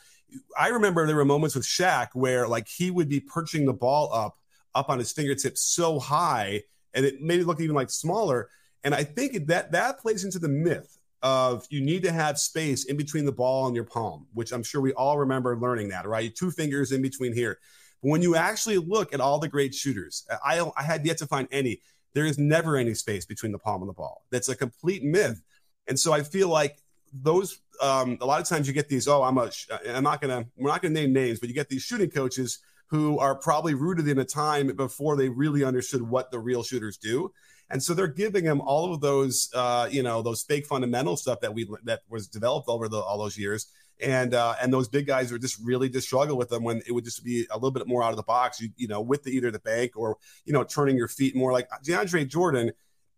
I 0.58 0.67
remember 0.67 1.08
there 1.08 1.15
were 1.15 1.25
moments 1.25 1.55
with 1.55 1.65
Shaq 1.65 2.10
where 2.13 2.47
like 2.47 2.67
he 2.67 2.91
would 2.91 3.10
be 3.10 3.19
perching 3.19 3.65
the 3.65 3.73
ball 3.73 4.13
up 4.13 4.38
up 4.75 4.89
on 4.89 4.99
his 4.99 5.12
fingertips 5.12 5.63
so 5.63 5.99
high, 5.99 6.62
and 6.93 7.05
it 7.05 7.21
made 7.21 7.39
it 7.39 7.47
look 7.47 7.62
even 7.62 7.75
like 7.75 7.89
smaller. 7.89 8.49
And 8.86 8.95
I 8.95 9.04
think 9.04 9.48
that 9.48 9.74
that 9.74 10.00
plays 10.00 10.24
into 10.24 10.39
the 10.39 10.48
myth 10.48 10.98
of 11.24 11.65
you 11.71 11.82
need 11.82 12.04
to 12.04 12.12
have 12.12 12.38
space 12.38 12.86
in 12.86 12.95
between 12.95 13.26
the 13.26 13.32
ball 13.32 13.65
and 13.65 13.76
your 13.76 13.84
palm, 13.84 14.28
which 14.34 14.52
I'm 14.52 14.62
sure 14.62 14.80
we 14.80 14.93
all 14.93 15.17
remember 15.17 15.58
learning 15.58 15.89
that, 15.89 16.08
right? 16.08 16.34
Two 16.34 16.52
fingers 16.52 16.91
in 16.91 17.02
between 17.02 17.34
here. 17.34 17.58
But 18.04 18.10
when 18.10 18.21
you 18.21 18.36
actually 18.36 18.78
look 18.78 19.12
at 19.12 19.19
all 19.19 19.39
the 19.39 19.48
great 19.48 19.74
shooters, 19.74 20.26
I 20.45 20.63
I 20.78 20.84
had 20.84 21.06
yet 21.06 21.17
to 21.17 21.28
find 21.28 21.48
any. 21.52 21.82
There 22.13 22.26
is 22.26 22.38
never 22.38 22.78
any 22.78 22.93
space 22.93 23.26
between 23.26 23.52
the 23.52 23.60
palm 23.60 23.82
and 23.82 23.89
the 23.89 23.93
ball. 23.93 24.24
That's 24.30 24.48
a 24.50 24.56
complete 24.56 25.04
myth. 25.04 25.41
And 25.88 26.00
so 26.00 26.13
I 26.13 26.21
feel 26.21 26.48
like 26.48 26.78
those 27.12 27.60
um, 27.82 28.17
a 28.21 28.26
lot 28.26 28.39
of 28.39 28.48
times 28.48 28.67
you 28.67 28.74
get 28.74 28.88
these. 28.88 29.08
Oh, 29.08 29.24
I'm 29.24 29.39
a. 29.39 29.50
I'm 29.89 30.04
not 30.04 30.21
gonna. 30.21 30.45
We're 30.58 30.69
not 30.69 30.84
gonna 30.84 30.93
name 30.93 31.12
names, 31.12 31.39
but 31.39 31.50
you 31.50 31.56
get 31.56 31.69
these 31.69 31.82
shooting 31.82 32.12
coaches 32.12 32.60
who 32.88 33.17
are 33.17 33.36
probably 33.36 33.74
rooted 33.74 34.08
in 34.08 34.19
a 34.19 34.26
time 34.26 34.67
before 34.76 35.15
they 35.17 35.28
really 35.28 35.63
understood 35.63 36.04
what 36.04 36.30
the 36.30 36.38
real 36.38 36.62
shooters 36.62 36.98
do, 36.98 37.32
and 37.69 37.82
so 37.82 37.93
they're 37.93 38.08
giving 38.08 38.43
him 38.43 38.62
all 38.62 38.93
of 38.93 39.01
those, 39.01 39.49
uh, 39.54 39.88
you 39.91 40.04
know, 40.04 40.21
those 40.21 40.43
fake 40.43 40.65
fundamental 40.65 41.17
stuff 41.17 41.39
that 41.41 41.54
we 41.54 41.67
that 41.84 42.01
was 42.10 42.28
developed 42.28 42.69
over 42.69 42.88
the, 42.88 42.99
all 42.99 43.17
those 43.17 43.38
years. 43.38 43.67
And 44.01 44.34
uh, 44.34 44.56
and 44.62 44.73
those 44.73 44.89
big 44.89 45.08
guys 45.08 45.32
are 45.32 45.38
just 45.38 45.58
really 45.63 45.89
just 45.89 46.08
struggle 46.08 46.38
with 46.38 46.49
them 46.49 46.63
when 46.63 46.82
it 46.86 46.91
would 46.91 47.06
just 47.06 47.23
be 47.23 47.47
a 47.49 47.56
little 47.56 47.71
bit 47.71 47.88
more 47.88 48.04
out 48.04 48.10
of 48.10 48.17
the 48.17 48.23
box, 48.23 48.60
you, 48.60 48.69
you 48.75 48.89
know, 48.89 49.01
with 49.01 49.23
the 49.23 49.32
either 49.32 49.51
the 49.51 49.60
bank 49.60 49.93
or 49.95 50.17
you 50.43 50.51
know 50.51 50.63
turning 50.63 50.97
your 50.97 51.08
feet 51.08 51.36
more 51.36 51.54
like 51.54 51.69
DeAndre 51.86 52.28
Jordan 52.28 52.71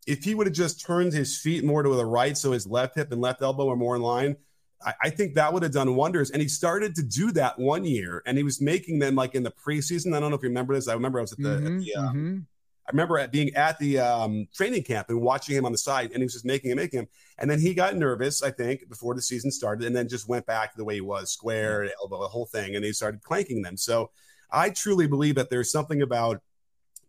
if 0.08 0.24
he 0.24 0.34
would 0.34 0.48
have 0.48 0.56
just 0.56 0.84
turned 0.84 1.12
his 1.14 1.38
feet 1.38 1.66
more 1.66 1.84
to 1.84 1.90
the 1.90 2.06
right, 2.06 2.36
so 2.36 2.54
his 2.54 2.66
left 2.66 2.96
hip 2.96 3.12
and 3.12 3.22
left 3.22 3.42
elbow 3.42 3.70
are 3.70 3.76
more 3.76 3.96
in 3.96 4.02
line, 4.02 4.38
I, 4.82 4.94
I, 5.04 5.10
think 5.10 5.36
that 5.36 5.52
would 5.52 5.64
have 5.64 5.74
done 5.74 5.96
wonders. 5.96 6.32
And 6.32 6.42
he 6.42 6.48
started 6.48 6.96
to 6.96 7.04
do 7.04 7.32
that 7.34 7.60
one 7.60 7.84
year, 7.84 8.24
and 8.26 8.38
he 8.38 8.44
was 8.44 8.62
making 8.62 9.00
them 9.00 9.16
like 9.16 9.36
in 9.36 9.44
the 9.44 9.52
preseason. 9.52 10.16
I 10.16 10.22
don't 10.22 10.30
know 10.30 10.38
if 10.38 10.44
you 10.44 10.50
remember 10.50 10.74
this. 10.74 10.88
I 10.88 10.94
remember 10.94 11.20
I 11.20 11.24
was 11.24 11.34
at 11.34 11.40
the, 11.40 11.50
mm-hmm, 11.50 11.66
at 11.68 11.84
the 11.84 11.96
uh, 11.96 12.02
mm-hmm. 12.04 12.38
I 12.88 12.92
remember 12.92 13.20
at 13.20 13.34
being 13.34 13.54
at 13.56 13.78
the 13.80 14.00
um, 14.00 14.48
training 14.54 14.84
camp 14.84 15.10
and 15.10 15.22
watching 15.22 15.56
him 15.56 15.66
on 15.66 15.74
the 15.74 15.78
side, 15.78 16.12
and 16.12 16.18
he 16.18 16.24
was 16.24 16.34
just 16.34 16.46
making 16.46 16.72
him, 16.72 16.78
making 16.78 17.02
him. 17.02 17.08
And 17.38 17.52
then 17.52 17.60
he 17.60 17.74
got 17.74 17.98
nervous, 17.98 18.42
I 18.42 18.52
think, 18.52 18.88
before 18.88 19.14
the 19.14 19.22
season 19.22 19.52
started, 19.52 19.86
and 19.86 19.96
then 19.96 20.08
just 20.08 20.30
went 20.30 20.46
back 20.46 20.72
to 20.72 20.78
the 20.78 20.86
way 20.86 20.96
he 20.96 21.02
was, 21.02 21.32
square 21.32 21.90
elbow, 22.02 22.22
the 22.22 22.30
whole 22.30 22.46
thing, 22.46 22.76
and 22.76 22.86
he 22.86 22.94
started 22.94 23.22
clanking 23.24 23.62
them. 23.62 23.76
So 23.76 24.12
I 24.50 24.70
truly 24.70 25.06
believe 25.06 25.36
that 25.36 25.50
there's 25.50 25.70
something 25.70 26.02
about 26.02 26.42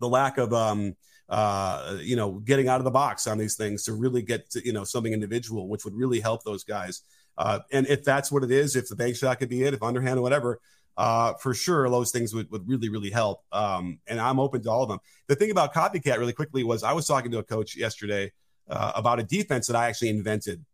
the 0.00 0.08
lack 0.08 0.38
of 0.38 0.52
um, 0.52 0.96
uh, 1.28 1.98
you 2.00 2.16
know, 2.16 2.32
getting 2.32 2.68
out 2.68 2.80
of 2.80 2.84
the 2.84 2.90
box 2.90 3.26
on 3.26 3.38
these 3.38 3.54
things 3.54 3.84
to 3.84 3.92
really 3.92 4.22
get 4.22 4.50
to, 4.50 4.64
you 4.64 4.72
know, 4.72 4.84
something 4.84 5.12
individual, 5.12 5.68
which 5.68 5.84
would 5.84 5.94
really 5.94 6.20
help 6.20 6.42
those 6.42 6.64
guys. 6.64 7.02
Uh, 7.36 7.60
and 7.70 7.86
if 7.86 8.02
that's 8.02 8.32
what 8.32 8.42
it 8.42 8.50
is, 8.50 8.74
if 8.74 8.88
the 8.88 8.96
bank 8.96 9.14
shot 9.14 9.38
could 9.38 9.48
be 9.48 9.62
it, 9.62 9.74
if 9.74 9.82
underhand 9.82 10.18
or 10.18 10.22
whatever, 10.22 10.60
uh, 10.98 11.34
for 11.34 11.54
sure, 11.54 11.88
those 11.88 12.10
things 12.10 12.34
would, 12.34 12.50
would 12.50 12.68
really, 12.68 12.88
really 12.88 13.10
help. 13.10 13.44
Um, 13.52 14.00
and 14.08 14.20
I'm 14.20 14.40
open 14.40 14.62
to 14.64 14.70
all 14.70 14.82
of 14.82 14.88
them. 14.88 14.98
The 15.28 15.36
thing 15.36 15.52
about 15.52 15.72
copycat 15.72 16.18
really 16.18 16.32
quickly 16.32 16.64
was 16.64 16.82
I 16.82 16.92
was 16.92 17.06
talking 17.06 17.30
to 17.30 17.38
a 17.38 17.44
coach 17.44 17.76
yesterday 17.76 18.32
uh, 18.68 18.92
about 18.96 19.20
a 19.20 19.22
defense 19.22 19.68
that 19.68 19.76
I 19.76 19.86
actually 19.86 20.08
invented. 20.08 20.64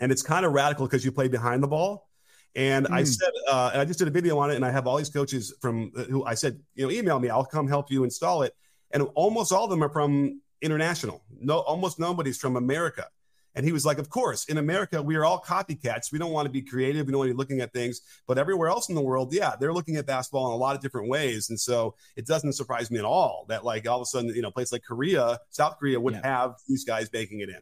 And 0.00 0.10
it's 0.10 0.22
kind 0.22 0.44
of 0.44 0.52
radical 0.52 0.86
because 0.86 1.04
you 1.04 1.12
play 1.12 1.28
behind 1.28 1.62
the 1.62 1.68
ball. 1.68 2.08
And 2.56 2.86
mm. 2.86 2.92
I 2.92 3.00
hmm. 3.00 3.06
said, 3.06 3.30
uh, 3.48 3.70
and 3.72 3.80
I 3.80 3.84
just 3.84 4.00
did 4.00 4.08
a 4.08 4.10
video 4.10 4.38
on 4.38 4.50
it, 4.50 4.56
and 4.56 4.64
I 4.64 4.72
have 4.72 4.88
all 4.88 4.96
these 4.96 5.08
coaches 5.08 5.54
from 5.60 5.92
uh, 5.96 6.02
who 6.04 6.24
I 6.24 6.34
said, 6.34 6.58
you 6.74 6.84
know, 6.84 6.90
email 6.92 7.20
me, 7.20 7.30
I'll 7.30 7.44
come 7.44 7.68
help 7.68 7.92
you 7.92 8.02
install 8.02 8.42
it. 8.42 8.54
And 8.90 9.04
almost 9.14 9.52
all 9.52 9.64
of 9.64 9.70
them 9.70 9.84
are 9.84 9.88
from 9.88 10.40
international. 10.62 11.22
No, 11.40 11.58
almost 11.60 12.00
nobody's 12.00 12.38
from 12.38 12.56
America. 12.56 13.06
And 13.54 13.64
he 13.64 13.72
was 13.72 13.86
like, 13.86 13.98
Of 13.98 14.10
course, 14.10 14.44
in 14.46 14.58
America, 14.58 15.02
we 15.02 15.16
are 15.16 15.24
all 15.24 15.40
copycats. 15.40 16.12
We 16.12 16.18
don't 16.18 16.32
want 16.32 16.46
to 16.46 16.50
be 16.52 16.62
creative. 16.62 17.06
We 17.06 17.12
don't 17.12 17.20
want 17.20 17.28
to 17.28 17.34
be 17.34 17.38
looking 17.38 17.60
at 17.60 17.72
things. 17.72 18.00
But 18.26 18.38
everywhere 18.38 18.68
else 18.68 18.88
in 18.88 18.94
the 18.94 19.02
world, 19.02 19.32
yeah, 19.32 19.54
they're 19.58 19.72
looking 19.72 19.96
at 19.96 20.06
basketball 20.06 20.48
in 20.48 20.52
a 20.52 20.56
lot 20.56 20.74
of 20.74 20.82
different 20.82 21.08
ways. 21.08 21.50
And 21.50 21.58
so 21.58 21.94
it 22.16 22.26
doesn't 22.26 22.54
surprise 22.54 22.90
me 22.90 22.98
at 22.98 23.04
all 23.04 23.46
that, 23.48 23.64
like, 23.64 23.88
all 23.88 23.98
of 23.98 24.02
a 24.02 24.06
sudden, 24.06 24.34
you 24.34 24.42
know, 24.42 24.50
places 24.50 24.72
like 24.72 24.84
Korea, 24.84 25.38
South 25.50 25.78
Korea 25.78 26.00
would 26.00 26.14
yeah. 26.14 26.20
have 26.24 26.54
these 26.68 26.84
guys 26.84 27.08
baking 27.08 27.40
it 27.40 27.48
in. 27.48 27.60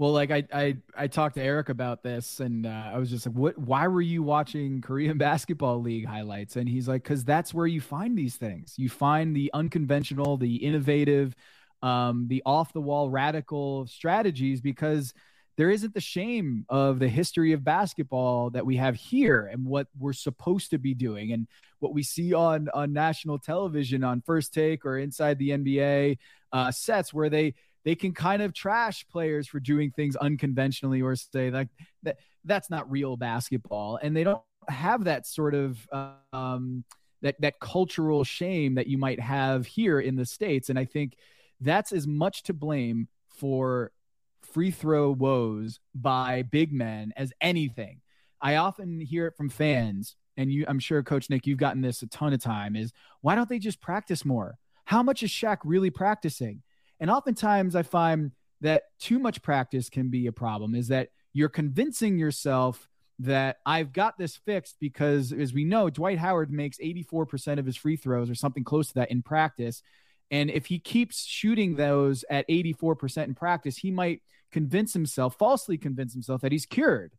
Well, 0.00 0.12
like 0.12 0.30
I 0.30 0.44
I 0.50 0.76
I 0.96 1.06
talked 1.08 1.34
to 1.34 1.42
Eric 1.42 1.68
about 1.68 2.02
this, 2.02 2.40
and 2.40 2.64
uh, 2.64 2.90
I 2.94 2.96
was 2.96 3.10
just 3.10 3.26
like, 3.26 3.34
"What? 3.34 3.58
Why 3.58 3.86
were 3.86 4.00
you 4.00 4.22
watching 4.22 4.80
Korean 4.80 5.18
basketball 5.28 5.82
league 5.82 6.06
highlights?" 6.06 6.56
And 6.56 6.66
he's 6.66 6.88
like, 6.88 7.02
"Because 7.02 7.22
that's 7.22 7.52
where 7.52 7.66
you 7.66 7.82
find 7.82 8.16
these 8.16 8.36
things. 8.36 8.76
You 8.78 8.88
find 8.88 9.36
the 9.36 9.50
unconventional, 9.52 10.38
the 10.38 10.56
innovative, 10.56 11.36
um, 11.82 12.26
the 12.28 12.42
off 12.44 12.72
the 12.72 12.80
wall, 12.80 13.10
radical 13.10 13.86
strategies 13.86 14.60
because." 14.60 15.12
There 15.56 15.68
isn't 15.68 15.92
the 15.92 16.00
shame 16.00 16.64
of 16.70 17.00
the 17.00 17.08
history 17.08 17.52
of 17.52 17.62
basketball 17.62 18.48
that 18.50 18.64
we 18.64 18.76
have 18.76 18.94
here 18.94 19.44
and 19.44 19.66
what 19.66 19.88
we're 19.98 20.14
supposed 20.14 20.70
to 20.70 20.78
be 20.78 20.94
doing 20.94 21.32
and 21.32 21.46
what 21.80 21.92
we 21.92 22.02
see 22.02 22.32
on 22.32 22.70
on 22.72 22.94
national 22.94 23.38
television 23.38 24.02
on 24.02 24.22
First 24.22 24.54
Take 24.54 24.86
or 24.86 24.96
inside 24.96 25.38
the 25.38 25.50
NBA 25.50 26.16
uh, 26.52 26.70
sets 26.70 27.12
where 27.12 27.28
they 27.28 27.54
they 27.84 27.94
can 27.94 28.12
kind 28.12 28.42
of 28.42 28.52
trash 28.52 29.06
players 29.10 29.48
for 29.48 29.60
doing 29.60 29.90
things 29.90 30.16
unconventionally 30.16 31.02
or 31.02 31.16
say 31.16 31.50
like 31.50 31.68
that 32.02 32.18
that's 32.44 32.70
not 32.70 32.90
real 32.90 33.16
basketball 33.16 33.98
and 34.02 34.16
they 34.16 34.24
don't 34.24 34.42
have 34.68 35.04
that 35.04 35.26
sort 35.26 35.54
of 35.54 35.88
um, 36.32 36.84
that 37.22 37.40
that 37.40 37.60
cultural 37.60 38.24
shame 38.24 38.74
that 38.74 38.86
you 38.86 38.98
might 38.98 39.20
have 39.20 39.66
here 39.66 40.00
in 40.00 40.16
the 40.16 40.26
states 40.26 40.70
and 40.70 40.78
i 40.78 40.84
think 40.84 41.16
that's 41.60 41.92
as 41.92 42.06
much 42.06 42.42
to 42.44 42.52
blame 42.52 43.08
for 43.28 43.92
free 44.40 44.70
throw 44.70 45.10
woes 45.10 45.80
by 45.94 46.42
big 46.42 46.72
men 46.72 47.12
as 47.16 47.32
anything. 47.40 48.00
I 48.40 48.56
often 48.56 49.00
hear 49.00 49.26
it 49.26 49.36
from 49.36 49.50
fans 49.50 50.16
and 50.36 50.50
you 50.50 50.64
i'm 50.68 50.78
sure 50.78 51.02
coach 51.02 51.28
nick 51.28 51.46
you've 51.46 51.58
gotten 51.58 51.82
this 51.82 52.02
a 52.02 52.06
ton 52.06 52.32
of 52.32 52.40
time 52.40 52.76
is 52.76 52.92
why 53.20 53.34
don't 53.34 53.48
they 53.48 53.58
just 53.58 53.80
practice 53.80 54.24
more? 54.24 54.58
How 54.84 55.02
much 55.02 55.22
is 55.22 55.30
Shaq 55.30 55.58
really 55.64 55.90
practicing? 55.90 56.62
And 56.98 57.10
oftentimes 57.10 57.76
I 57.76 57.82
find 57.82 58.32
that 58.60 58.84
too 58.98 59.18
much 59.18 59.42
practice 59.42 59.88
can 59.88 60.08
be 60.08 60.26
a 60.26 60.32
problem, 60.32 60.74
is 60.74 60.88
that 60.88 61.10
you're 61.32 61.48
convincing 61.48 62.18
yourself 62.18 62.88
that 63.20 63.58
I've 63.66 63.92
got 63.92 64.18
this 64.18 64.36
fixed 64.36 64.76
because, 64.80 65.32
as 65.32 65.52
we 65.52 65.64
know, 65.64 65.90
Dwight 65.90 66.18
Howard 66.18 66.50
makes 66.50 66.78
84% 66.78 67.58
of 67.58 67.66
his 67.66 67.76
free 67.76 67.96
throws 67.96 68.30
or 68.30 68.34
something 68.34 68.64
close 68.64 68.88
to 68.88 68.94
that 68.94 69.10
in 69.10 69.22
practice. 69.22 69.82
And 70.30 70.50
if 70.50 70.66
he 70.66 70.78
keeps 70.78 71.24
shooting 71.24 71.74
those 71.74 72.24
at 72.30 72.48
84% 72.48 73.24
in 73.24 73.34
practice, 73.34 73.76
he 73.76 73.90
might 73.90 74.22
convince 74.52 74.92
himself, 74.92 75.36
falsely 75.36 75.76
convince 75.76 76.12
himself, 76.12 76.42
that 76.42 76.52
he's 76.52 76.66
cured. 76.66 77.12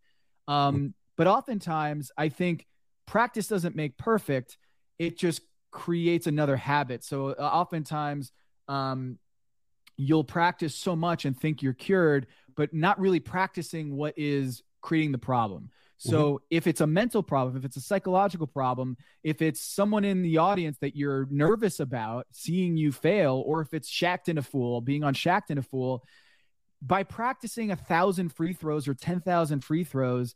Um, 0.47 0.93
but 1.17 1.27
oftentimes, 1.27 2.11
I 2.17 2.29
think 2.29 2.65
practice 3.05 3.47
doesn't 3.47 3.75
make 3.75 3.97
perfect, 3.97 4.57
it 4.97 5.17
just 5.17 5.41
creates 5.71 6.27
another 6.27 6.55
habit. 6.55 7.03
So, 7.03 7.29
uh, 7.29 7.41
oftentimes, 7.41 8.31
um, 8.67 9.17
you'll 9.97 10.23
practice 10.23 10.75
so 10.75 10.95
much 10.95 11.25
and 11.25 11.37
think 11.37 11.61
you're 11.61 11.73
cured, 11.73 12.27
but 12.55 12.73
not 12.73 12.99
really 12.99 13.19
practicing 13.19 13.95
what 13.95 14.13
is 14.17 14.63
creating 14.81 15.11
the 15.11 15.17
problem. 15.17 15.69
So 16.03 16.33
mm-hmm. 16.33 16.45
if 16.49 16.65
it's 16.65 16.81
a 16.81 16.87
mental 16.87 17.21
problem, 17.21 17.55
if 17.55 17.63
it's 17.63 17.77
a 17.77 17.81
psychological 17.81 18.47
problem, 18.47 18.97
if 19.23 19.39
it's 19.39 19.61
someone 19.61 20.03
in 20.03 20.23
the 20.23 20.39
audience 20.39 20.79
that 20.81 20.95
you're 20.95 21.27
nervous 21.29 21.79
about 21.79 22.25
seeing 22.31 22.75
you 22.75 22.91
fail, 22.91 23.43
or 23.45 23.61
if 23.61 23.71
it's 23.75 23.87
Shaqtin' 23.87 24.39
a 24.39 24.41
Fool, 24.41 24.81
being 24.81 25.03
on 25.03 25.13
Shaqtin' 25.13 25.59
a 25.59 25.61
Fool, 25.61 26.03
by 26.81 27.03
practicing 27.03 27.69
a 27.69 27.75
thousand 27.75 28.29
free 28.29 28.53
throws 28.53 28.87
or 28.87 28.95
10,000 28.95 29.63
free 29.63 29.83
throws, 29.83 30.33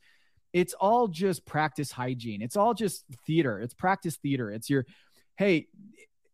it's 0.54 0.76
all 0.76 1.08
just 1.08 1.48
practice 1.48 1.92
hygiene. 1.92 2.44
It's 2.44 2.56
all 2.56 2.76
just 2.76 3.04
theater. 3.26 3.60
It's 3.60 3.74
practice 3.74 4.18
theater. 4.18 4.52
It's 4.52 4.70
your, 4.70 4.86
hey, 5.36 5.66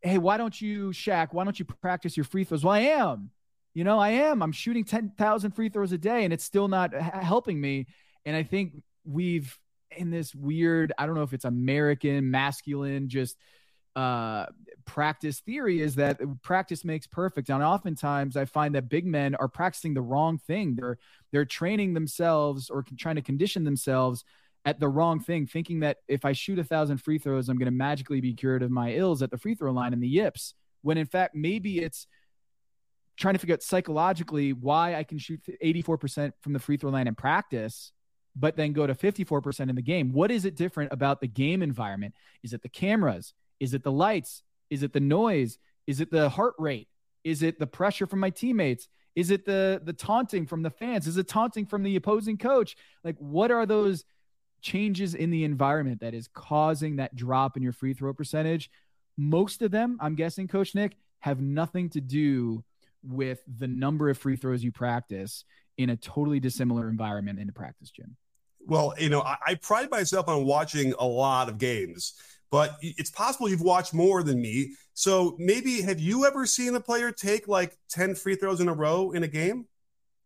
hey, 0.02 0.18
why 0.18 0.36
don't 0.36 0.60
you, 0.60 0.90
Shaq, 0.90 1.30
why 1.32 1.46
don't 1.46 1.58
you 1.58 1.64
practice 1.64 2.18
your 2.18 2.26
free 2.26 2.44
throws? 2.44 2.66
Well, 2.66 2.74
I 2.74 2.80
am. 2.80 3.30
You 3.74 3.86
know, 3.86 3.98
I 3.98 4.10
am. 4.10 4.44
I'm 4.44 4.52
shooting 4.52 4.84
10,000 4.84 5.52
free 5.52 5.70
throws 5.70 5.94
a 5.94 5.98
day 5.98 6.26
and 6.26 6.34
it's 6.34 6.44
still 6.44 6.68
not 6.68 6.94
helping 6.94 7.62
me. 7.62 7.88
And 8.26 8.36
I 8.36 8.44
think 8.44 8.84
we've 9.06 9.58
in 9.96 10.10
this 10.10 10.34
weird, 10.34 10.94
I 10.98 11.06
don't 11.06 11.16
know 11.16 11.24
if 11.24 11.34
it's 11.34 11.46
American, 11.46 12.32
masculine, 12.32 13.10
just 13.10 13.38
uh 13.94 14.46
practice 14.86 15.42
theory 15.42 15.82
is 15.82 15.96
that 15.96 16.18
practice 16.42 16.86
makes 16.86 17.08
perfect 17.08 17.50
and 17.50 17.62
oftentimes 17.62 18.38
i 18.38 18.46
find 18.46 18.74
that 18.74 18.88
big 18.88 19.06
men 19.06 19.36
are 19.36 19.50
practicing 19.50 19.94
the 19.94 20.02
wrong 20.02 20.38
thing 20.38 20.76
they're 20.78 20.98
they're 21.34 21.44
training 21.44 21.94
themselves 21.94 22.70
or 22.70 22.86
trying 22.98 23.18
to 23.18 23.22
condition 23.22 23.66
themselves 23.66 24.24
at 24.66 24.80
the 24.80 24.88
wrong 24.88 25.20
thing, 25.20 25.48
thinking 25.48 25.80
that 25.80 25.98
if 26.08 26.26
I 26.26 26.34
shoot 26.34 26.60
a 26.60 26.64
thousand 26.64 26.98
free 26.98 27.18
throws, 27.18 27.50
I'm 27.50 27.58
going 27.58 27.66
to 27.66 27.72
magically 27.72 28.22
be 28.22 28.34
cured 28.34 28.64
of 28.64 28.72
my 28.72 28.92
ills 28.92 29.22
at 29.22 29.32
the 29.32 29.38
free 29.38 29.56
throw 29.56 29.72
line 29.72 29.94
and 29.94 30.02
the 30.02 30.08
yips. 30.08 30.54
When 30.82 30.98
in 30.98 31.06
fact, 31.06 31.36
maybe 31.36 31.80
it's 31.80 32.08
trying 33.18 33.34
to 33.34 33.40
figure 33.40 33.54
out 33.54 33.64
psychologically 33.64 34.54
why 34.54 34.96
I 34.96 35.04
can 35.04 35.18
shoot 35.18 35.42
84% 35.64 36.34
from 36.42 36.54
the 36.54 36.60
free 36.60 36.78
throw 36.78 36.92
line 36.92 37.08
in 37.08 37.16
practice, 37.16 37.92
but 38.36 38.56
then 38.56 38.74
go 38.74 38.88
to 38.88 38.96
54% 38.96 39.70
in 39.70 39.76
the 39.76 39.82
game. 39.82 40.12
What 40.12 40.32
is 40.32 40.46
it 40.46 40.56
different 40.56 40.94
about 40.94 41.22
the 41.22 41.28
game 41.28 41.62
environment? 41.62 42.16
Is 42.44 42.54
it 42.54 42.62
the 42.62 42.70
cameras? 42.70 43.34
Is 43.60 43.74
it 43.74 43.84
the 43.84 43.92
lights? 43.92 44.44
Is 44.70 44.84
it 44.84 44.94
the 44.94 45.00
noise? 45.00 45.58
Is 45.88 46.00
it 46.00 46.12
the 46.12 46.30
heart 46.30 46.56
rate? 46.58 46.88
Is 47.24 47.44
it 47.44 47.60
the 47.60 47.68
pressure 47.68 48.08
from 48.08 48.20
my 48.20 48.30
teammates? 48.30 48.88
Is 49.16 49.30
it 49.30 49.46
the 49.46 49.82
the 49.84 49.94
taunting 49.94 50.46
from 50.46 50.64
the 50.64 50.70
fans? 50.70 51.06
Is 51.06 51.18
it 51.18 51.28
taunting 51.28 51.66
from 51.66 51.84
the 51.84 51.96
opposing 51.98 52.38
coach? 52.38 52.78
Like 53.04 53.18
what 53.20 53.52
are 53.52 53.66
those 53.66 54.06
changes 54.62 55.16
in 55.16 55.32
the 55.32 55.44
environment 55.44 56.00
that 56.02 56.14
is 56.14 56.28
causing 56.28 56.98
that 56.98 57.16
drop 57.16 57.58
in 57.58 57.64
your 57.64 57.74
free 57.74 57.94
throw 57.94 58.14
percentage. 58.14 58.70
Most 59.18 59.62
of 59.62 59.72
them, 59.72 59.98
I'm 60.00 60.16
guessing, 60.16 60.48
Coach 60.48 60.74
Nick, 60.74 60.96
have 61.20 61.42
nothing 61.42 61.90
to 61.90 62.02
do 62.02 62.64
with 63.04 63.42
the 63.48 63.68
number 63.68 64.10
of 64.10 64.18
free 64.18 64.36
throws 64.36 64.64
you 64.64 64.72
practice 64.72 65.46
in 65.78 65.90
a 65.90 65.98
totally 65.98 66.40
dissimilar 66.40 66.90
environment 66.90 67.40
in 67.40 67.50
a 67.50 67.52
practice 67.52 67.90
gym. 67.90 68.16
Well, 68.66 68.94
you 69.00 69.10
know, 69.10 69.22
I, 69.22 69.38
I 69.48 69.56
pride 69.56 69.90
myself 69.90 70.28
on 70.28 70.46
watching 70.46 70.94
a 71.00 71.06
lot 71.06 71.50
of 71.50 71.58
games, 71.58 72.14
but 72.52 72.78
it's 72.82 73.10
possible 73.10 73.50
you've 73.50 73.62
watched 73.62 73.94
more 73.94 74.24
than 74.24 74.42
me. 74.42 74.76
So 74.94 75.36
maybe 75.40 75.82
have 75.82 76.00
you 76.00 76.26
ever 76.26 76.46
seen 76.46 76.76
a 76.76 76.80
player 76.80 77.12
take 77.12 77.48
like 77.48 77.78
10 77.90 78.16
free 78.16 78.36
throws 78.36 78.62
in 78.62 78.68
a 78.68 78.74
row 78.74 79.12
in 79.12 79.24
a 79.24 79.28
game? 79.28 79.66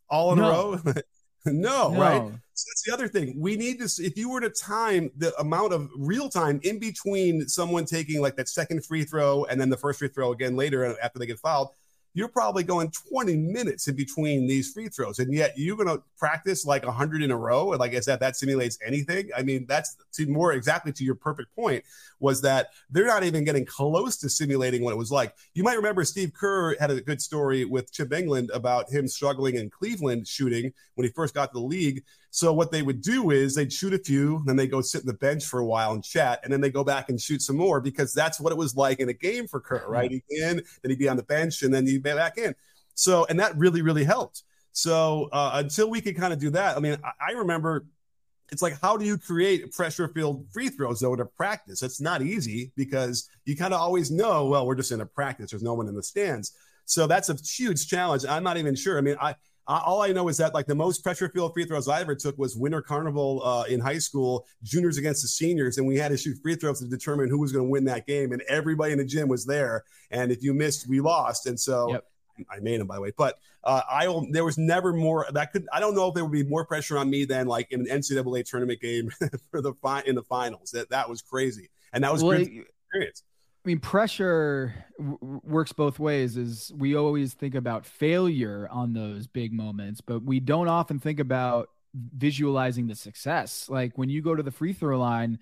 All 0.10 0.34
in 0.34 0.40
no. 0.40 0.46
a 0.46 0.52
row? 0.52 0.80
no, 1.46 1.92
no, 1.92 2.00
right? 2.00 2.22
So 2.54 2.66
that's 2.70 2.84
the 2.86 2.94
other 2.94 3.08
thing. 3.08 3.40
We 3.40 3.56
need 3.56 3.80
to, 3.80 4.04
if 4.04 4.18
you 4.18 4.30
were 4.30 4.42
to 4.42 4.50
time 4.50 5.12
the 5.18 5.38
amount 5.40 5.74
of 5.74 5.90
real 5.96 6.30
time 6.30 6.60
in 6.64 6.80
between 6.80 7.48
someone 7.48 7.86
taking 7.86 8.22
like 8.22 8.36
that 8.38 8.50
second 8.50 8.86
free 8.86 9.04
throw 9.04 9.46
and 9.46 9.60
then 9.60 9.70
the 9.70 9.78
first 9.78 10.00
free 10.00 10.08
throw 10.08 10.32
again 10.32 10.56
later 10.56 10.86
uh, 10.86 10.96
after 11.02 11.20
they 11.20 11.26
get 11.26 11.40
fouled, 11.40 11.70
you're 12.16 12.30
probably 12.30 12.64
going 12.64 12.90
20 13.12 13.36
minutes 13.36 13.90
in 13.90 13.96
between 13.96 14.48
these 14.48 14.72
free 14.72 14.88
throws. 14.88 15.20
And 15.20 15.34
yet 15.34 15.54
you're 15.58 15.76
going 15.76 15.90
to 15.90 16.02
practice 16.18 16.66
like 16.66 16.86
100 16.86 17.22
in 17.22 17.30
a 17.30 17.38
row. 17.38 17.74
And 17.74 17.80
like 17.80 17.94
I 17.94 18.00
said, 18.00 18.22
that 18.22 18.38
simulates 18.38 18.80
anything. 18.84 19.30
I 19.38 19.44
mean, 19.44 19.66
that's 19.68 19.98
to 20.14 20.26
more 20.26 20.54
exactly 20.54 20.94
to 20.94 21.04
your 21.04 21.16
perfect 21.16 21.54
point 21.56 21.84
was 22.22 22.42
that 22.42 22.70
they're 22.90 23.06
not 23.06 23.26
even 23.26 23.44
getting 23.44 23.66
close 23.66 24.16
to 24.18 24.30
simulating 24.30 24.82
what 24.82 24.94
it 24.94 24.98
was 24.98 25.12
like. 25.12 25.36
You 25.54 25.64
might 25.64 25.76
remember 25.76 26.06
Steve 26.06 26.32
Kerr 26.34 26.78
had 26.80 26.90
a 26.90 27.02
good 27.02 27.22
story 27.22 27.66
with 27.66 27.92
Chip 27.92 28.10
Engelland 28.12 28.48
about 28.54 28.90
him 28.90 29.10
struggling 29.10 29.56
in 29.56 29.70
Cleveland 29.70 30.26
shooting 30.26 30.72
when 30.96 31.06
he 31.06 31.12
first 31.12 31.34
got 31.34 31.48
to 31.48 31.60
the 31.60 31.66
league 31.66 32.02
so 32.36 32.52
what 32.52 32.70
they 32.70 32.82
would 32.82 33.00
do 33.00 33.32
is 33.32 33.56
they'd 33.56 33.72
shoot 33.72 33.94
a 33.94 33.98
few, 33.98 34.44
then 34.46 34.58
they 34.58 34.68
go 34.68 34.82
sit 34.82 35.00
in 35.00 35.08
the 35.08 35.14
bench 35.14 35.46
for 35.46 35.62
a 35.62 35.66
while 35.66 35.94
and 35.94 36.04
chat, 36.04 36.42
and 36.44 36.52
then 36.52 36.60
they 36.60 36.70
go 36.70 36.84
back 36.84 37.08
and 37.08 37.20
shoot 37.20 37.42
some 37.42 37.56
more 37.56 37.80
because 37.80 38.14
that's 38.14 38.42
what 38.42 38.52
it 38.52 38.58
was 38.58 38.76
like 38.76 39.00
in 39.00 39.08
a 39.08 39.14
game 39.14 39.48
for 39.48 39.62
Kerr, 39.62 39.86
right? 39.88 40.12
He'd 40.12 40.24
in, 40.28 40.58
then 40.58 40.90
he'd 40.90 41.00
be 41.00 41.08
on 41.08 41.16
the 41.16 41.24
bench, 41.24 41.64
and 41.64 41.74
then 41.74 41.88
he'd 41.88 42.04
be 42.04 42.14
back 42.14 42.38
in. 42.38 42.54
So, 42.94 43.26
and 43.30 43.40
that 43.40 43.56
really, 43.56 43.82
really 43.82 44.04
helped. 44.04 44.44
So 44.74 45.30
uh, 45.32 45.52
until 45.54 45.90
we 45.90 46.02
could 46.02 46.18
kind 46.18 46.34
of 46.34 46.40
do 46.40 46.50
that, 46.50 46.76
I 46.76 46.82
mean, 46.82 46.98
I, 47.06 47.30
I 47.30 47.32
remember 47.32 47.86
it's 48.52 48.62
like 48.62 48.82
how 48.82 48.98
do 48.98 49.06
you 49.06 49.18
create 49.18 49.72
pressure 49.72 50.10
filled 50.10 50.46
free 50.52 50.68
throws 50.68 51.00
though 51.00 51.16
to 51.16 51.26
practice 51.26 51.82
it's 51.82 52.00
not 52.00 52.22
easy 52.22 52.72
because 52.76 53.28
you 53.46 53.56
kind 53.58 53.74
of 53.74 53.82
always 53.82 54.12
know 54.12 54.46
well 54.46 54.68
we're 54.68 54.76
just 54.76 54.92
in 54.92 55.02
a 55.02 55.06
practice 55.06 55.50
there's 55.50 55.64
no 55.64 55.74
one 55.74 55.88
in 55.88 55.96
the 55.96 56.04
stands 56.04 56.52
so 56.86 57.08
that's 57.08 57.30
a 57.30 57.36
huge 57.44 57.88
challenge 57.88 58.24
i'm 58.30 58.44
not 58.44 58.58
even 58.58 58.76
sure 58.76 59.00
i 59.00 59.02
mean 59.02 59.16
i 59.20 59.34
uh, 59.68 59.82
all 59.86 60.02
I 60.02 60.12
know 60.12 60.28
is 60.28 60.38
that 60.38 60.54
like 60.54 60.68
the 60.68 60.76
most 60.76 61.04
pressure 61.04 61.30
filled 61.30 61.54
free 61.54 61.66
throws 61.66 61.88
I 61.88 62.02
ever 62.02 62.16
took 62.16 62.38
was 62.38 62.56
Winter 62.56 62.82
Carnival 62.82 63.42
uh, 63.44 63.64
in 63.64 63.80
high 63.80 63.98
school, 63.98 64.46
juniors 64.64 64.98
against 64.98 65.22
the 65.24 65.28
seniors, 65.28 65.78
and 65.78 65.88
we 65.88 65.98
had 65.98 66.10
to 66.10 66.18
shoot 66.18 66.38
free 66.42 66.56
throws 66.56 66.80
to 66.82 66.88
determine 66.88 67.30
who 67.30 67.40
was 67.40 67.52
going 67.52 67.66
to 67.66 67.70
win 67.70 67.86
that 67.86 68.06
game. 68.06 68.32
And 68.32 68.42
everybody 68.44 68.92
in 68.92 69.00
the 69.00 69.06
gym 69.06 69.28
was 69.28 69.46
there, 69.46 69.84
and 70.12 70.32
if 70.32 70.44
you 70.44 70.54
missed, 70.54 70.88
we 70.88 71.02
lost. 71.02 71.48
And 71.48 71.60
so. 71.60 71.92
Yep. 71.92 72.06
I 72.52 72.60
made 72.60 72.82
them 72.82 72.88
by 72.88 72.96
the 72.96 73.02
way, 73.02 73.14
but 73.16 73.40
uh, 73.64 73.80
I 73.90 74.14
there 74.32 74.44
was 74.44 74.58
never 74.58 74.92
more 74.92 75.26
that 75.32 75.54
could 75.54 75.66
I 75.72 75.80
don't 75.80 75.96
know 75.96 76.10
if 76.10 76.16
there 76.16 76.26
would 76.26 76.34
be 76.34 76.44
more 76.44 76.66
pressure 76.66 76.98
on 76.98 77.10
me 77.10 77.24
than 77.24 77.48
like 77.48 77.72
in 77.72 77.80
an 77.80 78.02
NCAA 78.02 78.44
tournament 78.44 78.82
game 78.82 79.10
for 79.52 79.62
the 79.62 79.72
fi- 79.82 80.02
in 80.02 80.16
the 80.16 80.22
finals. 80.22 80.72
That 80.72 80.90
that 80.90 81.10
was 81.10 81.22
crazy, 81.22 81.70
and 81.94 82.04
that 82.04 82.12
was 82.12 82.22
well, 82.22 82.36
great 82.36 82.66
experience. 82.92 83.24
I 83.66 83.68
mean, 83.68 83.80
pressure 83.80 84.86
w- 85.00 85.42
works 85.44 85.74
both 85.74 85.98
ways. 85.98 86.38
Is 86.38 86.72
we 86.76 86.96
always 86.96 87.34
think 87.34 87.56
about 87.56 87.84
failure 87.84 88.68
on 88.70 88.94
those 88.94 89.26
big 89.26 89.54
moments, 89.54 90.02
but 90.02 90.24
we 90.24 90.40
don't 90.40 90.68
often 90.68 91.00
think 91.00 91.20
about 91.20 91.70
visualizing 91.96 92.86
the 92.86 92.94
success. 92.94 93.68
Like 93.68 93.98
when 93.98 94.08
you 94.08 94.22
go 94.22 94.36
to 94.36 94.44
the 94.44 94.52
free 94.52 94.72
throw 94.72 95.00
line, 95.00 95.40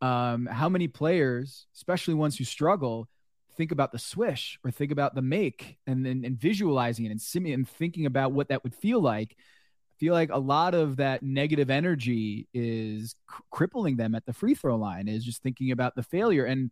um, 0.00 0.46
how 0.46 0.68
many 0.68 0.86
players, 0.86 1.66
especially 1.74 2.14
ones 2.14 2.38
who 2.38 2.44
struggle, 2.44 3.08
think 3.56 3.72
about 3.72 3.90
the 3.90 3.98
swish 3.98 4.56
or 4.64 4.70
think 4.70 4.92
about 4.92 5.16
the 5.16 5.22
make 5.22 5.76
and 5.88 6.06
then 6.06 6.22
and 6.24 6.38
visualizing 6.38 7.06
it 7.06 7.10
and 7.10 7.20
simming 7.20 7.54
and 7.54 7.68
thinking 7.68 8.06
about 8.06 8.30
what 8.30 8.50
that 8.50 8.62
would 8.62 8.74
feel 8.74 9.00
like. 9.00 9.34
I 9.36 9.94
feel 9.98 10.14
like 10.14 10.30
a 10.30 10.38
lot 10.38 10.74
of 10.74 10.96
that 10.98 11.24
negative 11.24 11.70
energy 11.70 12.46
is 12.54 13.16
cr- 13.26 13.42
crippling 13.50 13.96
them 13.96 14.14
at 14.14 14.26
the 14.26 14.32
free 14.32 14.54
throw 14.54 14.76
line 14.76 15.08
is 15.08 15.24
just 15.24 15.42
thinking 15.42 15.72
about 15.72 15.96
the 15.96 16.02
failure 16.04 16.44
and 16.44 16.70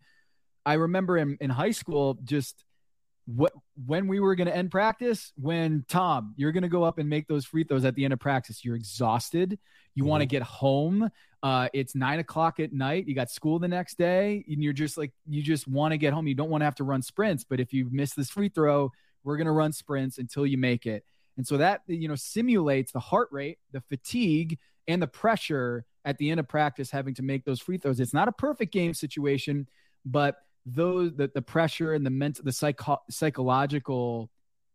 i 0.67 0.75
remember 0.75 1.17
in, 1.17 1.37
in 1.41 1.51
high 1.51 1.71
school 1.71 2.19
just 2.25 2.65
what 3.27 3.53
when 3.87 4.09
we 4.09 4.19
were 4.19 4.35
going 4.35 4.49
to 4.49 4.57
end 4.57 4.71
practice 4.71 5.33
when 5.37 5.85
tom 5.89 6.35
you're 6.37 6.53
going 6.53 6.63
to 6.63 6.69
go 6.69 6.83
up 6.83 6.99
and 6.99 7.09
make 7.09 7.29
those 7.29 7.45
free 7.45 7.65
throws 7.65 7.85
at 7.85 7.95
the 7.95 8.05
end 8.05 8.13
of 8.13 8.19
practice 8.19 8.65
you're 8.65 8.77
exhausted 8.77 9.59
you 9.95 10.03
mm-hmm. 10.03 10.11
want 10.11 10.21
to 10.21 10.27
get 10.27 10.43
home 10.43 11.09
uh, 11.45 11.69
it's 11.73 11.97
nine 11.97 12.21
o'clock 12.21 12.61
at 12.61 12.73
night 12.73 13.09
you 13.09 13.17
got 13.17 13.29
school 13.29 13.59
the 13.59 13.67
next 13.67 13.99
day 13.99 14.45
and 14.49 14.63
you're 14.63 14.73
just 14.73 14.97
like 14.97 15.13
you 15.29 15.43
just 15.43 15.67
want 15.67 15.93
to 15.93 15.99
get 15.99 16.13
home 16.13 16.27
you 16.27 16.35
don't 16.35 16.51
want 16.51 16.61
to 16.61 16.65
have 16.65 16.75
to 16.75 16.85
run 16.85 17.03
sprints 17.03 17.45
but 17.45 17.59
if 17.61 17.73
you 17.73 17.89
miss 17.91 18.15
this 18.15 18.31
free 18.31 18.49
throw 18.49 18.91
we're 19.25 19.37
going 19.37 19.47
to 19.47 19.53
run 19.53 19.73
sprints 19.73 20.19
until 20.19 20.47
you 20.47 20.57
make 20.57 20.87
it 20.87 21.05
and 21.37 21.47
so 21.47 21.57
that, 21.57 21.83
you 21.87 22.09
know, 22.09 22.15
simulates 22.15 22.93
the 22.93 23.01
heart 23.01 23.29
rate, 23.31 23.59
the 23.73 23.81
fatigue, 23.81 24.59
and 24.87 25.01
the 25.01 25.07
pressure 25.07 25.85
at 26.05 26.19
the 26.19 26.31
end 26.31 26.41
of 26.41 26.49
practice 26.49 26.91
having 26.91 27.15
to 27.15 27.23
make 27.23 27.45
those 27.45 27.61
free 27.61 27.79
throws. 27.79 28.01
It's 28.01 28.15
not 28.15 28.29
a 28.29 28.33
perfect 28.33 28.73
game 28.73 28.95
situation, 28.95 29.69
but 30.05 30.37
those 30.65 31.15
the, 31.15 31.31
the 31.35 31.43
pressure 31.43 31.93
and 31.93 32.07
the 32.07 32.11
mental 32.11 32.45
the 32.45 32.53
psycho- 32.53 33.03
psychological 33.11 34.31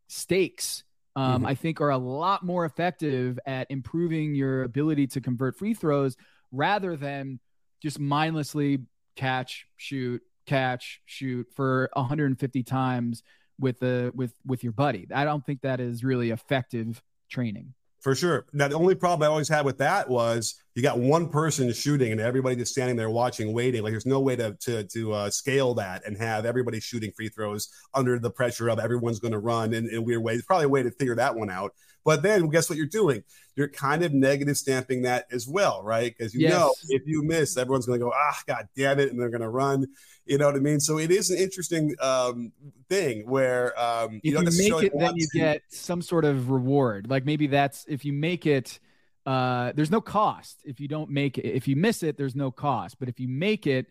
stakes 0.08 0.84
um, 1.18 1.38
mm-hmm. 1.38 1.46
I 1.48 1.56
think 1.56 1.82
are 1.82 1.90
a 1.90 1.98
lot 1.98 2.44
more 2.44 2.64
effective 2.66 3.40
at 3.48 3.66
improving 3.72 4.36
your 4.36 4.62
ability 4.62 5.08
to 5.08 5.22
convert 5.22 5.58
free 5.58 5.74
throws 5.74 6.16
rather 6.52 6.96
than 6.96 7.40
just 7.82 8.00
mindlessly 8.00 8.80
catch, 9.16 9.66
shoot, 9.78 10.22
catch, 10.46 11.02
shoot 11.06 11.48
for 11.56 11.90
150 11.94 12.62
times 12.62 13.24
with 13.60 13.80
the 13.80 14.12
with 14.14 14.32
with 14.46 14.64
your 14.64 14.74
buddy. 14.74 15.08
I 15.12 15.26
don't 15.26 15.44
think 15.44 15.62
that 15.62 15.80
is 15.80 16.04
really 16.04 16.30
effective 16.30 17.02
training. 17.30 17.74
For 18.00 18.14
sure. 18.14 18.46
Now 18.54 18.68
the 18.68 18.76
only 18.76 18.96
problem 18.96 19.26
I 19.26 19.30
always 19.30 19.50
had 19.50 19.66
with 19.66 19.80
that 19.80 20.08
was 20.08 20.62
you 20.76 20.84
got 20.84 21.00
one 21.00 21.30
person 21.30 21.72
shooting 21.74 22.12
and 22.12 22.22
everybody 22.22 22.56
just 22.56 22.72
standing 22.72 22.96
there 22.96 23.10
watching, 23.10 23.54
waiting. 23.54 23.82
Like 23.82 23.92
there's 23.92 24.06
no 24.06 24.20
way 24.20 24.36
to 24.36 24.56
to 24.62 24.84
to 24.84 25.14
uh, 25.14 25.30
scale 25.32 25.74
that 25.76 26.06
and 26.06 26.16
have 26.18 26.46
everybody 26.46 26.80
shooting 26.80 27.12
free 27.16 27.30
throws 27.30 27.70
under 27.96 28.20
the 28.20 28.30
pressure 28.30 28.70
of 28.70 28.78
everyone's 28.78 29.20
going 29.20 29.32
to 29.32 29.40
run 29.40 29.74
in, 29.74 29.90
in 29.90 30.06
weird 30.06 30.22
ways. 30.22 30.44
Probably 30.44 30.66
a 30.66 30.70
way 30.70 30.84
to 30.84 30.92
figure 30.92 31.16
that 31.16 31.36
one 31.36 31.50
out. 31.50 31.74
But 32.08 32.24
then 32.24 32.48
guess 32.48 32.70
what 32.70 32.78
you're 32.78 32.86
doing? 32.86 33.22
You're 33.58 33.68
kind 33.68 34.02
of 34.02 34.14
negative 34.14 34.56
stamping 34.56 35.02
that 35.02 35.28
as 35.30 35.46
well, 35.46 35.84
right? 35.84 36.16
Because 36.18 36.34
you 36.34 36.40
yes. 36.40 36.54
know 36.54 36.74
if 36.88 37.06
you 37.06 37.22
miss, 37.22 37.58
everyone's 37.58 37.86
going 37.86 38.00
to 38.00 38.06
go, 38.06 38.14
ah, 38.16 38.40
god 38.48 38.70
damn 38.78 38.98
it, 38.98 39.12
and 39.12 39.20
they're 39.20 39.30
going 39.30 39.42
to 39.42 39.50
run. 39.50 39.88
You 40.26 40.38
know 40.38 40.46
what 40.46 40.56
I 40.56 40.60
mean? 40.60 40.80
So 40.80 41.00
it 41.00 41.12
is 41.12 41.32
an 41.32 41.38
interesting 41.38 41.96
um, 42.00 42.54
thing 42.88 43.28
where 43.28 43.78
um, 43.78 44.22
you, 44.24 44.40
if 44.40 44.54
you 44.54 44.72
make 44.72 44.84
it, 44.84 44.94
then 44.98 45.18
you 45.18 45.28
to... 45.34 45.38
get 45.38 45.64
some 45.68 46.02
sort 46.02 46.24
of 46.24 46.50
reward. 46.50 47.10
Like 47.10 47.26
maybe 47.26 47.48
that's 47.48 47.84
if 47.90 48.06
you 48.06 48.14
make 48.14 48.46
it. 48.46 48.80
Uh, 49.26 49.74
there's 49.76 49.92
no 49.92 50.00
cost 50.00 50.62
if 50.64 50.80
you 50.80 50.88
don't 50.88 51.10
make 51.10 51.38
it. 51.38 51.46
If 51.46 51.68
you 51.68 51.76
miss 51.76 52.04
it, 52.04 52.16
there's 52.16 52.38
no 52.38 52.52
cost. 52.52 53.00
But 53.00 53.10
if 53.10 53.20
you 53.20 53.28
make 53.28 53.68
it, 53.68 53.88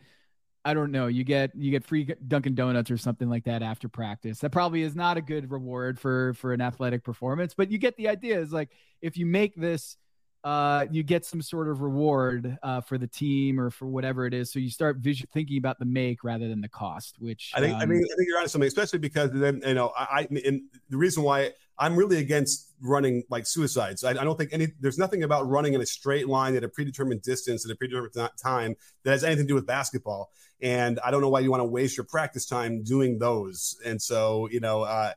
I 0.66 0.74
don't 0.74 0.90
know. 0.90 1.06
You 1.06 1.22
get 1.22 1.54
you 1.54 1.70
get 1.70 1.84
free 1.84 2.12
Dunkin' 2.26 2.56
Donuts 2.56 2.90
or 2.90 2.98
something 2.98 3.30
like 3.30 3.44
that 3.44 3.62
after 3.62 3.88
practice. 3.88 4.40
That 4.40 4.50
probably 4.50 4.82
is 4.82 4.96
not 4.96 5.16
a 5.16 5.22
good 5.22 5.48
reward 5.52 6.00
for 6.00 6.34
for 6.34 6.52
an 6.52 6.60
athletic 6.60 7.04
performance, 7.04 7.54
but 7.54 7.70
you 7.70 7.78
get 7.78 7.96
the 7.96 8.08
idea. 8.08 8.40
Is 8.40 8.52
like 8.52 8.70
if 9.00 9.16
you 9.16 9.26
make 9.26 9.54
this, 9.54 9.96
uh, 10.42 10.86
you 10.90 11.04
get 11.04 11.24
some 11.24 11.40
sort 11.40 11.68
of 11.68 11.82
reward 11.82 12.58
uh, 12.64 12.80
for 12.80 12.98
the 12.98 13.06
team 13.06 13.60
or 13.60 13.70
for 13.70 13.86
whatever 13.86 14.26
it 14.26 14.34
is. 14.34 14.52
So 14.52 14.58
you 14.58 14.68
start 14.68 14.96
vision, 14.96 15.28
thinking 15.32 15.56
about 15.58 15.78
the 15.78 15.84
make 15.84 16.24
rather 16.24 16.48
than 16.48 16.60
the 16.60 16.68
cost. 16.68 17.20
Which 17.20 17.52
I 17.54 17.60
think 17.60 17.76
um, 17.76 17.82
I 17.82 17.86
mean 17.86 18.02
I 18.04 18.16
think 18.16 18.26
you're 18.26 18.38
onto 18.38 18.48
something, 18.48 18.66
especially 18.66 18.98
because 18.98 19.30
then 19.32 19.62
you 19.64 19.74
know 19.74 19.92
I, 19.96 20.26
I 20.32 20.40
and 20.44 20.62
the 20.90 20.96
reason 20.96 21.22
why 21.22 21.52
I'm 21.78 21.96
really 21.96 22.18
against 22.18 22.72
running 22.80 23.24
like 23.30 23.46
suicides. 23.46 24.04
I, 24.04 24.10
I, 24.10 24.24
don't 24.24 24.36
think 24.36 24.52
any, 24.52 24.68
there's 24.80 24.98
nothing 24.98 25.22
about 25.22 25.48
running 25.48 25.74
in 25.74 25.80
a 25.80 25.86
straight 25.86 26.28
line 26.28 26.56
at 26.56 26.64
a 26.64 26.68
predetermined 26.68 27.22
distance 27.22 27.64
at 27.64 27.70
a 27.70 27.76
predetermined 27.76 28.14
time 28.42 28.76
that 29.04 29.10
has 29.10 29.24
anything 29.24 29.44
to 29.44 29.48
do 29.48 29.54
with 29.54 29.66
basketball. 29.66 30.30
And 30.60 30.98
I 31.04 31.10
don't 31.10 31.20
know 31.20 31.28
why 31.28 31.40
you 31.40 31.50
want 31.50 31.60
to 31.60 31.66
waste 31.66 31.96
your 31.96 32.04
practice 32.04 32.46
time 32.46 32.82
doing 32.82 33.18
those. 33.18 33.76
And 33.84 34.00
so, 34.00 34.48
you 34.50 34.60
know, 34.60 34.82
uh, 34.82 35.12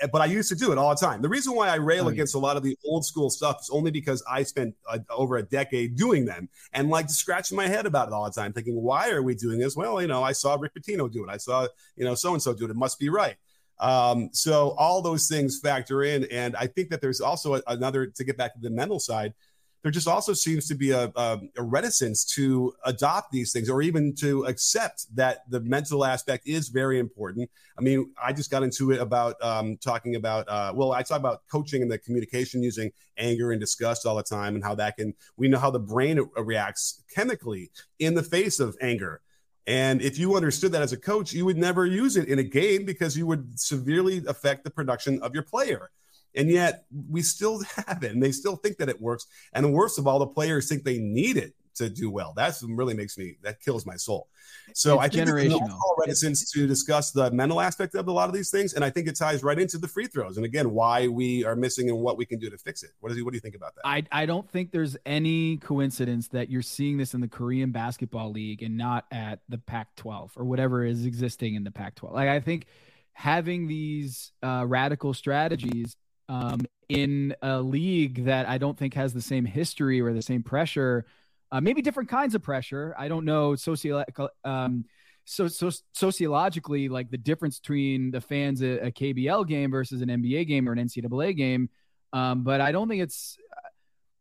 eh, 0.00 0.06
but 0.12 0.20
I 0.20 0.26
used 0.26 0.50
to 0.50 0.54
do 0.54 0.70
it 0.70 0.78
all 0.78 0.90
the 0.90 1.00
time. 1.00 1.22
The 1.22 1.30
reason 1.30 1.54
why 1.54 1.68
I 1.68 1.76
rail 1.76 2.06
oh, 2.06 2.08
against 2.08 2.34
yeah. 2.34 2.40
a 2.40 2.42
lot 2.42 2.56
of 2.56 2.62
the 2.62 2.76
old 2.84 3.04
school 3.06 3.30
stuff 3.30 3.60
is 3.62 3.70
only 3.70 3.90
because 3.90 4.22
I 4.30 4.42
spent 4.42 4.74
uh, 4.88 4.98
over 5.10 5.36
a 5.36 5.42
decade 5.42 5.96
doing 5.96 6.26
them 6.26 6.48
and 6.74 6.90
like 6.90 7.08
scratching 7.08 7.56
my 7.56 7.68
head 7.68 7.86
about 7.86 8.08
it 8.08 8.14
all 8.14 8.24
the 8.24 8.30
time, 8.30 8.52
thinking, 8.52 8.80
why 8.80 9.10
are 9.10 9.22
we 9.22 9.34
doing 9.34 9.58
this? 9.58 9.76
Well, 9.76 10.00
you 10.00 10.08
know, 10.08 10.22
I 10.22 10.32
saw 10.32 10.56
Rick 10.56 10.74
Pitino 10.74 11.10
do 11.10 11.24
it. 11.24 11.30
I 11.30 11.38
saw, 11.38 11.68
you 11.96 12.04
know, 12.04 12.14
so 12.14 12.34
and 12.34 12.42
so 12.42 12.52
do 12.52 12.66
it. 12.66 12.70
It 12.70 12.76
must 12.76 12.98
be 12.98 13.08
right. 13.08 13.36
Um, 13.78 14.30
so 14.32 14.70
all 14.78 15.02
those 15.02 15.28
things 15.28 15.58
factor 15.58 16.04
in, 16.04 16.26
and 16.30 16.54
I 16.56 16.66
think 16.66 16.90
that 16.90 17.00
there's 17.00 17.20
also 17.20 17.56
a, 17.56 17.62
another 17.66 18.06
to 18.06 18.24
get 18.24 18.36
back 18.36 18.54
to 18.54 18.60
the 18.60 18.70
mental 18.70 19.00
side. 19.00 19.34
There 19.82 19.90
just 19.90 20.06
also 20.06 20.32
seems 20.32 20.68
to 20.68 20.76
be 20.76 20.92
a, 20.92 21.10
a, 21.16 21.40
a, 21.56 21.62
reticence 21.62 22.24
to 22.36 22.72
adopt 22.84 23.32
these 23.32 23.52
things 23.52 23.68
or 23.68 23.82
even 23.82 24.14
to 24.20 24.44
accept 24.44 25.06
that 25.16 25.42
the 25.50 25.58
mental 25.58 26.04
aspect 26.04 26.46
is 26.46 26.68
very 26.68 27.00
important. 27.00 27.50
I 27.76 27.82
mean, 27.82 28.12
I 28.22 28.32
just 28.32 28.48
got 28.48 28.62
into 28.62 28.92
it 28.92 29.00
about 29.00 29.42
um, 29.42 29.76
talking 29.78 30.14
about, 30.14 30.48
uh, 30.48 30.72
well, 30.72 30.92
I 30.92 31.02
talk 31.02 31.18
about 31.18 31.40
coaching 31.50 31.82
and 31.82 31.90
the 31.90 31.98
communication 31.98 32.62
using 32.62 32.92
anger 33.16 33.50
and 33.50 33.60
disgust 33.60 34.06
all 34.06 34.14
the 34.14 34.22
time 34.22 34.54
and 34.54 34.62
how 34.62 34.76
that 34.76 34.96
can, 34.96 35.14
we 35.36 35.48
know 35.48 35.58
how 35.58 35.72
the 35.72 35.80
brain 35.80 36.20
reacts 36.36 37.02
chemically 37.12 37.72
in 37.98 38.14
the 38.14 38.22
face 38.22 38.60
of 38.60 38.76
anger. 38.80 39.20
And 39.66 40.02
if 40.02 40.18
you 40.18 40.36
understood 40.36 40.72
that 40.72 40.82
as 40.82 40.92
a 40.92 40.96
coach, 40.96 41.32
you 41.32 41.44
would 41.44 41.56
never 41.56 41.86
use 41.86 42.16
it 42.16 42.28
in 42.28 42.38
a 42.38 42.44
game 42.44 42.84
because 42.84 43.16
you 43.16 43.26
would 43.26 43.58
severely 43.58 44.22
affect 44.26 44.64
the 44.64 44.70
production 44.70 45.22
of 45.22 45.34
your 45.34 45.44
player. 45.44 45.90
And 46.34 46.48
yet 46.48 46.84
we 47.08 47.22
still 47.22 47.62
have 47.86 48.02
it 48.02 48.12
and 48.12 48.22
they 48.22 48.32
still 48.32 48.56
think 48.56 48.78
that 48.78 48.88
it 48.88 49.00
works. 49.00 49.26
And 49.52 49.72
worst 49.72 49.98
of 49.98 50.06
all, 50.06 50.18
the 50.18 50.26
players 50.26 50.68
think 50.68 50.82
they 50.82 50.98
need 50.98 51.36
it 51.36 51.54
to 51.74 51.88
do 51.88 52.10
well. 52.10 52.32
That's 52.36 52.62
really 52.62 52.94
makes 52.94 53.16
me 53.18 53.36
that 53.42 53.60
kills 53.60 53.86
my 53.86 53.96
soul. 53.96 54.28
So 54.74 55.00
it's 55.00 55.16
I 55.16 55.24
think 55.24 55.28
an 55.28 55.68
reticence 55.98 56.50
to 56.52 56.66
discuss 56.66 57.10
the 57.10 57.30
mental 57.30 57.60
aspect 57.60 57.94
of 57.94 58.08
a 58.08 58.12
lot 58.12 58.28
of 58.28 58.34
these 58.34 58.50
things, 58.50 58.74
and 58.74 58.84
I 58.84 58.90
think 58.90 59.08
it 59.08 59.16
ties 59.16 59.42
right 59.42 59.58
into 59.58 59.78
the 59.78 59.88
free 59.88 60.06
throws. 60.06 60.36
And 60.36 60.46
again, 60.46 60.70
why 60.70 61.08
we 61.08 61.44
are 61.44 61.56
missing 61.56 61.88
and 61.88 61.98
what 61.98 62.16
we 62.16 62.24
can 62.24 62.38
do 62.38 62.50
to 62.50 62.58
fix 62.58 62.82
it. 62.82 62.90
What 63.00 63.12
is 63.12 63.22
what 63.22 63.32
do 63.32 63.36
you 63.36 63.40
think 63.40 63.54
about 63.54 63.74
that? 63.76 63.82
I 63.84 64.04
I 64.12 64.26
don't 64.26 64.48
think 64.48 64.70
there's 64.70 64.96
any 65.06 65.58
coincidence 65.58 66.28
that 66.28 66.50
you're 66.50 66.62
seeing 66.62 66.98
this 66.98 67.14
in 67.14 67.20
the 67.20 67.28
Korean 67.28 67.70
basketball 67.70 68.30
league 68.30 68.62
and 68.62 68.76
not 68.76 69.06
at 69.10 69.40
the 69.48 69.58
Pac-12 69.58 70.30
or 70.36 70.44
whatever 70.44 70.84
is 70.84 71.06
existing 71.06 71.54
in 71.54 71.64
the 71.64 71.70
Pac-12. 71.70 72.12
Like 72.12 72.28
I 72.28 72.40
think 72.40 72.66
having 73.12 73.66
these 73.66 74.32
uh, 74.42 74.64
radical 74.66 75.14
strategies 75.14 75.96
um, 76.28 76.60
in 76.88 77.34
a 77.42 77.60
league 77.60 78.24
that 78.24 78.48
I 78.48 78.58
don't 78.58 78.76
think 78.76 78.94
has 78.94 79.12
the 79.12 79.22
same 79.22 79.44
history 79.44 80.00
or 80.00 80.12
the 80.12 80.22
same 80.22 80.42
pressure 80.42 81.04
uh, 81.52 81.60
maybe 81.60 81.82
different 81.82 82.08
kinds 82.08 82.34
of 82.34 82.42
pressure. 82.42 82.94
I 82.98 83.08
don't 83.08 83.26
know 83.26 83.54
sociological. 83.54 84.30
Um, 84.42 84.86
so, 85.24 85.46
so 85.46 85.70
sociologically, 85.92 86.88
like 86.88 87.10
the 87.10 87.18
difference 87.18 87.60
between 87.60 88.10
the 88.10 88.20
fans 88.20 88.62
at 88.62 88.84
a 88.84 88.90
KBL 88.90 89.46
game 89.46 89.70
versus 89.70 90.00
an 90.00 90.08
NBA 90.08 90.48
game 90.48 90.68
or 90.68 90.72
an 90.72 90.78
NCAA 90.78 91.36
game. 91.36 91.68
Um, 92.12 92.42
but 92.42 92.60
I 92.60 92.72
don't 92.72 92.88
think 92.88 93.02
it's, 93.02 93.36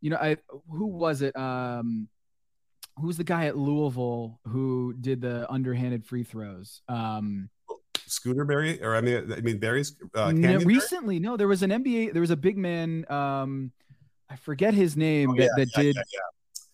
you 0.01 0.09
know, 0.09 0.17
I 0.17 0.38
who 0.69 0.88
was 0.88 1.21
it? 1.21 1.36
Um, 1.36 2.07
who's 2.97 3.17
the 3.17 3.23
guy 3.23 3.45
at 3.45 3.57
Louisville 3.57 4.39
who 4.47 4.93
did 4.99 5.21
the 5.21 5.49
underhanded 5.49 6.05
free 6.05 6.23
throws? 6.23 6.82
Um, 6.88 7.49
Scooter 8.05 8.43
Barry, 8.43 8.84
or 8.84 8.95
I 8.95 9.01
mean, 9.01 9.32
I 9.32 9.39
mean 9.41 9.57
Barry's. 9.57 9.95
Uh, 10.13 10.32
no, 10.34 10.57
recently, 10.59 11.19
no, 11.19 11.38
there 11.38 11.47
was 11.47 11.63
an 11.63 11.69
NBA. 11.69 12.11
There 12.13 12.21
was 12.21 12.32
a 12.32 12.36
big 12.36 12.57
man. 12.57 13.05
Um, 13.09 13.71
I 14.29 14.36
forget 14.36 14.73
his 14.73 14.97
name 14.97 15.32
oh, 15.32 15.36
that, 15.36 15.43
yeah, 15.43 15.49
that 15.57 15.67
yeah, 15.77 15.84
did. 15.84 15.95
Yeah, 15.95 16.19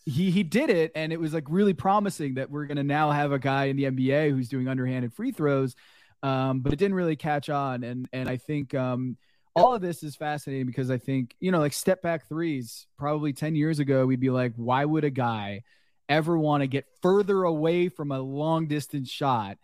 he 0.07 0.31
he 0.31 0.41
did 0.41 0.69
it 0.69 0.91
and 0.95 1.11
it 1.11 1.19
was 1.19 1.33
like 1.33 1.43
really 1.49 1.73
promising 1.73 2.35
that 2.35 2.49
we're 2.49 2.65
going 2.65 2.77
to 2.77 2.83
now 2.83 3.11
have 3.11 3.33
a 3.33 3.39
guy 3.39 3.65
in 3.65 3.75
the 3.75 3.83
NBA 3.83 4.31
who's 4.31 4.47
doing 4.47 4.67
underhanded 4.67 5.13
free 5.13 5.31
throws 5.31 5.75
um, 6.23 6.61
but 6.61 6.73
it 6.73 6.79
didn't 6.79 6.95
really 6.95 7.17
catch 7.17 7.49
on 7.49 7.83
and 7.83 8.07
and 8.13 8.29
I 8.29 8.37
think 8.37 8.73
um, 8.73 9.17
all 9.53 9.73
of 9.73 9.81
this 9.81 10.03
is 10.03 10.15
fascinating 10.15 10.65
because 10.65 10.89
I 10.89 10.97
think 10.97 11.35
you 11.39 11.51
know 11.51 11.59
like 11.59 11.73
step 11.73 12.01
back 12.01 12.29
threes 12.29 12.87
probably 12.97 13.33
10 13.33 13.55
years 13.55 13.79
ago 13.79 14.05
we'd 14.05 14.21
be 14.21 14.29
like 14.29 14.53
why 14.55 14.85
would 14.85 15.03
a 15.03 15.09
guy 15.09 15.63
ever 16.07 16.37
want 16.37 16.61
to 16.61 16.67
get 16.67 16.85
further 17.01 17.43
away 17.43 17.89
from 17.89 18.11
a 18.11 18.19
long 18.19 18.67
distance 18.67 19.09
shot 19.09 19.57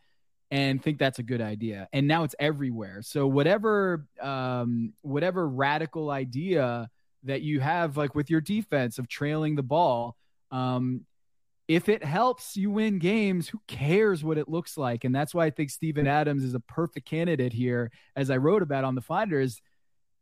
and 0.51 0.83
think 0.83 0.99
that's 0.99 1.19
a 1.19 1.23
good 1.23 1.41
idea? 1.41 1.87
And 1.93 2.05
now 2.05 2.25
it's 2.25 2.35
everywhere. 2.37 3.01
So 3.01 3.27
whatever 3.27 4.05
um, 4.21 4.93
whatever 5.03 5.47
radical 5.47 6.11
idea 6.11 6.89
that 7.23 7.41
you 7.41 7.61
have 7.61 7.95
like 7.95 8.13
with 8.13 8.29
your 8.29 8.41
defense 8.41 8.99
of 8.99 9.07
trailing 9.07 9.55
the 9.55 9.63
ball 9.63 10.17
um, 10.53 11.05
if 11.67 11.89
it 11.89 12.03
helps 12.03 12.55
you 12.55 12.69
win 12.71 12.99
games, 12.99 13.49
who 13.49 13.59
cares 13.67 14.23
what 14.23 14.37
it 14.37 14.47
looks 14.47 14.77
like? 14.77 15.03
And 15.03 15.15
that's 15.15 15.33
why 15.33 15.45
I 15.45 15.49
think 15.49 15.69
Steven 15.69 16.07
Adams 16.07 16.43
is 16.43 16.53
a 16.53 16.59
perfect 16.59 17.07
candidate 17.07 17.53
here, 17.53 17.91
as 18.15 18.29
I 18.29 18.37
wrote 18.37 18.61
about 18.61 18.83
on 18.83 18.95
the 18.95 19.01
Finders. 19.01 19.59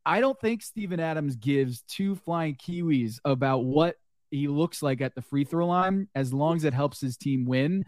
I 0.05 0.21
don't 0.21 0.39
think 0.39 0.61
Steven 0.61 0.99
Adams 0.99 1.36
gives 1.36 1.84
two 1.84 2.15
flying 2.15 2.55
kiwis 2.55 3.19
about 3.25 3.65
what 3.65 3.97
he 4.32 4.47
looks 4.47 4.82
like 4.82 5.01
at 5.01 5.13
the 5.13 5.21
free 5.21 5.43
throw 5.43 5.67
line, 5.67 6.07
as 6.15 6.34
long 6.34 6.55
as 6.55 6.63
it 6.63 6.73
helps 6.73 7.01
his 7.01 7.17
team 7.17 7.45
win. 7.45 7.84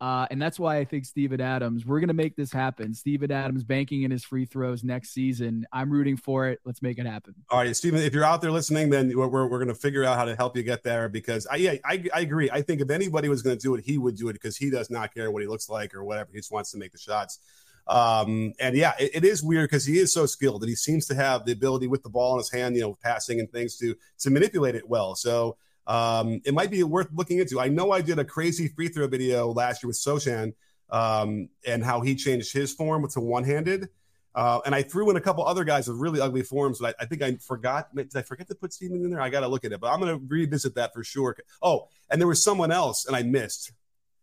Uh, 0.00 0.26
and 0.30 0.40
that's 0.40 0.60
why 0.60 0.76
I 0.76 0.84
think 0.84 1.04
Steven 1.04 1.40
Adams, 1.40 1.84
we're 1.84 1.98
going 1.98 2.08
to 2.08 2.14
make 2.14 2.36
this 2.36 2.52
happen. 2.52 2.94
Steven 2.94 3.32
Adams 3.32 3.64
banking 3.64 4.02
in 4.02 4.10
his 4.10 4.24
free 4.24 4.44
throws 4.44 4.84
next 4.84 5.10
season. 5.10 5.66
I'm 5.72 5.90
rooting 5.90 6.16
for 6.16 6.48
it. 6.48 6.60
Let's 6.64 6.82
make 6.82 6.98
it 6.98 7.06
happen. 7.06 7.34
All 7.50 7.58
right, 7.58 7.74
Steven, 7.74 8.00
if 8.00 8.14
you're 8.14 8.24
out 8.24 8.40
there 8.40 8.52
listening, 8.52 8.90
then 8.90 9.12
we're, 9.16 9.26
we're, 9.26 9.48
we're 9.48 9.58
going 9.58 9.68
to 9.68 9.74
figure 9.74 10.04
out 10.04 10.16
how 10.16 10.24
to 10.24 10.36
help 10.36 10.56
you 10.56 10.62
get 10.62 10.84
there 10.84 11.08
because 11.08 11.46
I, 11.48 11.56
yeah, 11.56 11.74
I, 11.84 12.04
I 12.14 12.20
agree. 12.20 12.48
I 12.50 12.62
think 12.62 12.80
if 12.80 12.90
anybody 12.90 13.28
was 13.28 13.42
going 13.42 13.56
to 13.56 13.62
do 13.62 13.74
it, 13.74 13.84
he 13.84 13.98
would 13.98 14.16
do 14.16 14.28
it 14.28 14.34
because 14.34 14.56
he 14.56 14.70
does 14.70 14.88
not 14.88 15.12
care 15.12 15.30
what 15.32 15.42
he 15.42 15.48
looks 15.48 15.68
like 15.68 15.94
or 15.94 16.04
whatever. 16.04 16.30
He 16.32 16.38
just 16.38 16.52
wants 16.52 16.70
to 16.72 16.78
make 16.78 16.92
the 16.92 16.98
shots. 16.98 17.40
Um, 17.88 18.52
and 18.60 18.76
yeah, 18.76 18.92
it, 19.00 19.10
it 19.14 19.24
is 19.24 19.42
weird 19.42 19.70
because 19.70 19.86
he 19.86 19.98
is 19.98 20.12
so 20.12 20.26
skilled 20.26 20.62
and 20.62 20.68
he 20.68 20.76
seems 20.76 21.06
to 21.06 21.14
have 21.14 21.44
the 21.44 21.52
ability 21.52 21.86
with 21.86 22.02
the 22.02 22.10
ball 22.10 22.34
in 22.34 22.38
his 22.38 22.50
hand, 22.50 22.76
you 22.76 22.82
know, 22.82 22.96
passing 23.02 23.40
and 23.40 23.50
things 23.50 23.76
to 23.78 23.96
to 24.20 24.30
manipulate 24.30 24.74
it 24.74 24.88
well. 24.88 25.14
So 25.14 25.56
um, 25.88 26.42
it 26.44 26.52
might 26.52 26.70
be 26.70 26.82
worth 26.84 27.08
looking 27.12 27.38
into. 27.38 27.58
I 27.58 27.68
know 27.68 27.90
I 27.90 28.02
did 28.02 28.18
a 28.18 28.24
crazy 28.24 28.68
free 28.68 28.88
throw 28.88 29.08
video 29.08 29.50
last 29.50 29.82
year 29.82 29.88
with 29.88 29.96
Sochan 29.96 30.52
um, 30.90 31.48
and 31.66 31.82
how 31.82 32.02
he 32.02 32.14
changed 32.14 32.52
his 32.52 32.74
form 32.74 33.08
to 33.08 33.20
one 33.20 33.42
handed. 33.42 33.88
Uh, 34.34 34.60
and 34.66 34.74
I 34.74 34.82
threw 34.82 35.10
in 35.10 35.16
a 35.16 35.20
couple 35.20 35.44
other 35.44 35.64
guys 35.64 35.88
with 35.88 35.96
really 35.96 36.20
ugly 36.20 36.42
forms, 36.42 36.78
but 36.78 36.94
I, 37.00 37.04
I, 37.04 37.06
think 37.06 37.22
I 37.22 37.34
forgot. 37.36 37.92
Did 37.94 38.14
I 38.14 38.22
forget 38.22 38.46
to 38.48 38.54
put 38.54 38.74
Steven 38.74 39.02
in 39.02 39.10
there? 39.10 39.20
I 39.20 39.30
got 39.30 39.40
to 39.40 39.48
look 39.48 39.64
at 39.64 39.72
it, 39.72 39.80
but 39.80 39.90
I'm 39.90 39.98
going 39.98 40.16
to 40.16 40.24
revisit 40.28 40.74
that 40.74 40.92
for 40.92 41.02
sure. 41.02 41.36
Oh, 41.62 41.88
and 42.10 42.20
there 42.20 42.28
was 42.28 42.44
someone 42.44 42.70
else, 42.70 43.06
and 43.06 43.16
I 43.16 43.22
missed, 43.22 43.72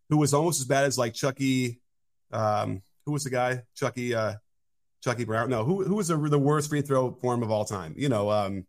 who 0.10 0.18
was 0.18 0.34
almost 0.34 0.62
as 0.62 0.68
bad 0.68 0.86
as 0.86 0.98
like 0.98 1.16
Chucky. 1.16 1.82
Um, 2.32 2.84
who 3.06 3.12
was 3.12 3.24
the 3.24 3.30
guy? 3.30 3.64
Chucky, 3.76 4.14
uh, 4.14 4.36
Chucky 5.04 5.26
Brown. 5.26 5.50
No, 5.50 5.64
who 5.66 5.84
who 5.84 5.96
was 5.96 6.08
the, 6.08 6.18
the 6.18 6.40
worst 6.40 6.70
free 6.70 6.82
throw 6.82 7.12
form 7.22 7.44
of 7.44 7.52
all 7.52 7.66
time? 7.66 7.96
You 7.98 8.08
know, 8.08 8.30
um, 8.32 8.66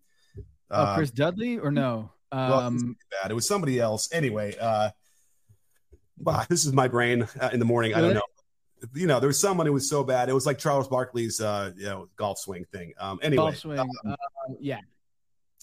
uh, 0.71 0.89
oh, 0.89 0.95
Chris 0.97 1.11
Dudley 1.11 1.59
or 1.59 1.71
no? 1.71 2.11
Um, 2.37 2.51
well, 2.51 2.91
it 2.91 2.97
bad. 3.23 3.31
It 3.31 3.35
was 3.35 3.47
somebody 3.47 3.81
else. 3.81 4.13
Anyway, 4.13 4.55
uh, 4.61 4.91
wow, 6.19 6.45
this 6.49 6.67
is 6.67 6.73
my 6.73 6.89
brain 6.89 7.27
uh, 7.41 7.51
in 7.53 7.59
the 7.59 7.65
morning. 7.65 7.95
I 7.95 8.01
don't 8.01 8.15
know. 8.15 8.23
You 8.95 9.07
know, 9.07 9.21
there 9.21 9.29
was 9.29 9.41
someone 9.41 9.67
who 9.67 9.73
was 9.73 9.89
so 9.89 10.05
bad. 10.05 10.29
It 10.29 10.35
was 10.35 10.45
like 10.45 10.59
Charles 10.59 10.87
Barkley's, 10.87 11.41
uh, 11.41 11.73
you 11.77 11.87
know, 11.87 12.09
golf 12.17 12.39
swing 12.39 12.67
thing. 12.73 12.93
Um, 12.99 13.19
anyway, 13.23 13.37
golf 13.37 13.57
swing. 13.57 13.79
Um, 13.79 13.89
uh, 14.07 14.17
yeah. 14.61 14.81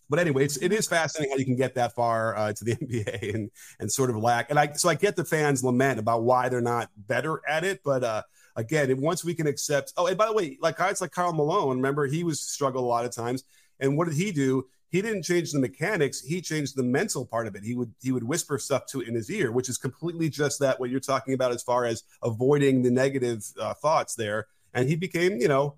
But 0.10 0.20
anyway, 0.20 0.46
it's, 0.46 0.58
it 0.58 0.74
is 0.74 0.88
fascinating 0.88 1.32
how 1.32 1.38
you 1.38 1.46
can 1.46 1.56
get 1.56 1.76
that 1.76 1.94
far 1.94 2.36
uh, 2.36 2.54
to 2.54 2.64
the 2.66 2.76
NBA 2.76 3.36
and 3.36 3.52
and 3.80 3.92
sort 3.92 4.10
of 4.10 4.18
lack. 4.18 4.50
And 4.50 4.60
I 4.60 4.74
so 4.74 4.90
I 4.90 4.96
get 4.96 5.16
the 5.16 5.24
fans 5.24 5.64
lament 5.64 6.00
about 6.00 6.24
why 6.24 6.50
they're 6.50 6.62
not 6.62 6.90
better 6.98 7.40
at 7.48 7.64
it, 7.64 7.82
but 7.84 8.04
uh, 8.04 8.24
again, 8.56 9.00
once 9.00 9.24
we 9.24 9.34
can 9.34 9.48
accept. 9.48 9.94
Oh, 9.96 10.08
and 10.08 10.18
by 10.18 10.26
the 10.26 10.34
way, 10.34 10.58
like 10.60 10.78
guys 10.78 11.02
like 11.02 11.12
Karl 11.12 11.34
Malone, 11.34 11.78
remember 11.78 12.08
he 12.08 12.24
was 12.24 12.42
struggled 12.42 12.84
a 12.84 12.88
lot 12.88 13.06
of 13.06 13.12
times. 13.12 13.44
And 13.80 13.98
what 13.98 14.08
did 14.08 14.18
he 14.18 14.32
do? 14.32 14.68
He 14.94 15.02
didn't 15.02 15.24
change 15.24 15.52
the 15.52 15.60
mechanics. 15.60 16.22
He 16.22 16.40
changed 16.40 16.78
the 16.78 16.84
mental 16.84 17.26
part 17.26 17.48
of 17.48 17.56
it. 17.56 17.64
He 17.64 17.74
would 17.74 17.92
he 18.00 18.12
would 18.12 18.24
whisper 18.24 18.60
stuff 18.60 18.86
to 18.92 19.02
in 19.02 19.16
his 19.16 19.28
ear, 19.32 19.52
which 19.52 19.68
is 19.68 19.80
completely 19.80 20.30
just 20.30 20.60
that 20.60 20.80
what 20.80 20.92
you're 20.92 21.00
talking 21.00 21.34
about 21.34 21.52
as 21.52 21.64
far 21.64 21.86
as 21.86 22.04
avoiding 22.22 22.84
the 22.84 22.92
negative 22.92 23.44
uh, 23.60 23.74
thoughts 23.74 24.14
there. 24.14 24.46
And 24.76 24.88
he 24.88 24.96
became, 24.96 25.42
you 25.42 25.48
know, 25.48 25.78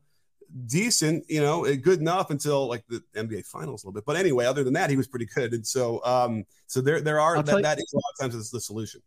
decent, 0.66 1.24
you 1.30 1.40
know, 1.40 1.64
good 1.78 2.02
enough 2.02 2.30
until 2.30 2.68
like 2.68 2.84
the 2.90 3.02
NBA 3.16 3.46
finals 3.46 3.86
a 3.86 3.88
little 3.88 3.94
bit. 3.94 4.04
But 4.06 4.18
anyway, 4.18 4.48
other 4.48 4.66
than 4.66 4.74
that, 4.74 4.90
he 4.90 4.98
was 4.98 5.08
pretty 5.08 5.28
good. 5.34 5.54
And 5.54 5.66
so, 5.66 6.04
um, 6.04 6.44
so 6.68 6.82
there, 6.82 7.00
there 7.00 7.22
are 7.22 7.42
that, 7.42 7.56
you, 7.56 7.62
that 7.62 7.78
is 7.78 7.94
a 7.94 7.96
lot 7.96 8.04
of 8.20 8.34
times 8.34 8.52
the 8.52 8.60
solution. 8.60 9.02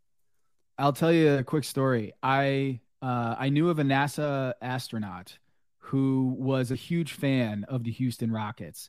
I'll 0.79 0.95
tell 0.95 1.13
you 1.13 1.35
a 1.35 1.45
quick 1.45 1.65
story. 1.65 2.15
I 2.23 2.81
uh, 3.03 3.37
I 3.39 3.51
knew 3.51 3.69
of 3.69 3.79
a 3.79 3.85
NASA 3.85 4.55
astronaut 4.63 5.37
who 5.77 6.35
was 6.39 6.71
a 6.71 6.77
huge 6.77 7.13
fan 7.13 7.65
of 7.69 7.85
the 7.85 7.91
Houston 7.91 8.33
Rockets. 8.33 8.89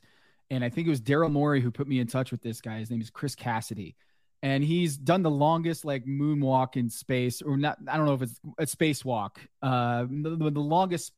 And 0.50 0.64
I 0.64 0.68
think 0.68 0.86
it 0.86 0.90
was 0.90 1.00
Daryl 1.00 1.30
Morey 1.30 1.60
who 1.60 1.70
put 1.70 1.86
me 1.88 2.00
in 2.00 2.06
touch 2.06 2.30
with 2.30 2.42
this 2.42 2.60
guy. 2.60 2.78
His 2.78 2.90
name 2.90 3.00
is 3.00 3.10
Chris 3.10 3.34
Cassidy. 3.34 3.96
And 4.42 4.64
he's 4.64 4.96
done 4.96 5.22
the 5.22 5.30
longest 5.30 5.84
like 5.84 6.06
moonwalk 6.06 6.76
in 6.76 6.88
space, 6.88 7.42
or 7.42 7.56
not, 7.56 7.78
I 7.86 7.96
don't 7.96 8.06
know 8.06 8.14
if 8.14 8.22
it's 8.22 8.40
a 8.58 8.64
spacewalk, 8.64 9.36
uh, 9.62 10.06
the, 10.08 10.50
the 10.50 10.60
longest 10.60 11.12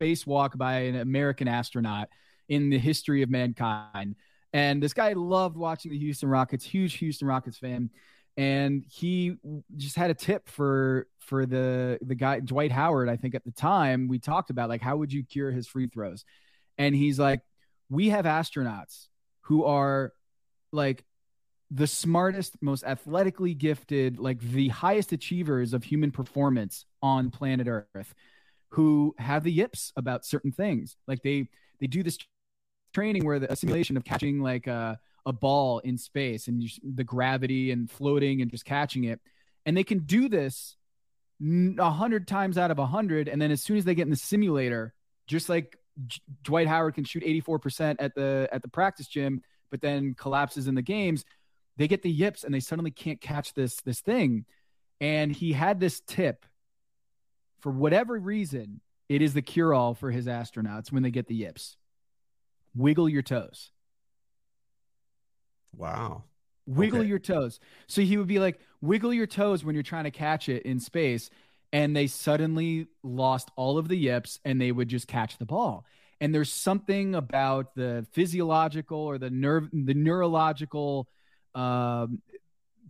spacewalk 0.00 0.58
by 0.58 0.80
an 0.80 0.96
American 0.96 1.46
astronaut 1.46 2.08
in 2.48 2.70
the 2.70 2.78
history 2.78 3.22
of 3.22 3.30
mankind. 3.30 4.16
And 4.52 4.82
this 4.82 4.92
guy 4.92 5.12
loved 5.12 5.56
watching 5.56 5.92
the 5.92 5.98
Houston 5.98 6.28
Rockets, 6.28 6.64
huge 6.64 6.94
Houston 6.94 7.28
Rockets 7.28 7.56
fan 7.56 7.90
and 8.36 8.84
he 8.88 9.36
just 9.76 9.96
had 9.96 10.10
a 10.10 10.14
tip 10.14 10.48
for 10.48 11.06
for 11.18 11.46
the 11.46 11.98
the 12.02 12.14
guy 12.14 12.40
Dwight 12.40 12.72
Howard 12.72 13.08
I 13.08 13.16
think 13.16 13.34
at 13.34 13.44
the 13.44 13.50
time 13.50 14.08
we 14.08 14.18
talked 14.18 14.50
about 14.50 14.68
like 14.68 14.80
how 14.80 14.96
would 14.96 15.12
you 15.12 15.24
cure 15.24 15.50
his 15.50 15.66
free 15.66 15.88
throws 15.88 16.24
and 16.78 16.94
he's 16.94 17.18
like 17.18 17.40
we 17.90 18.08
have 18.08 18.24
astronauts 18.24 19.08
who 19.42 19.64
are 19.64 20.12
like 20.72 21.04
the 21.70 21.86
smartest 21.86 22.56
most 22.62 22.84
athletically 22.84 23.54
gifted 23.54 24.18
like 24.18 24.40
the 24.40 24.68
highest 24.68 25.12
achievers 25.12 25.74
of 25.74 25.84
human 25.84 26.10
performance 26.10 26.86
on 27.02 27.30
planet 27.30 27.68
earth 27.68 28.14
who 28.70 29.14
have 29.18 29.44
the 29.44 29.52
yips 29.52 29.92
about 29.96 30.24
certain 30.24 30.52
things 30.52 30.96
like 31.06 31.22
they 31.22 31.48
they 31.80 31.86
do 31.86 32.02
this 32.02 32.18
training 32.94 33.24
where 33.24 33.38
the, 33.38 33.52
a 33.52 33.56
simulation 33.56 33.96
of 33.96 34.04
catching 34.04 34.40
like 34.40 34.66
a 34.66 34.98
a 35.26 35.32
ball 35.32 35.78
in 35.80 35.98
space 35.98 36.48
and 36.48 36.68
the 36.82 37.04
gravity 37.04 37.70
and 37.70 37.90
floating 37.90 38.42
and 38.42 38.50
just 38.50 38.64
catching 38.64 39.04
it. 39.04 39.20
And 39.66 39.76
they 39.76 39.84
can 39.84 40.00
do 40.00 40.28
this 40.28 40.76
a 41.78 41.90
hundred 41.90 42.26
times 42.26 42.58
out 42.58 42.70
of 42.70 42.78
a 42.78 42.86
hundred. 42.86 43.28
And 43.28 43.40
then 43.40 43.50
as 43.50 43.62
soon 43.62 43.76
as 43.76 43.84
they 43.84 43.94
get 43.94 44.04
in 44.04 44.10
the 44.10 44.16
simulator, 44.16 44.94
just 45.26 45.48
like 45.48 45.76
J- 46.06 46.20
Dwight 46.42 46.66
Howard 46.66 46.94
can 46.94 47.04
shoot 47.04 47.22
84% 47.22 47.96
at 47.98 48.14
the, 48.14 48.48
at 48.52 48.62
the 48.62 48.68
practice 48.68 49.06
gym, 49.06 49.42
but 49.70 49.80
then 49.80 50.14
collapses 50.14 50.68
in 50.68 50.74
the 50.74 50.82
games, 50.82 51.24
they 51.76 51.88
get 51.88 52.02
the 52.02 52.10
yips 52.10 52.44
and 52.44 52.52
they 52.52 52.60
suddenly 52.60 52.90
can't 52.90 53.20
catch 53.20 53.54
this, 53.54 53.76
this 53.76 54.00
thing. 54.00 54.44
And 55.00 55.32
he 55.32 55.52
had 55.52 55.80
this 55.80 56.00
tip 56.06 56.44
for 57.60 57.70
whatever 57.70 58.18
reason. 58.18 58.80
It 59.08 59.22
is 59.22 59.34
the 59.34 59.42
cure 59.42 59.74
all 59.74 59.94
for 59.94 60.10
his 60.10 60.26
astronauts 60.26 60.92
when 60.92 61.02
they 61.02 61.10
get 61.10 61.26
the 61.26 61.34
yips. 61.34 61.76
Wiggle 62.74 63.08
your 63.08 63.22
toes. 63.22 63.72
Wow. 65.76 66.24
Wiggle 66.66 67.00
okay. 67.00 67.08
your 67.08 67.18
toes. 67.18 67.58
So 67.88 68.02
he 68.02 68.16
would 68.16 68.28
be 68.28 68.38
like, 68.38 68.60
wiggle 68.80 69.12
your 69.12 69.26
toes 69.26 69.64
when 69.64 69.74
you're 69.74 69.82
trying 69.82 70.04
to 70.04 70.10
catch 70.10 70.48
it 70.48 70.64
in 70.64 70.78
space. 70.78 71.30
And 71.72 71.94
they 71.94 72.08
suddenly 72.08 72.88
lost 73.02 73.50
all 73.56 73.78
of 73.78 73.88
the 73.88 73.96
yips 73.96 74.40
and 74.44 74.60
they 74.60 74.72
would 74.72 74.88
just 74.88 75.06
catch 75.06 75.38
the 75.38 75.46
ball. 75.46 75.84
And 76.20 76.34
there's 76.34 76.52
something 76.52 77.14
about 77.14 77.74
the 77.74 78.06
physiological 78.12 78.98
or 78.98 79.18
the 79.18 79.30
nerve, 79.30 79.68
the 79.72 79.94
neurological 79.94 81.08
um, 81.54 82.20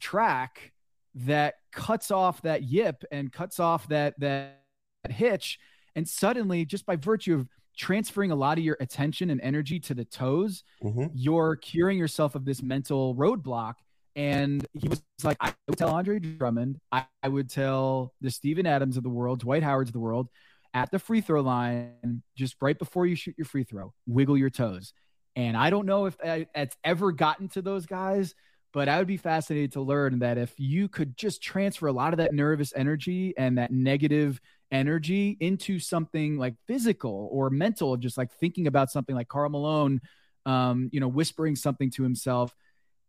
track 0.00 0.72
that 1.14 1.54
cuts 1.72 2.10
off 2.10 2.42
that 2.42 2.64
yip 2.64 3.04
and 3.12 3.32
cuts 3.32 3.60
off 3.60 3.88
that, 3.88 4.18
that, 4.18 4.62
that 5.04 5.12
hitch. 5.12 5.58
And 5.94 6.08
suddenly, 6.08 6.64
just 6.64 6.86
by 6.86 6.96
virtue 6.96 7.34
of 7.34 7.48
transferring 7.76 8.30
a 8.30 8.36
lot 8.36 8.58
of 8.58 8.64
your 8.64 8.76
attention 8.80 9.30
and 9.30 9.40
energy 9.40 9.80
to 9.80 9.94
the 9.94 10.04
toes, 10.04 10.64
mm-hmm. 10.82 11.06
you're 11.14 11.56
curing 11.56 11.98
yourself 11.98 12.34
of 12.34 12.44
this 12.44 12.62
mental 12.62 13.14
roadblock. 13.14 13.74
And 14.16 14.66
he 14.72 14.88
was 14.88 15.02
like, 15.22 15.36
I 15.40 15.54
would 15.68 15.78
tell 15.78 15.90
Andre 15.90 16.18
Drummond, 16.18 16.80
I, 16.90 17.04
I 17.22 17.28
would 17.28 17.48
tell 17.48 18.12
the 18.20 18.30
Steven 18.30 18.66
Adams 18.66 18.96
of 18.96 19.02
the 19.02 19.08
world, 19.08 19.40
Dwight 19.40 19.62
Howard's 19.62 19.90
of 19.90 19.94
the 19.94 20.00
world, 20.00 20.28
at 20.74 20.90
the 20.90 20.98
free 20.98 21.20
throw 21.20 21.40
line, 21.40 22.22
just 22.36 22.56
right 22.60 22.78
before 22.78 23.06
you 23.06 23.16
shoot 23.16 23.34
your 23.38 23.44
free 23.44 23.64
throw, 23.64 23.92
wiggle 24.06 24.36
your 24.36 24.50
toes. 24.50 24.92
And 25.36 25.56
I 25.56 25.70
don't 25.70 25.86
know 25.86 26.06
if 26.06 26.16
that's 26.18 26.76
ever 26.84 27.12
gotten 27.12 27.48
to 27.50 27.62
those 27.62 27.86
guys, 27.86 28.34
but 28.72 28.88
I 28.88 28.98
would 28.98 29.06
be 29.06 29.16
fascinated 29.16 29.72
to 29.72 29.80
learn 29.80 30.20
that 30.20 30.38
if 30.38 30.52
you 30.58 30.88
could 30.88 31.16
just 31.16 31.42
transfer 31.42 31.86
a 31.86 31.92
lot 31.92 32.12
of 32.12 32.18
that 32.18 32.34
nervous 32.34 32.72
energy 32.74 33.34
and 33.36 33.58
that 33.58 33.72
negative 33.72 34.40
energy 34.70 35.36
into 35.40 35.78
something 35.78 36.36
like 36.36 36.54
physical 36.66 37.28
or 37.32 37.50
mental, 37.50 37.96
just 37.96 38.16
like 38.16 38.32
thinking 38.32 38.66
about 38.66 38.90
something 38.90 39.14
like 39.14 39.28
Karl 39.28 39.50
Malone, 39.50 40.00
um, 40.46 40.88
you 40.92 41.00
know, 41.00 41.08
whispering 41.08 41.56
something 41.56 41.90
to 41.90 42.02
himself. 42.02 42.54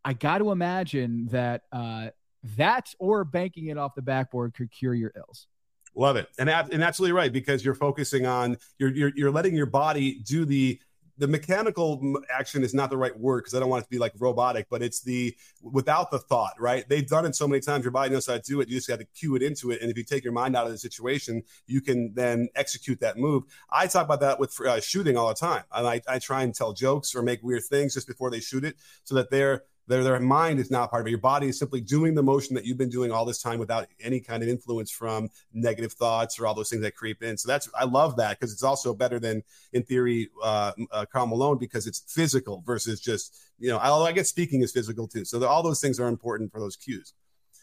I 0.03 0.13
got 0.13 0.39
to 0.39 0.51
imagine 0.51 1.27
that 1.31 1.63
uh, 1.71 2.09
that 2.57 2.93
or 2.99 3.23
banking 3.23 3.67
it 3.67 3.77
off 3.77 3.95
the 3.95 4.01
backboard 4.01 4.53
could 4.53 4.71
cure 4.71 4.93
your 4.93 5.11
ills. 5.15 5.47
Love 5.95 6.15
it, 6.15 6.27
and 6.39 6.49
and 6.49 6.83
absolutely 6.83 7.13
right 7.13 7.31
because 7.31 7.63
you're 7.65 7.75
focusing 7.75 8.25
on 8.25 8.57
you're 8.79 8.91
you're, 8.91 9.11
you're 9.15 9.31
letting 9.31 9.55
your 9.55 9.65
body 9.65 10.19
do 10.19 10.45
the 10.45 10.79
the 11.21 11.27
mechanical 11.27 12.19
action 12.31 12.63
is 12.63 12.73
not 12.73 12.89
the 12.89 12.97
right 12.97 13.17
word 13.19 13.41
because 13.41 13.53
I 13.53 13.59
don't 13.59 13.69
want 13.69 13.81
it 13.81 13.85
to 13.85 13.89
be 13.91 13.99
like 13.99 14.13
robotic, 14.17 14.67
but 14.71 14.81
it's 14.81 15.01
the 15.01 15.35
without 15.61 16.09
the 16.09 16.17
thought, 16.17 16.53
right? 16.59 16.83
They've 16.89 17.07
done 17.07 17.25
it 17.25 17.35
so 17.35 17.47
many 17.47 17.61
times. 17.61 17.83
Your 17.83 17.91
body 17.91 18.11
knows 18.11 18.25
how 18.25 18.33
to 18.33 18.41
do 18.41 18.59
it. 18.59 18.69
You 18.69 18.77
just 18.77 18.87
got 18.87 18.99
to 18.99 19.05
cue 19.05 19.35
it 19.35 19.43
into 19.43 19.69
it. 19.69 19.81
And 19.81 19.91
if 19.91 19.97
you 19.97 20.03
take 20.03 20.23
your 20.23 20.33
mind 20.33 20.55
out 20.55 20.65
of 20.65 20.71
the 20.71 20.79
situation, 20.79 21.43
you 21.67 21.79
can 21.79 22.11
then 22.15 22.49
execute 22.55 22.99
that 23.01 23.17
move. 23.17 23.43
I 23.69 23.85
talk 23.85 24.05
about 24.05 24.21
that 24.21 24.39
with 24.39 24.59
uh, 24.61 24.81
shooting 24.81 25.15
all 25.15 25.27
the 25.27 25.35
time. 25.35 25.63
And 25.71 25.85
I, 25.85 26.01
I 26.07 26.17
try 26.17 26.41
and 26.41 26.55
tell 26.55 26.73
jokes 26.73 27.13
or 27.13 27.21
make 27.21 27.43
weird 27.43 27.65
things 27.65 27.93
just 27.93 28.07
before 28.07 28.31
they 28.31 28.39
shoot 28.39 28.63
it 28.63 28.77
so 29.03 29.13
that 29.13 29.29
they're 29.29 29.63
their, 29.91 30.03
their 30.03 30.19
mind 30.19 30.59
is 30.59 30.71
not 30.71 30.89
part 30.89 31.01
of 31.01 31.07
it. 31.07 31.11
Your 31.11 31.19
body 31.19 31.47
is 31.47 31.59
simply 31.59 31.81
doing 31.81 32.15
the 32.15 32.23
motion 32.23 32.55
that 32.55 32.65
you've 32.65 32.77
been 32.77 32.89
doing 32.89 33.11
all 33.11 33.25
this 33.25 33.41
time 33.41 33.59
without 33.59 33.87
any 33.99 34.19
kind 34.19 34.41
of 34.41 34.49
influence 34.49 34.89
from 34.89 35.29
negative 35.53 35.93
thoughts 35.93 36.39
or 36.39 36.47
all 36.47 36.53
those 36.53 36.69
things 36.69 36.81
that 36.81 36.95
creep 36.95 37.21
in. 37.21 37.37
So 37.37 37.47
that's 37.47 37.69
I 37.77 37.85
love 37.85 38.17
that 38.17 38.39
because 38.39 38.53
it's 38.53 38.63
also 38.63 38.93
better 38.93 39.19
than 39.19 39.43
in 39.73 39.83
theory 39.83 40.29
uh, 40.43 40.71
uh, 40.91 41.05
Malone 41.25 41.57
because 41.57 41.87
it's 41.87 41.99
physical 42.07 42.63
versus 42.65 42.99
just 42.99 43.37
you 43.59 43.69
know. 43.69 43.79
Although 43.79 44.05
I 44.05 44.13
guess 44.13 44.29
speaking 44.29 44.61
is 44.61 44.71
physical 44.71 45.07
too. 45.07 45.25
So 45.25 45.39
the, 45.39 45.47
all 45.47 45.63
those 45.63 45.81
things 45.81 45.99
are 45.99 46.07
important 46.07 46.51
for 46.51 46.59
those 46.59 46.75
cues. 46.75 47.13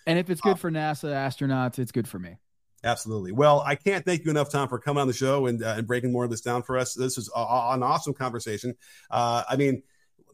And 0.07 0.19
if 0.19 0.31
it's 0.31 0.41
good 0.41 0.53
uh, 0.53 0.57
for 0.57 0.71
NASA 0.71 1.13
astronauts, 1.13 1.79
it's 1.79 1.93
good 1.93 2.09
for 2.09 2.19
me. 2.19 2.37
Absolutely. 2.85 3.33
Well, 3.33 3.61
I 3.67 3.75
can't 3.75 4.05
thank 4.05 4.25
you 4.25 4.31
enough, 4.31 4.51
Tom, 4.51 4.69
for 4.69 4.79
coming 4.79 5.01
on 5.01 5.09
the 5.09 5.13
show 5.13 5.47
and, 5.47 5.63
uh, 5.63 5.75
and 5.77 5.87
breaking 5.87 6.13
more 6.13 6.25
of 6.25 6.31
this 6.31 6.41
down 6.41 6.63
for 6.63 6.79
us. 6.79 6.95
This 6.95 7.19
is 7.19 7.29
a, 7.35 7.41
a, 7.41 7.75
an 7.75 7.83
awesome 7.83 8.15
conversation. 8.15 8.77
Uh, 9.11 9.43
I 9.49 9.57
mean, 9.57 9.83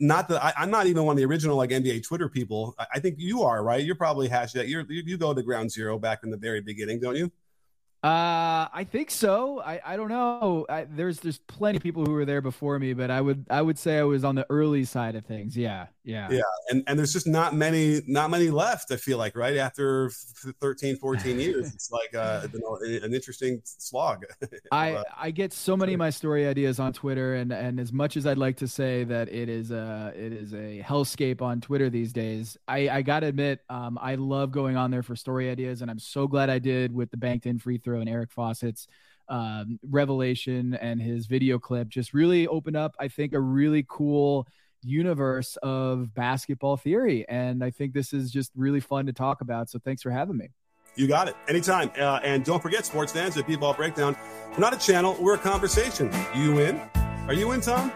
not 0.00 0.28
that 0.28 0.42
I, 0.42 0.62
am 0.62 0.70
not 0.70 0.86
even 0.86 1.04
one 1.04 1.14
of 1.14 1.16
the 1.18 1.24
original 1.24 1.56
like 1.56 1.70
NBA 1.70 2.06
Twitter 2.06 2.28
people. 2.28 2.74
I, 2.78 2.86
I 2.94 3.00
think 3.00 3.16
you 3.18 3.42
are, 3.42 3.62
right? 3.62 3.84
You're 3.84 3.94
probably 3.94 4.28
hashtag. 4.28 4.68
You 4.68 4.84
you 4.88 5.16
go 5.16 5.32
to 5.34 5.42
ground 5.42 5.70
zero 5.70 5.98
back 5.98 6.20
in 6.24 6.30
the 6.30 6.36
very 6.36 6.60
beginning, 6.60 7.00
don't 7.00 7.16
you? 7.16 7.30
Uh, 8.04 8.68
I 8.70 8.84
think 8.84 9.10
so. 9.10 9.62
I, 9.62 9.80
I 9.82 9.96
don't 9.96 10.10
know. 10.10 10.66
I, 10.68 10.84
there's 10.84 11.20
there's 11.20 11.38
plenty 11.38 11.78
of 11.78 11.82
people 11.82 12.04
who 12.04 12.12
were 12.12 12.26
there 12.26 12.42
before 12.42 12.78
me, 12.78 12.92
but 12.92 13.10
I 13.10 13.22
would 13.22 13.46
I 13.48 13.62
would 13.62 13.78
say 13.78 13.98
I 13.98 14.02
was 14.02 14.24
on 14.24 14.34
the 14.34 14.44
early 14.50 14.84
side 14.84 15.14
of 15.14 15.24
things. 15.24 15.56
Yeah, 15.56 15.86
yeah, 16.04 16.28
yeah. 16.30 16.42
And 16.68 16.84
and 16.86 16.98
there's 16.98 17.14
just 17.14 17.26
not 17.26 17.54
many 17.54 18.02
not 18.06 18.28
many 18.28 18.50
left. 18.50 18.92
I 18.92 18.96
feel 18.96 19.16
like 19.16 19.34
right 19.34 19.56
after 19.56 20.10
13, 20.60 20.96
14 20.98 21.40
years, 21.40 21.68
it's 21.74 21.90
like 21.90 22.14
uh, 22.14 22.46
an 22.82 23.14
interesting 23.14 23.62
slog. 23.64 24.26
I 24.70 25.02
I 25.16 25.30
get 25.30 25.54
so 25.54 25.74
many 25.74 25.94
of 25.94 25.98
my 25.98 26.10
story 26.10 26.46
ideas 26.46 26.78
on 26.78 26.92
Twitter, 26.92 27.36
and 27.36 27.54
and 27.54 27.80
as 27.80 27.90
much 27.90 28.18
as 28.18 28.26
I'd 28.26 28.36
like 28.36 28.58
to 28.58 28.68
say 28.68 29.04
that 29.04 29.32
it 29.32 29.48
is 29.48 29.70
a 29.70 30.12
it 30.14 30.34
is 30.34 30.52
a 30.52 30.84
hellscape 30.86 31.40
on 31.40 31.62
Twitter 31.62 31.88
these 31.88 32.12
days, 32.12 32.58
I 32.68 32.90
I 32.90 33.00
gotta 33.00 33.28
admit, 33.28 33.60
um, 33.70 33.98
I 33.98 34.16
love 34.16 34.52
going 34.52 34.76
on 34.76 34.90
there 34.90 35.02
for 35.02 35.16
story 35.16 35.48
ideas, 35.48 35.80
and 35.80 35.90
I'm 35.90 35.98
so 35.98 36.28
glad 36.28 36.50
I 36.50 36.58
did 36.58 36.94
with 36.94 37.10
the 37.10 37.16
banked 37.16 37.46
in 37.46 37.58
free 37.58 37.78
throw 37.78 37.93
and 38.00 38.08
Eric 38.08 38.32
Fawcett's 38.32 38.88
um, 39.28 39.78
revelation 39.88 40.74
and 40.74 41.00
his 41.00 41.26
video 41.26 41.58
clip 41.58 41.88
just 41.88 42.14
really 42.14 42.46
opened 42.46 42.76
up, 42.76 42.94
I 42.98 43.08
think, 43.08 43.32
a 43.32 43.40
really 43.40 43.84
cool 43.88 44.46
universe 44.82 45.56
of 45.62 46.14
basketball 46.14 46.76
theory. 46.76 47.26
And 47.28 47.64
I 47.64 47.70
think 47.70 47.94
this 47.94 48.12
is 48.12 48.30
just 48.30 48.52
really 48.54 48.80
fun 48.80 49.06
to 49.06 49.12
talk 49.12 49.40
about. 49.40 49.70
So 49.70 49.78
thanks 49.78 50.02
for 50.02 50.10
having 50.10 50.36
me. 50.36 50.50
You 50.96 51.08
got 51.08 51.28
it. 51.28 51.36
Anytime. 51.48 51.90
Uh, 51.98 52.20
and 52.22 52.44
don't 52.44 52.62
forget, 52.62 52.86
sports 52.86 53.12
fans, 53.12 53.36
at 53.36 53.46
B-Ball 53.46 53.74
Breakdown, 53.74 54.16
we're 54.52 54.58
not 54.58 54.74
a 54.74 54.78
channel, 54.78 55.16
we're 55.20 55.34
a 55.34 55.38
conversation. 55.38 56.12
You 56.36 56.60
in? 56.60 56.80
Are 57.26 57.34
you 57.34 57.50
in, 57.52 57.60
Tom? 57.60 57.90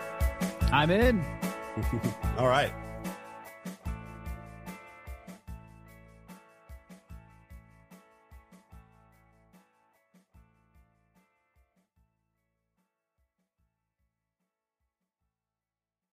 I'm 0.73 0.91
in. 0.91 1.25
All 2.39 2.49
right. 2.49 2.73